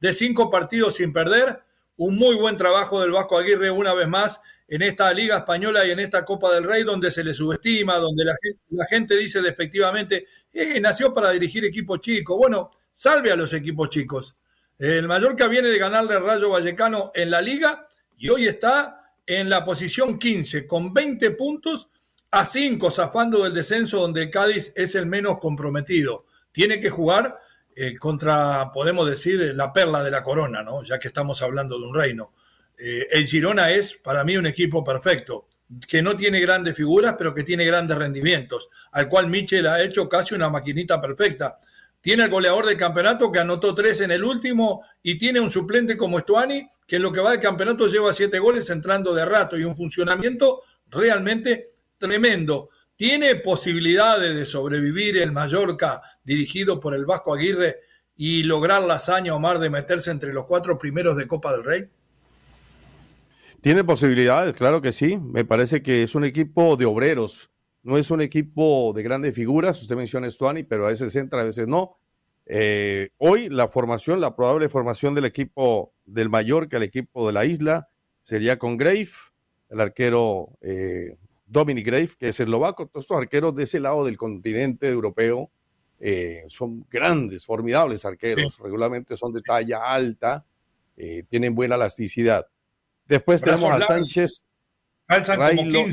de 0.01 0.15
cinco 0.15 0.51
partidos 0.51 0.97
sin 0.97 1.13
perder. 1.13 1.61
Un 1.97 2.17
muy 2.17 2.35
buen 2.35 2.57
trabajo 2.57 3.01
del 3.01 3.13
Vasco 3.13 3.39
Aguirre 3.39 3.71
una 3.71 3.95
vez 3.95 4.09
más 4.09 4.41
en 4.67 4.83
esta 4.83 5.13
Liga 5.13 5.37
Española 5.39 5.87
y 5.87 5.91
en 5.91 6.01
esta 6.01 6.25
Copa 6.25 6.53
del 6.53 6.65
Rey, 6.65 6.83
donde 6.83 7.11
se 7.11 7.23
le 7.23 7.35
subestima, 7.35 7.99
donde 7.99 8.25
la 8.25 8.35
gente, 8.43 8.61
la 8.71 8.87
gente 8.87 9.17
dice 9.17 9.43
despectivamente, 9.43 10.27
eh, 10.53 10.81
nació 10.81 11.13
para 11.13 11.31
dirigir 11.31 11.65
equipos 11.65 12.01
chicos. 12.01 12.37
Bueno, 12.37 12.71
salve 12.93 13.31
a 13.31 13.37
los 13.37 13.53
equipos 13.53 13.91
chicos. 13.91 14.37
El 14.79 15.07
Mallorca 15.07 15.47
viene 15.47 15.69
de 15.69 15.79
ganarle 15.79 16.15
al 16.15 16.25
Rayo 16.25 16.51
Vallecano 16.51 17.13
en 17.15 17.31
la 17.31 17.41
liga 17.41 17.87
y 18.17 18.29
hoy 18.29 18.47
está 18.47 19.04
en 19.27 19.49
la 19.49 19.65
posición 19.65 20.19
15 20.19 20.67
con 20.67 20.93
20 20.93 21.31
puntos 21.33 21.89
a 22.31 22.45
5 22.45 22.91
zafando 22.91 23.45
del 23.45 23.55
descenso 23.55 24.01
donde 24.01 24.31
Cádiz 24.31 24.73
es 24.77 24.95
el 24.95 25.07
menos 25.07 25.39
comprometido. 25.39 26.27
Tiene 26.53 26.81
que 26.81 26.91
jugar 26.91 27.39
eh, 27.77 27.97
contra, 27.97 28.71
podemos 28.73 29.09
decir, 29.09 29.53
la 29.55 29.73
perla 29.73 30.03
de 30.03 30.11
la 30.11 30.23
corona, 30.23 30.63
¿no? 30.63 30.83
ya 30.83 30.99
que 30.99 31.09
estamos 31.09 31.43
hablando 31.43 31.79
de 31.79 31.87
un 31.87 31.95
reino. 31.95 32.33
Eh, 32.79 33.07
el 33.11 33.27
Girona 33.27 33.71
es 33.71 33.95
para 33.95 34.25
mí 34.25 34.37
un 34.37 34.47
equipo 34.47 34.85
perfecto, 34.85 35.49
que 35.89 36.03
no 36.03 36.17
tiene 36.17 36.41
grandes 36.41 36.75
figuras, 36.75 37.15
pero 37.17 37.35
que 37.35 37.45
tiene 37.45 37.65
grandes 37.65 37.97
rendimientos, 37.97 38.69
al 38.93 39.09
cual 39.09 39.29
Michel 39.29 39.67
ha 39.67 39.83
hecho 39.83 40.09
casi 40.09 40.35
una 40.35 40.51
maquinita 40.51 41.01
perfecta. 41.01 41.59
Tiene 42.05 42.25
el 42.25 42.29
goleador 42.29 42.67
del 42.67 42.77
campeonato 42.77 43.33
que 43.33 43.39
anotó 43.39 43.75
tres 43.75 44.03
en 44.03 44.11
el 44.11 44.23
último 44.23 44.85
y 45.03 45.17
tiene 45.17 45.41
un 45.41 45.49
suplente 45.49 45.97
como 45.97 46.19
Estuani 46.19 46.69
que 46.87 46.97
en 46.97 47.03
lo 47.03 47.11
que 47.11 47.23
va 47.23 47.31
del 47.31 47.41
campeonato 47.41 47.87
lleva 47.87 48.13
siete 48.13 48.39
goles 48.39 48.69
entrando 48.69 49.15
de 49.15 49.25
rato 49.25 49.57
y 49.57 49.65
un 49.65 49.75
funcionamiento 49.75 50.61
realmente 50.91 51.71
tremendo. 51.97 52.69
¿Tiene 52.95 53.37
posibilidades 53.37 54.37
de 54.37 54.45
sobrevivir 54.45 55.17
el 55.17 55.33
Mallorca 55.33 56.03
dirigido 56.23 56.79
por 56.79 56.95
el 56.95 57.07
Vasco 57.07 57.33
Aguirre 57.33 57.79
y 58.15 58.43
lograr 58.43 58.83
la 58.83 58.97
hazaña, 58.97 59.35
Omar, 59.35 59.59
de 59.59 59.71
meterse 59.71 60.11
entre 60.11 60.35
los 60.35 60.45
cuatro 60.45 60.79
primeros 60.79 61.17
de 61.17 61.27
Copa 61.27 61.53
del 61.53 61.65
Rey? 61.65 61.89
Tiene 63.63 63.83
posibilidades, 63.83 64.55
claro 64.55 64.83
que 64.83 64.93
sí. 64.93 65.17
Me 65.17 65.47
parece 65.47 65.83
que 65.83 66.03
es 66.03 66.15
un 66.15 66.27
equipo 66.27 66.77
de 66.77 66.85
obreros 66.85 67.49
no 67.85 67.99
es 67.99 68.11
un 68.11 68.23
equipo 68.23 68.93
de 68.95 69.03
grandes 69.03 69.35
figuras, 69.35 69.81
usted 69.81 69.95
menciona 69.95 70.29
Stuani, 70.29 70.65
pero 70.65 70.87
a 70.87 70.89
veces 70.89 71.15
entra, 71.17 71.43
a 71.43 71.45
veces 71.45 71.69
no. 71.69 71.99
Eh, 72.47 73.11
hoy 73.19 73.51
la 73.51 73.69
formación, 73.69 74.23
la 74.23 74.35
probable 74.35 74.71
formación 74.71 75.15
del 75.15 75.27
equipo 75.27 75.93
del 76.07 76.31
Mallorca, 76.31 76.79
el 76.79 76.83
equipo 76.83 77.27
de 77.27 77.35
la 77.35 77.45
isla, 77.45 77.89
sería 78.23 78.59
con 78.59 78.79
Grave, 78.79 79.09
el 79.69 79.81
arquero 79.81 80.49
eh, 80.63 81.17
Dominic 81.47 81.87
Grave, 81.87 82.09
que 82.19 82.29
es 82.29 82.41
eslovaco. 82.41 82.87
Todos 82.87 83.05
estos 83.05 83.19
arqueros 83.19 83.55
de 83.55 83.65
ese 83.65 83.81
lado 83.81 84.03
del 84.07 84.17
continente 84.17 84.89
europeo 84.89 85.51
eh, 86.01 86.45
son 86.49 86.87
grandes, 86.91 87.45
formidables 87.45 88.07
arqueros. 88.07 88.59
Regularmente 88.61 89.15
son 89.19 89.31
de 89.35 89.43
talla 89.43 89.93
alta, 89.93 90.45
tienen 91.29 91.55
buena 91.55 91.75
elasticidad. 91.75 92.47
Después 93.07 93.43
tenemos 93.43 93.65
a 93.65 93.81
Sánchez, 93.83 94.47
Railo, 95.07 95.85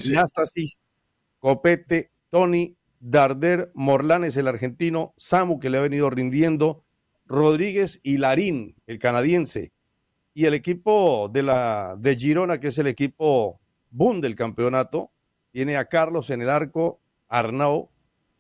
Copete, 1.42 2.12
Tony, 2.30 2.78
Darder, 3.00 3.72
Morlanes, 3.74 4.38
el 4.38 4.48
argentino, 4.48 5.14
Samu, 5.18 5.60
que 5.60 5.72
le 5.72 5.80
ha 5.80 5.82
venido 5.82 6.10
rindiendo, 6.10 6.86
Rodríguez 7.26 8.00
y 8.04 8.18
Larín, 8.18 8.76
el 8.86 9.00
canadiense. 9.00 9.74
Y 10.36 10.46
el 10.46 10.54
equipo 10.54 11.28
de, 11.34 11.44
la, 11.44 11.96
de 11.98 12.16
Girona, 12.16 12.60
que 12.60 12.68
es 12.68 12.78
el 12.78 12.88
equipo 12.88 13.60
boom 13.90 14.22
del 14.22 14.36
campeonato, 14.36 15.12
tiene 15.52 15.78
a 15.78 15.86
Carlos 15.86 16.30
en 16.30 16.44
el 16.44 16.50
arco, 16.50 17.02
Arnau, 17.28 17.90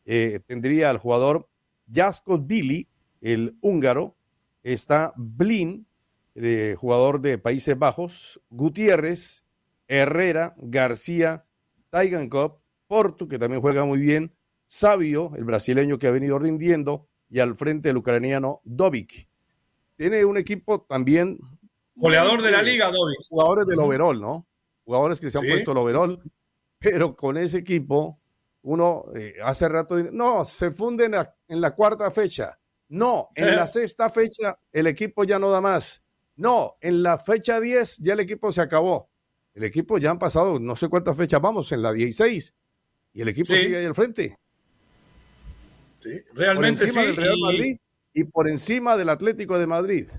eh, 0.06 0.40
tendría 0.46 0.92
al 0.92 1.00
jugador 1.00 1.50
Jasko 1.92 2.38
Billy, 2.38 2.88
el 3.20 3.58
húngaro, 3.62 4.16
está 4.62 5.12
Blin, 5.18 5.88
eh, 6.36 6.76
jugador 6.78 7.20
de 7.20 7.40
Países 7.40 7.78
Bajos, 7.78 8.40
Gutiérrez, 8.52 9.44
Herrera, 9.88 10.54
García, 10.58 11.46
Taigan 11.90 12.30
Cup, 12.30 12.60
Porto, 12.92 13.26
que 13.26 13.40
también 13.40 13.62
juega 13.62 13.86
muy 13.86 14.00
bien, 14.02 14.36
Sabio, 14.68 15.32
el 15.38 15.46
brasileño 15.46 15.98
que 15.98 16.08
ha 16.08 16.12
venido 16.12 16.38
rindiendo, 16.38 17.08
y 17.30 17.40
al 17.40 17.56
frente 17.56 17.90
el 17.90 17.96
ucraniano 17.96 18.60
Dovic. 18.66 19.30
Tiene 19.96 20.26
un 20.26 20.38
equipo 20.38 20.82
también. 20.82 21.40
Goleador 21.96 22.42
de 22.42 22.52
la 22.52 22.62
liga, 22.62 22.92
Dovic. 22.92 23.26
Jugadores 23.30 23.66
del 23.66 23.80
overall, 23.80 24.20
¿no? 24.20 24.46
Jugadores 24.84 25.22
que 25.22 25.30
se 25.30 25.38
han 25.38 25.46
puesto 25.46 25.72
el 25.72 25.78
overall, 25.78 26.22
pero 26.80 27.16
con 27.16 27.38
ese 27.38 27.60
equipo, 27.60 28.20
uno 28.62 29.06
eh, 29.16 29.36
hace 29.42 29.70
rato. 29.70 29.96
No, 30.12 30.44
se 30.44 30.72
funde 30.72 31.06
en 31.06 31.62
la, 31.62 31.74
cuarta 31.74 32.12
fecha. 32.12 32.60
No, 32.90 33.30
en 33.36 33.56
la 33.56 33.68
sexta 33.68 34.10
fecha 34.10 34.60
el 34.74 34.88
equipo 34.88 35.24
ya 35.24 35.40
no 35.40 35.50
da 35.50 35.62
más. 35.62 36.04
No, 36.36 36.76
en 36.82 37.04
la 37.04 37.18
fecha 37.18 37.58
10 37.58 38.00
ya 38.00 38.12
el 38.12 38.20
equipo 38.20 38.52
se 38.52 38.60
acabó. 38.60 39.10
El 39.54 39.64
equipo 39.64 39.98
ya 39.98 40.12
han 40.12 40.20
pasado 40.20 40.60
no 40.60 40.76
sé 40.76 40.90
cuántas 40.90 41.16
fechas 41.16 41.40
vamos, 41.40 41.72
en 41.72 41.84
la 41.84 41.94
16 41.94 42.54
y 43.14 43.22
el 43.22 43.30
equipo 43.30 43.54
sigue 43.54 43.78
ahí 43.78 43.86
al 43.86 43.96
frente. 43.96 44.38
Sí, 46.00 46.22
realmente 46.34 46.88
por 46.88 46.98
encima 46.98 47.04
del 47.04 47.16
Real 47.16 47.38
Madrid 47.40 47.78
y 48.14 48.24
por 48.24 48.50
encima 48.50 48.98
del 48.98 49.10
Atlético 49.10 49.60
de 49.60 49.68
Madrid. 49.68 50.10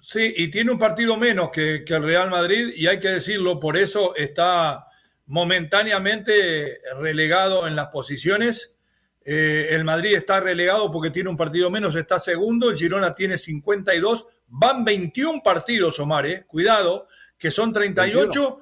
Sí, 0.00 0.34
y 0.36 0.48
tiene 0.50 0.70
un 0.70 0.78
partido 0.78 1.16
menos 1.16 1.50
que, 1.50 1.84
el 1.86 2.02
Real 2.02 2.30
Madrid 2.30 2.72
y 2.76 2.86
hay 2.86 2.98
que 2.98 3.08
decirlo, 3.08 3.58
por 3.58 3.76
eso 3.76 4.14
está 4.16 4.86
momentáneamente 5.26 6.78
relegado 6.98 7.66
en 7.66 7.76
las 7.76 7.86
posiciones. 7.88 8.76
Eh, 9.24 9.68
el 9.70 9.84
Madrid 9.84 10.14
está 10.14 10.40
relegado 10.40 10.92
porque 10.92 11.10
tiene 11.10 11.30
un 11.30 11.36
partido 11.36 11.70
menos, 11.70 11.96
está 11.96 12.18
segundo. 12.18 12.70
El 12.70 12.76
Girona 12.76 13.12
tiene 13.12 13.38
52. 13.38 14.26
Van 14.48 14.84
21 14.84 15.42
partidos, 15.42 15.98
Omar, 15.98 16.26
eh. 16.26 16.44
cuidado, 16.46 17.08
que 17.38 17.50
son 17.50 17.72
38. 17.72 18.60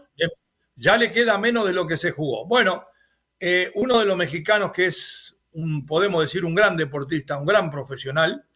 Ya 0.76 0.96
le 0.96 1.11
queda 1.11 1.38
menos 1.38 1.66
de 1.66 1.72
lo 1.72 1.86
que 1.86 1.96
se 1.96 2.12
jugó. 2.12 2.46
Bueno, 2.46 2.86
eh, 3.43 3.70
uno 3.74 3.99
de 3.99 4.07
los 4.07 4.16
mexicanos 4.16 4.72
que 4.72 4.86
es, 4.86 5.36
un, 5.53 5.84
podemos 5.84 6.22
decir, 6.22 6.45
un 6.45 6.55
gran 6.55 6.76
deportista, 6.76 7.36
un 7.36 7.47
gran 7.47 7.70
profesional, 7.70 8.47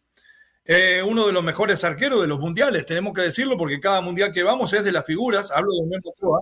uno 1.05 1.27
de 1.27 1.31
los 1.31 1.43
mejores 1.43 1.83
arqueros 1.85 2.19
de 2.21 2.27
los 2.27 2.39
mundiales, 2.39 2.85
tenemos 2.85 3.13
que 3.13 3.21
decirlo, 3.21 3.57
porque 3.57 3.79
cada 3.79 4.01
mundial 4.01 4.33
que 4.33 4.43
vamos 4.43 4.73
es 4.73 4.83
de 4.83 4.91
las 4.91 5.05
figuras. 5.05 5.49
Hablo 5.49 5.71
de 5.71 5.87
Memo 5.87 6.09
Ochoa 6.09 6.41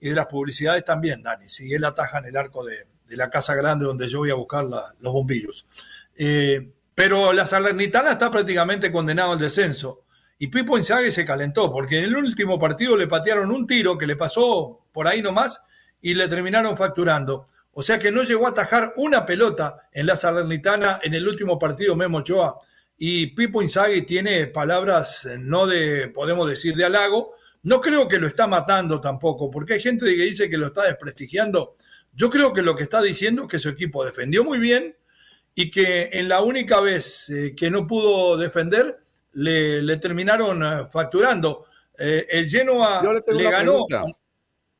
y 0.00 0.10
de 0.10 0.14
las 0.14 0.26
publicidades 0.26 0.84
también, 0.84 1.22
Dani. 1.22 1.48
Si 1.48 1.72
él 1.72 1.82
ataja 1.84 2.18
en 2.18 2.26
el 2.26 2.36
arco 2.36 2.62
de, 2.62 2.76
de 3.12 3.16
la 3.18 3.30
Casa 3.30 3.54
Grande 3.54 3.84
donde 3.84 4.08
yo 4.08 4.18
voy 4.18 4.30
a 4.30 4.34
buscar 4.34 4.64
los 4.64 5.12
bombillos. 5.12 5.66
Eh, 6.16 6.72
pero 6.94 7.32
la 7.32 7.46
Salernitana 7.46 8.12
está 8.12 8.30
prácticamente 8.30 8.90
condenado 8.90 9.32
al 9.32 9.38
descenso. 9.38 10.04
Y 10.38 10.48
Pipo 10.48 10.76
Inzaghi 10.76 11.12
se 11.12 11.24
calentó, 11.24 11.70
porque 11.72 11.98
en 11.98 12.04
el 12.04 12.16
último 12.16 12.58
partido 12.58 12.96
le 12.96 13.06
patearon 13.06 13.50
un 13.50 13.66
tiro 13.66 13.96
que 13.96 14.06
le 14.06 14.16
pasó 14.16 14.86
por 14.92 15.06
ahí 15.06 15.22
nomás 15.22 15.62
y 16.02 16.14
le 16.14 16.28
terminaron 16.28 16.76
facturando. 16.76 17.46
O 17.72 17.82
sea 17.82 17.98
que 17.98 18.12
no 18.12 18.22
llegó 18.22 18.46
a 18.46 18.50
atajar 18.50 18.92
una 18.96 19.24
pelota 19.24 19.88
en 19.92 20.06
la 20.06 20.16
Salernitana 20.16 21.00
en 21.02 21.14
el 21.14 21.26
último 21.26 21.58
partido 21.58 21.96
Memo 21.96 22.18
Ochoa. 22.18 22.58
Y 22.98 23.28
Pipo 23.28 23.62
Inzaghi 23.62 24.02
tiene 24.02 24.46
palabras 24.48 25.24
eh, 25.24 25.36
no 25.38 25.66
de, 25.66 26.08
podemos 26.08 26.48
decir, 26.48 26.76
de 26.76 26.84
halago. 26.84 27.34
No 27.62 27.80
creo 27.80 28.08
que 28.08 28.18
lo 28.18 28.26
está 28.26 28.46
matando 28.46 29.00
tampoco, 29.00 29.50
porque 29.50 29.74
hay 29.74 29.80
gente 29.80 30.04
que 30.04 30.24
dice 30.24 30.50
que 30.50 30.58
lo 30.58 30.66
está 30.66 30.82
desprestigiando. 30.82 31.76
Yo 32.12 32.28
creo 32.28 32.52
que 32.52 32.62
lo 32.62 32.76
que 32.76 32.82
está 32.82 33.00
diciendo 33.00 33.42
es 33.42 33.48
que 33.48 33.58
su 33.58 33.70
equipo 33.70 34.04
defendió 34.04 34.44
muy 34.44 34.58
bien 34.58 34.96
y 35.54 35.70
que 35.70 36.10
en 36.12 36.28
la 36.28 36.42
única 36.42 36.80
vez 36.80 37.28
eh, 37.30 37.54
que 37.56 37.70
no 37.70 37.86
pudo 37.86 38.36
defender 38.36 38.98
le, 39.32 39.96
terminaron 39.96 40.62
eh, 40.62 40.88
facturando. 40.90 41.66
Eh, 41.98 42.26
el 42.30 42.48
Genoa 42.48 43.02
le 43.26 43.50
ganó 43.50 43.86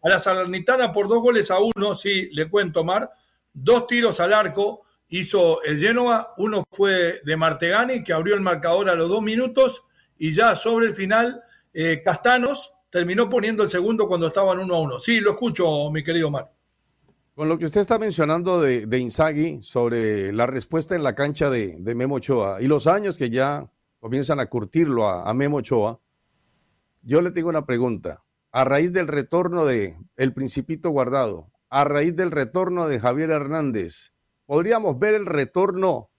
a 0.03 0.09
la 0.09 0.19
Salernitana 0.19 0.93
por 0.93 1.09
dos 1.09 1.23
goles 1.23 1.51
a 1.51 1.59
uno, 1.59 1.95
sí, 1.95 2.29
le 2.33 2.49
cuento, 2.49 2.85
Mar. 2.85 3.11
Dos 3.53 3.87
tiros 3.87 4.21
al 4.21 4.33
arco 4.33 4.83
hizo 5.09 5.63
el 5.63 5.79
Genoa, 5.79 6.35
uno 6.39 6.65
fue 6.71 7.21
de 7.25 7.37
Martegani, 7.37 8.03
que 8.03 8.13
abrió 8.13 8.35
el 8.35 8.41
marcador 8.41 8.89
a 8.89 8.95
los 8.95 9.09
dos 9.09 9.23
minutos, 9.23 9.85
y 10.19 10.33
ya 10.33 10.57
sobre 10.57 10.87
el 10.87 10.95
final, 10.95 11.43
Castanos 12.05 12.73
terminó 12.91 13.29
poniendo 13.29 13.63
el 13.63 13.69
segundo 13.69 14.07
cuando 14.07 14.27
estaban 14.27 14.59
uno 14.59 14.75
a 14.75 14.81
uno. 14.81 14.99
Sí, 14.99 15.21
lo 15.21 15.31
escucho, 15.31 15.91
mi 15.91 16.05
querido 16.05 16.31
Mar. 16.31 16.53
Con 17.35 17.49
lo 17.49 17.59
que 17.59 17.65
usted 17.65 17.81
está 17.81 17.99
mencionando 17.99 18.61
de, 18.61 18.87
de 18.87 19.63
sobre 19.63 20.33
la 20.35 20.47
respuesta 20.47 20.95
en 20.95 21.03
la 21.03 21.15
cancha 21.15 21.49
de, 21.49 21.79
Memo 21.79 22.17
Ochoa 22.17 22.61
y 22.61 22.67
los 22.67 22.87
años 22.87 23.17
que 23.17 23.31
ya 23.31 23.71
comienzan 23.99 24.39
a 24.39 24.47
curtirlo 24.47 25.09
a, 25.09 25.33
Memo 25.33 25.57
Ochoa, 25.57 25.99
yo 27.01 27.23
le 27.23 27.31
tengo 27.31 27.49
una 27.49 27.65
pregunta. 27.65 28.23
A 28.55 28.65
raíz 28.65 28.93
del 28.93 29.09
retorno 29.09 29.65
de 29.65 29.97
El 30.15 30.35
Principito 30.35 30.91
Guardado, 30.91 31.51
a 31.71 31.85
raíz 31.85 32.15
del 32.15 32.31
retorno 32.31 32.87
de 32.87 33.01
Javier 33.01 33.31
Hernández, 33.31 34.13
¿podríamos 34.45 34.99
ver 34.99 35.15
el 35.15 35.25
retorno 35.25 36.11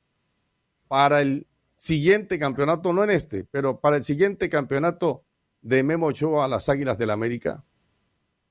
para 0.87 1.21
el 1.21 1.45
siguiente 1.77 2.39
campeonato, 2.39 2.91
no 2.91 3.03
en 3.03 3.11
este, 3.11 3.45
pero 3.51 3.79
para 3.79 3.97
el 3.97 4.03
siguiente 4.03 4.49
campeonato 4.49 5.25
de 5.61 5.83
Memo 5.83 6.07
Ochoa 6.07 6.45
a 6.45 6.47
las 6.47 6.69
Águilas 6.69 6.97
del 6.97 7.09
la 7.09 7.13
América? 7.13 7.63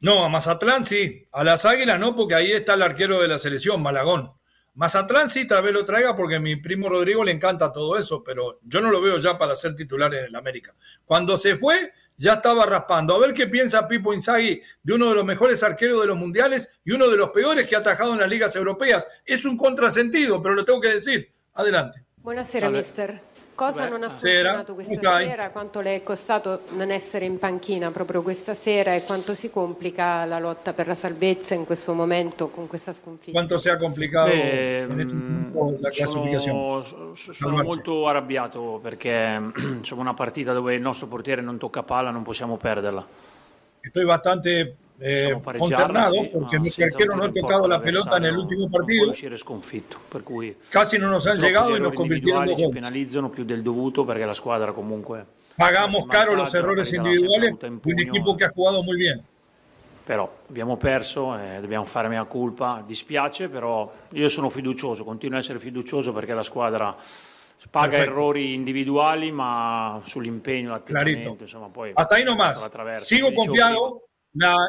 No, 0.01 0.25
a 0.25 0.29
Mazatlán 0.29 0.85
sí. 0.85 1.27
A 1.33 1.43
las 1.43 1.65
Águilas 1.65 1.99
no, 1.99 2.15
porque 2.15 2.37
ahí 2.37 2.53
está 2.53 2.75
el 2.75 2.83
arquero 2.83 3.21
de 3.21 3.27
la 3.27 3.41
selección, 3.41 3.83
Malagón. 3.83 4.31
Mazatlán 4.75 5.29
sí, 5.29 5.45
tal 5.47 5.65
vez 5.65 5.73
lo 5.73 5.85
traiga 5.85 6.15
porque 6.15 6.37
a 6.37 6.41
mi 6.41 6.55
primo 6.55 6.89
Rodrigo 6.89 7.25
le 7.25 7.33
encanta 7.33 7.73
todo 7.73 7.99
eso, 7.99 8.23
pero 8.25 8.59
yo 8.63 8.81
no 8.81 8.91
lo 8.91 9.03
veo 9.03 9.19
ya 9.19 9.37
para 9.37 9.57
ser 9.57 9.75
titular 9.75 10.15
en 10.15 10.27
el 10.27 10.37
América. 10.37 10.75
Cuando 11.05 11.37
se 11.37 11.57
fue, 11.57 11.93
ya 12.23 12.35
estaba 12.35 12.65
raspando. 12.67 13.17
A 13.17 13.19
ver 13.19 13.35
qué 13.35 13.49
piensa 13.49 13.89
Pipo 13.89 14.15
Inzaghi 14.15 14.63
de 14.85 14.93
uno 14.93 15.09
de 15.09 15.17
los 15.17 15.25
mejores 15.25 15.61
arqueros 15.65 16.01
de 16.03 16.07
los 16.07 16.17
mundiales 16.17 16.71
y 16.85 16.93
uno 16.93 17.09
de 17.09 17.17
los 17.17 17.31
peores 17.31 17.67
que 17.67 17.75
ha 17.75 17.81
atajado 17.81 18.13
en 18.13 18.21
las 18.21 18.31
ligas 18.31 18.55
europeas. 18.55 19.09
Es 19.27 19.45
un 19.45 19.57
contrasentido, 19.57 20.41
pero 20.41 20.55
lo 20.55 20.65
tengo 20.65 20.81
que 20.81 20.95
decir. 20.95 21.33
Adelante. 21.55 22.05
Buonasera, 22.19 22.71
mister. 22.71 23.21
Cosa 23.55 23.85
Beh, 23.85 23.91
non 23.91 24.03
ha 24.03 24.09
funzionato 24.09 24.75
questa 24.75 24.95
stai? 24.95 25.27
sera? 25.27 25.51
Quanto 25.51 25.81
le 25.81 25.97
è 25.97 26.03
costato 26.03 26.63
non 26.71 26.91
essere 26.91 27.27
in 27.27 27.39
panchina 27.39 27.91
proprio 27.91 28.23
questa 28.23 28.55
sera 28.55 28.95
e 28.95 29.05
quanto 29.05 29.35
si 29.35 29.51
complica 29.51 30.25
la 30.25 30.39
lotta 30.39 30.73
per 30.73 30.87
la 30.87 30.95
salvezza 30.95 31.55
in 31.55 31.67
questo 31.67 31.93
momento 31.93 32.49
con 32.49 32.67
questa 32.67 32.93
sconfitta? 32.93 33.33
Quanto 33.33 33.59
si 33.59 33.69
è 33.69 33.77
complicato 33.77 34.31
Beh, 34.31 34.87
la 34.87 35.91
classificazione? 35.91 36.85
Sono, 36.85 37.15
sono 37.15 37.63
molto 37.63 38.09
arrabbiato 38.09 38.81
perché 38.83 39.53
insomma, 39.57 40.01
una 40.01 40.15
partita 40.15 40.53
dove 40.55 40.75
il 40.75 40.81
nostro 40.81 41.07
portiere 41.07 41.43
non 41.43 41.59
tocca 41.59 41.83
palla 41.83 42.11
non 42.11 42.23
possiamo 42.23 42.57
perderla. 42.57 43.07
Estoy 43.81 44.05
bastante 44.05 44.77
eh, 45.01 45.35
consternado 45.59 46.15
porque 46.33 46.59
nuestro 46.59 46.85
arquero 46.85 47.17
no 47.17 47.25
ha 47.25 47.33
tocado 47.33 47.67
la 47.67 47.81
pelota 47.81 48.17
en 48.17 48.27
el 48.27 48.37
último 48.37 48.71
partido. 48.71 49.13
Casi 50.71 50.99
no 50.99 51.09
nos 51.09 51.27
han 51.27 51.39
llegado 51.39 51.77
y 51.77 51.81
nos 51.81 51.93
convirtieron 51.93 52.43
en 52.43 52.49
dos 52.49 52.57
goles. 52.57 52.75
penalizzano 52.75 53.31
più 53.31 53.45
del 53.45 53.63
dovuto 53.63 54.05
perché 54.05 54.25
la 54.25 54.35
squadra 54.35 54.73
comunque 54.73 55.25
pagamos 55.57 56.07
caro 56.07 56.35
los 56.35 56.53
errores 56.55 56.93
individuales 56.93 57.59
de 57.59 57.69
un 57.69 57.99
equipo 57.99 58.37
che 58.37 58.45
ha 58.45 58.51
jugado 58.51 58.83
muy 58.83 58.97
bien. 58.97 59.23
Però 60.05 60.29
abbiamo 60.49 60.77
perso, 60.77 61.39
eh, 61.39 61.61
dobbiamo 61.61 61.85
fare 61.85 62.09
mia 62.09 62.25
colpa, 62.25 62.83
dispiace, 62.85 63.49
però 63.49 63.91
io 64.11 64.29
sono 64.29 64.49
fiducioso, 64.49 65.05
continuo 65.05 65.37
a 65.37 65.41
essere 65.41 65.61
fiducioso 65.61 66.13
perché 66.13 66.35
la 66.35 66.43
squadra 66.43 66.97
paga 67.71 67.91
Perfetto. 67.91 68.11
errori 68.11 68.55
individuali, 68.55 69.31
ma 69.31 70.01
sull'impegno, 70.05 70.71
l'atteggiamento, 70.71 71.45
insomma, 71.45 71.69
poi 71.69 71.93
Hasta 71.95 72.17
ahí 72.17 72.25
nomás. 72.25 72.69
Sigo 72.97 73.33
confiado 73.33 74.09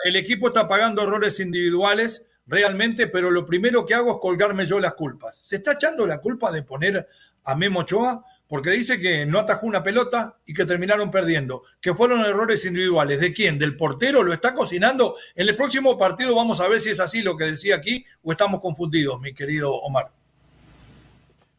el 0.05 0.15
equipo 0.15 0.47
está 0.47 0.67
pagando 0.67 1.01
errores 1.01 1.39
individuales 1.39 2.25
realmente, 2.45 3.07
pero 3.07 3.31
lo 3.31 3.45
primero 3.45 3.85
que 3.85 3.93
hago 3.93 4.11
es 4.11 4.17
colgarme 4.19 4.65
yo 4.65 4.79
las 4.79 4.93
culpas. 4.93 5.37
¿Se 5.41 5.57
está 5.57 5.73
echando 5.73 6.05
la 6.05 6.19
culpa 6.19 6.51
de 6.51 6.63
poner 6.63 7.07
a 7.43 7.55
Memo 7.55 7.81
Ochoa? 7.81 8.25
Porque 8.47 8.71
dice 8.71 8.99
que 8.99 9.25
no 9.25 9.39
atajó 9.39 9.65
una 9.65 9.81
pelota 9.81 10.37
y 10.45 10.53
que 10.53 10.65
terminaron 10.65 11.09
perdiendo, 11.09 11.63
que 11.81 11.93
fueron 11.93 12.19
errores 12.21 12.65
individuales. 12.65 13.19
¿De 13.19 13.33
quién? 13.33 13.57
¿Del 13.57 13.77
portero? 13.77 14.21
¿Lo 14.21 14.33
está 14.33 14.53
cocinando? 14.53 15.15
En 15.33 15.47
el 15.47 15.55
próximo 15.55 15.97
partido 15.97 16.35
vamos 16.35 16.59
a 16.59 16.67
ver 16.67 16.79
si 16.79 16.89
es 16.89 16.99
así 16.99 17.21
lo 17.21 17.37
que 17.37 17.45
decía 17.45 17.77
aquí 17.77 18.05
o 18.21 18.31
estamos 18.31 18.59
confundidos, 18.59 19.19
mi 19.21 19.33
querido 19.33 19.73
Omar. 19.73 20.11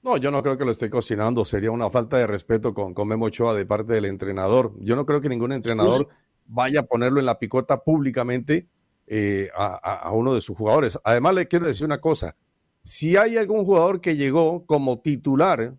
No, 0.02 0.18
yo 0.18 0.30
no 0.30 0.42
creo 0.42 0.58
que 0.58 0.66
lo 0.66 0.70
esté 0.70 0.90
cocinando. 0.90 1.46
Sería 1.46 1.70
una 1.70 1.88
falta 1.88 2.18
de 2.18 2.26
respeto 2.26 2.74
con, 2.74 2.92
con 2.92 3.08
Memo 3.08 3.24
Ochoa 3.24 3.54
de 3.54 3.64
parte 3.64 3.94
del 3.94 4.04
entrenador. 4.04 4.72
Yo 4.78 4.94
no 4.94 5.06
creo 5.06 5.22
que 5.22 5.30
ningún 5.30 5.52
entrenador 5.52 6.08
vaya 6.46 6.80
a 6.80 6.82
ponerlo 6.84 7.20
en 7.20 7.26
la 7.26 7.38
picota 7.38 7.82
públicamente 7.82 8.68
eh, 9.06 9.50
a, 9.54 10.10
uno 10.12 10.34
de 10.34 10.40
sus 10.40 10.56
jugadores. 10.56 10.98
Además, 11.04 11.34
le 11.34 11.48
quiero 11.48 11.66
decir 11.66 11.84
una 11.84 12.00
cosa. 12.00 12.36
Si 12.82 13.16
hay 13.16 13.36
algún 13.36 13.64
jugador 13.64 14.00
que 14.00 14.16
llegó 14.16 14.64
como 14.66 15.00
titular 15.00 15.74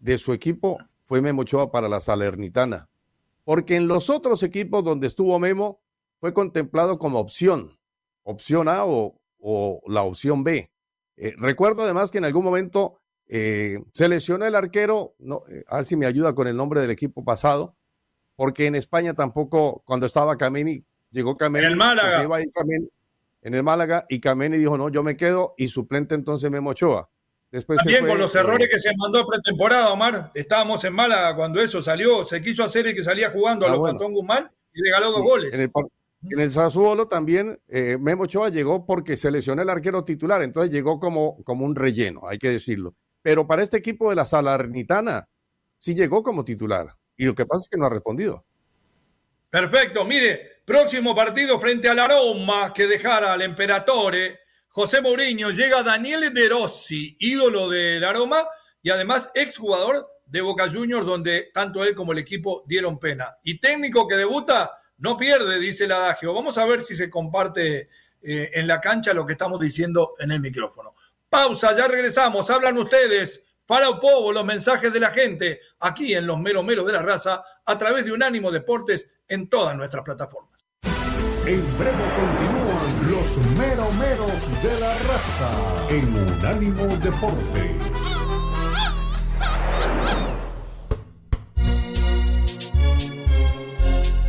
de 0.00 0.18
su 0.18 0.32
equipo, 0.32 0.78
fue 1.04 1.22
Memo 1.22 1.42
Ochoa 1.42 1.70
para 1.70 1.88
la 1.88 2.00
Salernitana. 2.00 2.88
Porque 3.44 3.76
en 3.76 3.88
los 3.88 4.10
otros 4.10 4.42
equipos 4.42 4.84
donde 4.84 5.06
estuvo 5.06 5.38
Memo, 5.38 5.80
fue 6.20 6.32
contemplado 6.32 6.98
como 6.98 7.18
opción, 7.18 7.78
opción 8.22 8.68
A 8.68 8.84
o, 8.86 9.20
la 9.86 10.02
opción 10.02 10.42
B. 10.42 10.70
Eh, 11.16 11.34
recuerdo 11.36 11.82
además 11.82 12.10
que 12.10 12.16
en 12.16 12.24
algún 12.24 12.44
momento 12.44 12.98
eh, 13.26 13.78
se 13.92 14.08
lesionó 14.08 14.46
el 14.46 14.54
arquero, 14.54 15.14
no, 15.18 15.42
a 15.68 15.76
ver 15.76 15.84
si 15.84 15.96
me 15.96 16.06
ayuda 16.06 16.34
con 16.34 16.48
el 16.48 16.56
nombre 16.56 16.80
del 16.80 16.90
equipo 16.90 17.24
pasado, 17.24 17.76
porque 18.36 18.66
en 18.66 18.74
España 18.74 19.14
tampoco, 19.14 19.82
cuando 19.84 20.06
estaba 20.06 20.36
Cameni, 20.36 20.84
llegó 21.10 21.36
Cameni. 21.36 21.66
En 21.66 21.72
el 21.72 21.76
Málaga. 21.76 22.24
en 23.42 23.54
el 23.54 23.62
Málaga, 23.62 24.06
y 24.08 24.20
Cameni 24.20 24.58
dijo, 24.58 24.76
no, 24.76 24.88
yo 24.88 25.02
me 25.02 25.16
quedo, 25.16 25.54
y 25.56 25.68
suplente 25.68 26.14
entonces 26.14 26.50
Memo 26.50 26.70
Ochoa. 26.70 27.08
Después 27.54 27.78
También 27.78 28.04
con 28.08 28.18
los 28.18 28.34
errores 28.34 28.66
eh, 28.66 28.70
que 28.70 28.80
se 28.80 28.90
mandó 28.96 29.24
pretemporada, 29.24 29.92
Omar. 29.92 30.32
Estábamos 30.34 30.82
en 30.84 30.92
Málaga 30.92 31.36
cuando 31.36 31.60
eso 31.60 31.80
salió, 31.80 32.26
se 32.26 32.42
quiso 32.42 32.64
hacer 32.64 32.88
el 32.88 32.96
que 32.96 33.04
salía 33.04 33.30
jugando 33.30 33.64
a 33.64 33.68
ah, 33.68 33.72
los 33.72 33.80
bueno. 33.80 34.08
Guzmán 34.08 34.50
y 34.72 34.82
le 34.82 34.90
ganó 34.90 35.12
dos 35.12 35.22
goles. 35.22 35.54
En 35.54 35.60
el, 35.60 35.70
en 36.32 36.40
el 36.40 36.50
Sassuolo 36.50 37.06
también 37.06 37.60
eh, 37.68 37.96
Memo 38.00 38.24
Ochoa 38.24 38.48
llegó 38.48 38.84
porque 38.84 39.16
se 39.16 39.30
lesionó 39.30 39.62
el 39.62 39.70
arquero 39.70 40.04
titular, 40.04 40.42
entonces 40.42 40.72
llegó 40.72 40.98
como, 40.98 41.44
como 41.44 41.64
un 41.64 41.76
relleno, 41.76 42.22
hay 42.26 42.38
que 42.38 42.48
decirlo. 42.48 42.96
Pero 43.22 43.46
para 43.46 43.62
este 43.62 43.76
equipo 43.76 44.10
de 44.10 44.16
la 44.16 44.26
Salernitana 44.26 45.28
sí 45.78 45.94
llegó 45.94 46.24
como 46.24 46.44
titular. 46.44 46.96
Y 47.16 47.24
lo 47.24 47.34
que 47.34 47.46
pasa 47.46 47.64
es 47.64 47.68
que 47.68 47.76
no 47.76 47.86
ha 47.86 47.90
respondido. 47.90 48.44
Perfecto, 49.50 50.04
mire, 50.04 50.62
próximo 50.64 51.14
partido 51.14 51.60
frente 51.60 51.88
al 51.88 51.98
Aroma 51.98 52.72
que 52.74 52.86
dejara 52.86 53.32
al 53.32 53.42
Emperatore. 53.42 54.40
José 54.68 55.00
Mourinho 55.00 55.50
llega 55.50 55.84
Daniele 55.84 56.30
De 56.30 56.48
Rossi, 56.48 57.16
ídolo 57.20 57.68
del 57.68 58.02
Aroma 58.02 58.48
y 58.82 58.90
además 58.90 59.30
exjugador 59.34 60.08
de 60.26 60.40
Boca 60.40 60.68
Juniors, 60.68 61.06
donde 61.06 61.50
tanto 61.54 61.84
él 61.84 61.94
como 61.94 62.12
el 62.12 62.18
equipo 62.18 62.64
dieron 62.66 62.98
pena. 62.98 63.36
Y 63.44 63.60
técnico 63.60 64.08
que 64.08 64.16
debuta, 64.16 64.72
no 64.98 65.16
pierde, 65.16 65.58
dice 65.58 65.84
el 65.84 65.92
adagio. 65.92 66.34
Vamos 66.34 66.58
a 66.58 66.64
ver 66.64 66.82
si 66.82 66.96
se 66.96 67.08
comparte 67.08 67.88
eh, 68.22 68.50
en 68.54 68.66
la 68.66 68.80
cancha 68.80 69.14
lo 69.14 69.26
que 69.26 69.34
estamos 69.34 69.60
diciendo 69.60 70.14
en 70.18 70.32
el 70.32 70.40
micrófono. 70.40 70.94
Pausa, 71.28 71.76
ya 71.76 71.86
regresamos. 71.86 72.50
Hablan 72.50 72.78
ustedes. 72.78 73.44
Para 73.66 73.98
Povo, 73.98 74.30
los 74.32 74.44
mensajes 74.44 74.92
de 74.92 75.00
la 75.00 75.10
gente, 75.10 75.60
aquí 75.80 76.14
en 76.14 76.26
los 76.26 76.38
Mero 76.38 76.62
Mero 76.62 76.84
de 76.84 76.92
la 76.92 77.00
Raza, 77.00 77.42
a 77.64 77.78
través 77.78 78.04
de 78.04 78.12
Unánimo 78.12 78.50
Deportes 78.50 79.08
en 79.26 79.48
todas 79.48 79.74
nuestras 79.74 80.04
plataformas. 80.04 80.62
En 81.46 81.78
breve 81.78 82.04
continúan 82.16 83.10
los 83.10 83.36
Mero 83.58 83.90
Meros 83.92 84.62
de 84.62 84.80
la 84.80 84.98
Raza 84.98 85.50
en 85.88 86.14
Unánimo 86.14 86.96
Deportes. 86.98 87.70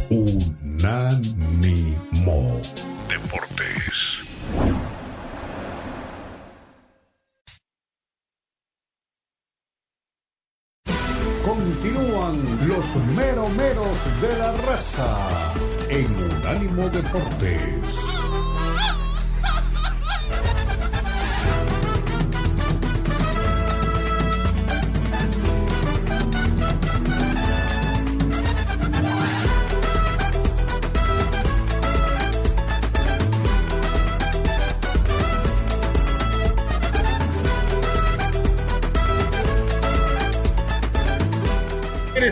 Unánimo 0.10 1.52
Deportes. 3.10 3.85
Los 12.96 13.06
meromeros 13.16 14.22
de 14.22 14.38
la 14.38 14.52
raza 14.52 15.54
en 15.89 16.06
Unánimo 16.06 16.89
Deportes. 16.89 18.14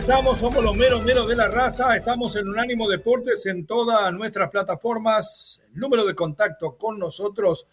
Regresamos, 0.04 0.38
somos 0.38 0.62
los 0.62 0.76
meros 0.76 1.02
meros 1.02 1.26
de 1.26 1.34
la 1.34 1.48
raza. 1.48 1.96
Estamos 1.96 2.36
en 2.36 2.46
Unánimo 2.46 2.90
Deportes 2.90 3.46
en 3.46 3.64
todas 3.64 4.12
nuestras 4.12 4.50
plataformas. 4.50 5.66
El 5.72 5.80
número 5.80 6.04
de 6.04 6.14
contacto 6.14 6.76
con 6.76 6.98
nosotros 6.98 7.68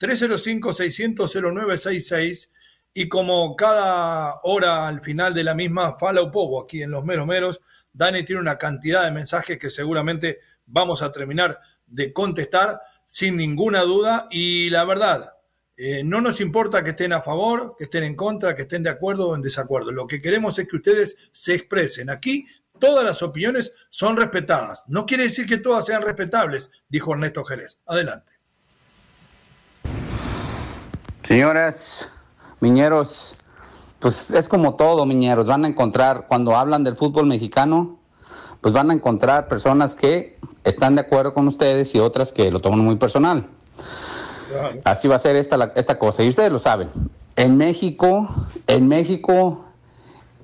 305-600-0966 0.00 2.50
y 2.92 3.08
como 3.08 3.54
cada 3.54 4.40
hora 4.42 4.88
al 4.88 5.00
final 5.00 5.32
de 5.32 5.44
la 5.44 5.54
misma, 5.54 5.96
Follow 5.96 6.32
Pogo 6.32 6.60
aquí 6.60 6.82
en 6.82 6.90
los 6.90 7.04
meros 7.04 7.24
meros. 7.24 7.60
Dani 7.92 8.24
tiene 8.24 8.42
una 8.42 8.58
cantidad 8.58 9.04
de 9.04 9.12
mensajes 9.12 9.56
que 9.56 9.70
seguramente 9.70 10.40
vamos 10.66 11.02
a 11.02 11.12
terminar 11.12 11.60
de 11.86 12.12
contestar 12.12 12.80
sin 13.04 13.36
ninguna 13.36 13.82
duda 13.82 14.26
y 14.28 14.70
la 14.70 14.84
verdad, 14.84 15.35
eh, 15.76 16.02
no 16.02 16.22
nos 16.22 16.40
importa 16.40 16.82
que 16.82 16.90
estén 16.90 17.12
a 17.12 17.20
favor, 17.20 17.74
que 17.76 17.84
estén 17.84 18.04
en 18.04 18.16
contra, 18.16 18.56
que 18.56 18.62
estén 18.62 18.82
de 18.82 18.90
acuerdo 18.90 19.28
o 19.28 19.34
en 19.36 19.42
desacuerdo. 19.42 19.92
Lo 19.92 20.06
que 20.06 20.22
queremos 20.22 20.58
es 20.58 20.66
que 20.66 20.76
ustedes 20.76 21.16
se 21.32 21.54
expresen. 21.54 22.08
Aquí 22.08 22.46
todas 22.78 23.04
las 23.04 23.22
opiniones 23.22 23.72
son 23.90 24.16
respetadas. 24.16 24.84
No 24.88 25.04
quiere 25.04 25.24
decir 25.24 25.46
que 25.46 25.58
todas 25.58 25.84
sean 25.84 26.02
respetables, 26.02 26.70
dijo 26.88 27.12
Ernesto 27.12 27.44
Jerez. 27.44 27.78
Adelante. 27.86 28.32
Señoras, 31.22 32.10
miñeros, 32.60 33.36
pues 33.98 34.30
es 34.30 34.48
como 34.48 34.76
todo, 34.76 35.04
miñeros. 35.04 35.46
Van 35.46 35.64
a 35.64 35.68
encontrar, 35.68 36.26
cuando 36.28 36.56
hablan 36.56 36.84
del 36.84 36.96
fútbol 36.96 37.26
mexicano, 37.26 37.98
pues 38.60 38.72
van 38.72 38.90
a 38.90 38.94
encontrar 38.94 39.48
personas 39.48 39.94
que 39.94 40.38
están 40.64 40.94
de 40.94 41.02
acuerdo 41.02 41.34
con 41.34 41.48
ustedes 41.48 41.94
y 41.94 41.98
otras 41.98 42.32
que 42.32 42.50
lo 42.50 42.60
toman 42.60 42.80
muy 42.80 42.96
personal. 42.96 43.48
Así 44.84 45.08
va 45.08 45.16
a 45.16 45.18
ser 45.18 45.36
esta, 45.36 45.72
esta 45.74 45.98
cosa. 45.98 46.22
Y 46.22 46.28
ustedes 46.28 46.52
lo 46.52 46.58
saben. 46.58 46.88
En 47.36 47.56
México, 47.56 48.28
en 48.66 48.88
México, 48.88 49.64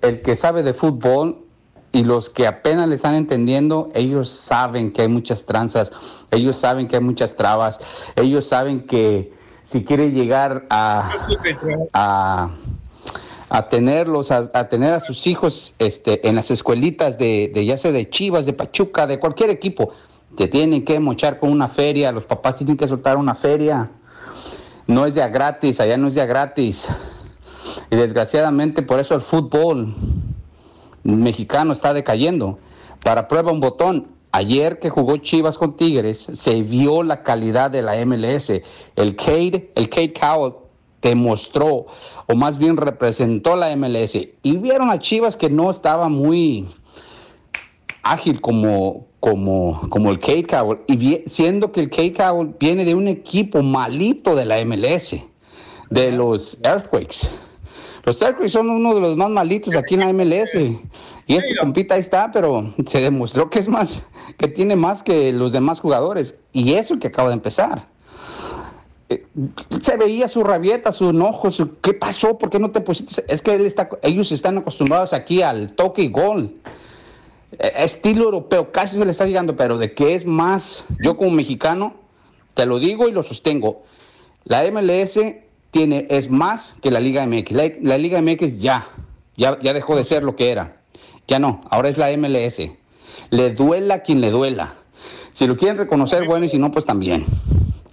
el 0.03 0.21
que 0.23 0.37
sabe 0.37 0.63
de 0.63 0.75
fútbol 0.75 1.45
y 1.93 2.05
los 2.05 2.31
que 2.31 2.47
apenas 2.47 2.89
le 2.89 2.97
están 2.97 3.15
entendiendo, 3.15 3.91
ellos 3.95 4.29
saben 4.29 4.93
que 4.93 5.03
hay 5.03 5.09
muchas 5.09 5.47
tranzas, 5.47 5.93
ellos 6.31 6.57
saben 6.57 6.89
que 6.89 6.97
hay 6.97 7.03
muchas 7.03 7.37
trabas, 7.37 7.81
ellos 8.17 8.47
saben 8.47 8.87
que 8.87 9.33
si 9.63 9.85
quiere 9.85 10.11
llegar 10.11 10.67
a, 10.71 11.11
a, 11.93 13.69
tenerlos, 13.69 14.31
a, 14.31 14.69
tener 14.69 14.95
a 14.95 15.01
sus 15.01 15.27
hijos 15.27 15.75
este, 15.79 16.27
en 16.27 16.35
las 16.35 16.51
escuelitas 16.51 17.19
de, 17.19 17.51
de 17.55 17.65
ya 17.67 17.77
sea 17.77 17.93
de 17.93 18.09
Chivas, 18.09 18.47
de 18.47 18.55
Pachuca, 18.55 19.07
de 19.07 19.21
cualquier 19.21 19.51
equipo, 19.51 19.93
te 20.37 20.49
tienen 20.49 20.85
que 20.85 20.99
mochar 20.99 21.39
con 21.39 21.51
una 21.51 21.69
feria, 21.69 22.11
los 22.11 22.25
papás 22.25 22.57
tienen 22.57 22.77
que 22.77 22.89
soltar 22.89 23.17
una 23.17 23.35
feria. 23.35 23.91
No 24.87 25.07
es 25.07 25.15
ya 25.15 25.29
gratis, 25.29 25.81
allá 25.81 25.97
no 25.97 26.09
es 26.09 26.15
ya 26.15 26.27
gratis. 26.27 26.89
Y 27.91 27.97
desgraciadamente 27.97 28.83
por 28.83 29.01
eso 29.01 29.15
el 29.15 29.23
fútbol 29.23 29.95
mexicano 31.05 31.73
está 31.73 31.95
decayendo. 31.95 32.59
Para 33.03 33.29
prueba 33.29 33.53
un 33.53 33.61
botón, 33.61 34.09
ayer 34.33 34.79
que 34.79 34.91
jugó 34.91 35.17
Chivas 35.19 35.59
con 35.59 35.77
Tigres, 35.77 36.29
se 36.33 36.63
vio 36.63 37.03
la 37.03 37.23
calidad 37.23 37.71
de 37.71 37.83
la 37.83 38.05
MLS. 38.05 38.63
El 38.97 39.17
Cade, 39.17 39.73
el 39.75 39.89
Cade 39.89 40.13
Cowell 40.13 40.55
demostró, 41.01 41.87
o 42.29 42.35
más 42.35 42.59
bien 42.59 42.77
representó 42.77 43.57
la 43.57 43.75
MLS. 43.77 44.15
Y 44.15 44.57
vieron 44.57 44.91
a 44.91 44.99
Chivas 44.99 45.37
que 45.37 45.51
no 45.51 45.71
estaba 45.71 46.09
muy 46.09 46.69
ágil 48.03 48.41
como, 48.41 49.07
como, 49.21 49.89
como 49.89 50.11
el 50.11 50.19
Kate 50.19 50.47
Cowell, 50.47 50.81
y 50.87 51.23
siendo 51.27 51.73
que 51.73 51.81
el 51.81 51.91
Kate 51.91 52.15
Cowell 52.15 52.55
viene 52.59 52.85
de 52.85 52.95
un 52.95 53.09
equipo 53.09 53.63
malito 53.63 54.35
de 54.35 54.45
la 54.45 54.65
MLS, 54.65 55.17
de 55.91 56.13
los 56.13 56.59
Earthquakes. 56.63 57.29
Los 58.05 58.21
Earthquakes 58.21 58.51
son 58.51 58.69
uno 58.69 58.95
de 58.95 59.01
los 59.01 59.17
más 59.17 59.31
malitos 59.31 59.77
aquí 59.77 59.95
en 59.95 60.01
la 60.01 60.13
MLS. 60.13 60.55
Y 61.27 61.37
este 61.37 61.55
compita 61.57 61.95
ahí 61.95 62.01
está, 62.01 62.33
pero 62.33 62.73
se 62.85 63.01
demostró 63.01 63.49
que 63.49 63.61
es 63.61 63.69
más, 63.69 64.07
que 64.37 64.49
tiene 64.49 64.75
más 64.75 65.03
que 65.03 65.33
los 65.33 65.53
demás 65.53 65.81
jugadores. 65.81 66.37
Y 66.53 66.73
eso 66.75 66.99
que 66.99 67.09
acaba 67.09 67.29
de 67.29 67.35
empezar. 67.35 67.87
Eh, 69.09 69.25
se 69.81 69.97
veía 69.97 70.27
su 70.27 70.43
rabieta, 70.43 70.91
su 70.91 71.11
enojo, 71.11 71.51
su 71.51 71.79
¿qué 71.81 71.95
pasó? 71.95 72.39
¿Por 72.39 72.51
qué 72.51 72.59
no 72.59 72.71
te 72.73 72.81
pusiste? 72.81 73.25
Es 73.29 73.41
que 73.41 73.55
él 73.55 73.67
está, 73.67 73.89
ellos 74.03 74.33
están 74.33 74.59
acostumbrados 74.59 75.13
aquí 75.13 75.43
al 75.43 75.75
toque 75.75 76.03
y 76.03 76.09
gol. 76.09 76.57
Eh, 77.59 77.73
estilo 77.77 78.25
europeo, 78.25 78.73
casi 78.73 78.97
se 78.97 79.05
le 79.05 79.11
está 79.11 79.27
llegando, 79.27 79.57
pero 79.57 79.79
de 79.79 79.93
que 79.95 80.15
es 80.15 80.25
más, 80.27 80.85
yo 81.03 81.17
como 81.17 81.31
mexicano, 81.31 81.95
te 82.55 82.67
lo 82.67 82.79
digo 82.79 83.09
y 83.09 83.13
lo 83.13 83.23
sostengo, 83.23 83.85
la 84.45 84.63
MLS 84.71 85.19
tiene, 85.71 86.07
es 86.11 86.31
más 86.31 86.77
que 86.83 86.91
la 86.91 87.01
Liga 87.01 87.27
MX. 87.27 87.53
La, 87.83 87.99
Liga 87.99 88.21
MX 88.21 88.59
ya, 88.59 88.87
ya, 89.37 89.59
ya 89.61 89.73
dejó 89.73 89.97
de 89.97 90.05
ser 90.05 90.23
lo 90.23 90.37
que 90.37 90.51
era. 90.51 90.81
Ya 91.29 91.39
no, 91.39 91.63
ahora 91.71 91.89
es 91.89 91.99
la 91.99 92.15
MLS. 92.17 92.61
Le 93.31 93.51
duela 93.51 93.95
a 93.95 93.99
quien 94.01 94.21
le 94.21 94.31
duela. 94.31 94.75
Si 95.33 95.47
lo 95.47 95.57
quieren 95.57 95.79
reconocer, 95.79 96.27
bueno, 96.27 96.45
y 96.45 96.49
si 96.49 96.59
no, 96.59 96.71
pues 96.71 96.85
también. 96.85 97.25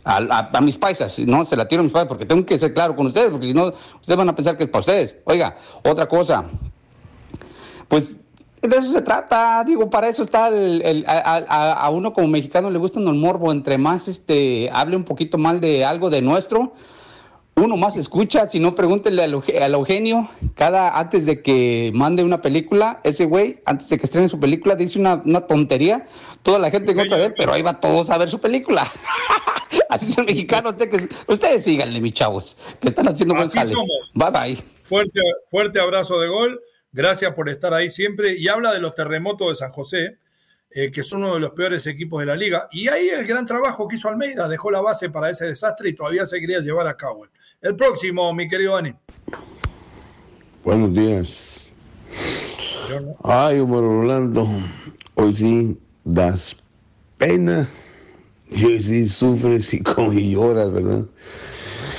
A, 0.04 0.50
a, 0.52 0.62
mis 0.62 0.78
paisas, 0.78 1.20
no 1.20 1.46
se 1.46 1.56
la 1.56 1.68
tiro 1.68 1.82
a 1.82 1.84
mis 1.84 1.94
paisas, 1.94 2.08
porque 2.08 2.26
tengo 2.26 2.46
que 2.46 2.58
ser 2.58 2.74
claro 2.74 2.96
con 2.96 3.08
ustedes, 3.08 3.30
porque 3.30 3.46
si 3.46 3.54
no, 3.54 3.74
ustedes 4.00 4.18
van 4.18 4.30
a 4.30 4.36
pensar 4.36 4.58
que 4.58 4.64
es 4.64 4.70
para 4.70 4.80
ustedes. 4.80 5.16
Oiga, 5.26 5.58
otra 5.84 6.08
cosa, 6.08 6.46
pues 7.88 8.18
de 8.62 8.78
eso 8.78 8.90
se 8.90 9.02
trata, 9.02 9.64
digo, 9.66 9.90
para 9.90 10.10
eso 10.10 10.24
está 10.24 10.50
el, 10.50 11.06
a, 11.08 11.90
uno 11.92 12.14
como 12.14 12.28
mexicano 12.28 12.70
le 12.70 12.78
gusta 12.78 13.00
el 13.00 13.06
morbo, 13.06 13.52
entre 13.52 13.78
más 13.78 14.08
este 14.08 14.70
hable 14.74 14.96
un 14.96 15.06
poquito 15.06 15.38
mal 15.38 15.62
de 15.62 15.86
algo 15.86 16.10
de 16.10 16.22
nuestro, 16.22 16.74
uno 17.56 17.78
más 17.78 17.98
escucha, 17.98 18.48
si 18.48 18.60
no 18.60 18.76
pregúntenle 18.76 19.24
al, 19.24 19.74
Eugenio, 19.74 20.30
cada 20.56 20.98
antes 20.98 21.26
de 21.26 21.42
que 21.42 21.92
mande 21.94 22.24
una 22.24 22.42
película, 22.42 23.00
ese 23.04 23.26
güey, 23.26 23.62
antes 23.66 23.90
de 23.90 23.98
que 23.98 24.06
estrene 24.06 24.30
su 24.30 24.40
película, 24.40 24.76
dice 24.76 25.00
una, 25.00 25.42
tontería, 25.48 26.08
toda 26.44 26.60
la 26.60 26.72
gente 26.72 26.92
en 26.92 26.98
contra 26.98 27.18
de 27.18 27.26
él, 27.26 27.34
pero 27.38 27.54
ahí 27.54 27.62
va 27.62 27.80
todos 27.80 28.10
a 28.10 28.18
ver 28.18 28.30
su 28.30 28.40
película. 28.40 28.86
Así 29.90 30.12
son 30.12 30.26
mexicanos, 30.26 30.74
ustedes, 30.74 31.10
ustedes 31.28 31.64
síganle, 31.64 32.02
mis 32.02 32.14
chavos, 32.14 32.58
que 32.80 32.90
están 32.90 33.08
haciendo 33.08 33.36
buen. 33.36 33.50
Bye 34.16 34.32
bye. 34.32 34.64
Fuerte, 34.84 35.22
fuerte 35.50 35.80
abrazo 35.80 36.20
de 36.20 36.28
gol. 36.28 36.60
Gracias 36.92 37.34
por 37.34 37.50
estar 37.50 37.74
ahí 37.74 37.90
siempre. 37.90 38.36
Y 38.38 38.48
habla 38.48 38.74
de 38.74 38.80
los 38.80 38.96
terremotos 38.96 39.50
de 39.50 39.56
San 39.56 39.72
José, 39.72 40.18
eh, 40.72 40.92
que 40.92 41.04
son 41.04 41.24
uno 41.24 41.36
de 41.36 41.40
los 41.40 41.52
peores 41.52 41.86
equipos 41.88 42.20
de 42.20 42.26
la 42.26 42.36
liga. 42.36 42.68
Y 42.72 42.88
ahí 42.88 43.10
el 43.10 43.26
gran 43.26 43.46
trabajo 43.46 43.88
que 43.88 43.96
hizo 43.96 44.10
Almeida, 44.10 44.48
dejó 44.48 44.72
la 44.72 44.82
base 44.82 45.10
para 45.10 45.30
ese 45.30 45.46
desastre 45.46 45.90
y 45.90 45.94
todavía 45.94 46.26
se 46.26 46.40
quería 46.40 46.60
llevar 46.60 46.88
a 46.88 46.98
cabo. 46.98 47.28
El 47.62 47.76
próximo, 47.76 48.34
mi 48.34 48.48
querido 48.48 48.76
Dani. 48.76 48.94
Buenos 50.64 50.94
días. 50.94 51.72
Ay, 53.24 53.60
Omar 53.60 53.84
Orlando, 53.84 54.48
hoy 55.14 55.34
sí 55.34 55.80
das 56.04 56.56
pena 57.18 57.70
y 58.50 58.66
hoy 58.66 58.84
sí 58.84 59.08
sufres 59.08 59.74
y, 59.74 59.84
y 60.14 60.32
lloras, 60.32 60.72
¿verdad? 60.72 61.06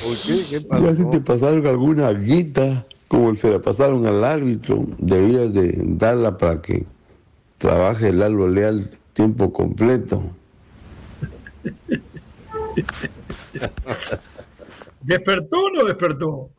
¿Por 0.02 0.16
qué? 0.26 0.44
¿Qué 0.50 0.60
pasó? 0.62 0.84
Ya 0.84 0.94
si 0.96 1.10
te 1.10 1.20
pasaron 1.20 1.66
alguna 1.66 2.10
guita 2.12 2.86
como 3.10 3.34
se 3.34 3.50
la 3.50 3.58
pasaron 3.58 4.06
al 4.06 4.22
árbitro, 4.22 4.86
debías 4.98 5.52
de 5.52 5.74
darla 5.84 6.38
para 6.38 6.62
que 6.62 6.86
trabaje 7.58 8.10
el 8.10 8.22
algo 8.22 8.46
Leal 8.46 8.88
tiempo 9.14 9.52
completo. 9.52 10.22
¿Despertó 15.00 15.58
o 15.58 15.70
no 15.70 15.84
despertó? 15.86 16.50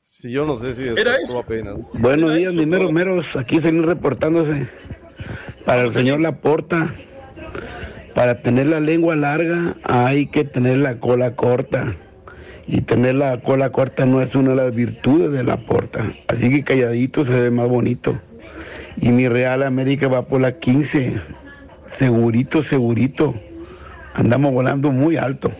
Sí, 0.00 0.30
yo 0.30 0.46
no 0.46 0.54
sé 0.54 0.74
si 0.74 0.84
despertó 0.84 1.40
apenas. 1.40 1.74
Buenos 1.94 2.36
días, 2.36 2.54
mis 2.54 2.68
meros 2.68 2.92
meros. 2.92 3.26
Aquí 3.34 3.60
seguir 3.60 3.84
reportándose 3.84 4.68
para 5.66 5.82
el 5.82 5.92
señor 5.92 6.20
Laporta. 6.20 6.94
Para 8.14 8.42
tener 8.42 8.68
la 8.68 8.78
lengua 8.78 9.16
larga 9.16 9.76
hay 9.82 10.28
que 10.28 10.44
tener 10.44 10.78
la 10.78 11.00
cola 11.00 11.34
corta. 11.34 11.96
Y 12.72 12.82
tener 12.82 13.16
la 13.16 13.40
cola 13.40 13.72
corta 13.72 14.06
no 14.06 14.22
es 14.22 14.32
una 14.36 14.50
de 14.50 14.56
las 14.56 14.72
virtudes 14.72 15.32
de 15.32 15.42
Laporta. 15.42 16.14
Así 16.28 16.50
que 16.50 16.62
calladito 16.62 17.24
se 17.24 17.32
ve 17.32 17.50
más 17.50 17.68
bonito. 17.68 18.20
Y 18.96 19.10
mi 19.10 19.28
Real 19.28 19.64
América 19.64 20.06
va 20.06 20.28
por 20.28 20.40
la 20.40 20.60
15. 20.60 21.20
Segurito, 21.98 22.62
segurito. 22.62 23.34
Andamos 24.14 24.52
volando 24.52 24.92
muy 24.92 25.16
alto. 25.16 25.50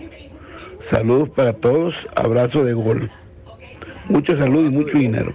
Saludos 0.89 1.31
para 1.31 1.55
todos. 1.55 1.97
Abrazo 2.15 2.63
de 2.63 2.75
gol. 2.75 3.11
Mucha 4.09 4.37
salud 4.37 4.71
y 4.73 4.77
mucho 4.77 4.97
dinero. 4.97 5.35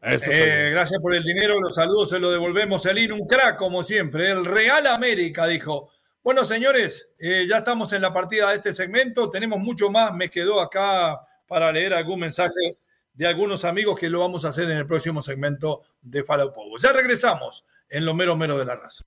Eh, 0.00 0.70
gracias 0.72 0.98
por 1.02 1.14
el 1.14 1.24
dinero, 1.24 1.60
los 1.60 1.74
saludos 1.74 2.08
se 2.08 2.20
lo 2.20 2.30
devolvemos. 2.30 2.86
Elín, 2.86 3.12
un 3.12 3.26
crack 3.26 3.58
como 3.58 3.82
siempre. 3.82 4.30
El 4.30 4.46
Real 4.46 4.86
América 4.86 5.46
dijo. 5.46 5.90
Bueno, 6.28 6.44
señores, 6.44 7.08
eh, 7.18 7.46
ya 7.48 7.56
estamos 7.56 7.90
en 7.94 8.02
la 8.02 8.12
partida 8.12 8.50
de 8.50 8.56
este 8.56 8.74
segmento. 8.74 9.30
Tenemos 9.30 9.60
mucho 9.60 9.88
más. 9.88 10.12
Me 10.12 10.28
quedó 10.28 10.60
acá 10.60 11.18
para 11.46 11.72
leer 11.72 11.94
algún 11.94 12.20
mensaje 12.20 12.76
de 13.14 13.26
algunos 13.26 13.64
amigos 13.64 13.98
que 13.98 14.10
lo 14.10 14.20
vamos 14.20 14.44
a 14.44 14.48
hacer 14.48 14.70
en 14.70 14.76
el 14.76 14.86
próximo 14.86 15.22
segmento 15.22 15.80
de 16.02 16.24
Fallout 16.24 16.52
Pogo. 16.52 16.76
Ya 16.76 16.92
regresamos 16.92 17.64
en 17.88 18.04
lo 18.04 18.12
mero 18.12 18.36
mero 18.36 18.58
de 18.58 18.66
la 18.66 18.76
raza. 18.76 19.06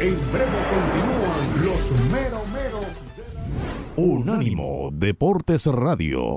En 0.00 0.16
breve 0.32 0.50
continúan 0.70 1.64
los 1.66 2.10
mero 2.10 2.46
meros 2.46 2.86
de 3.18 4.02
Unánimo 4.02 4.88
Deportes 4.94 5.66
Radio. 5.66 6.36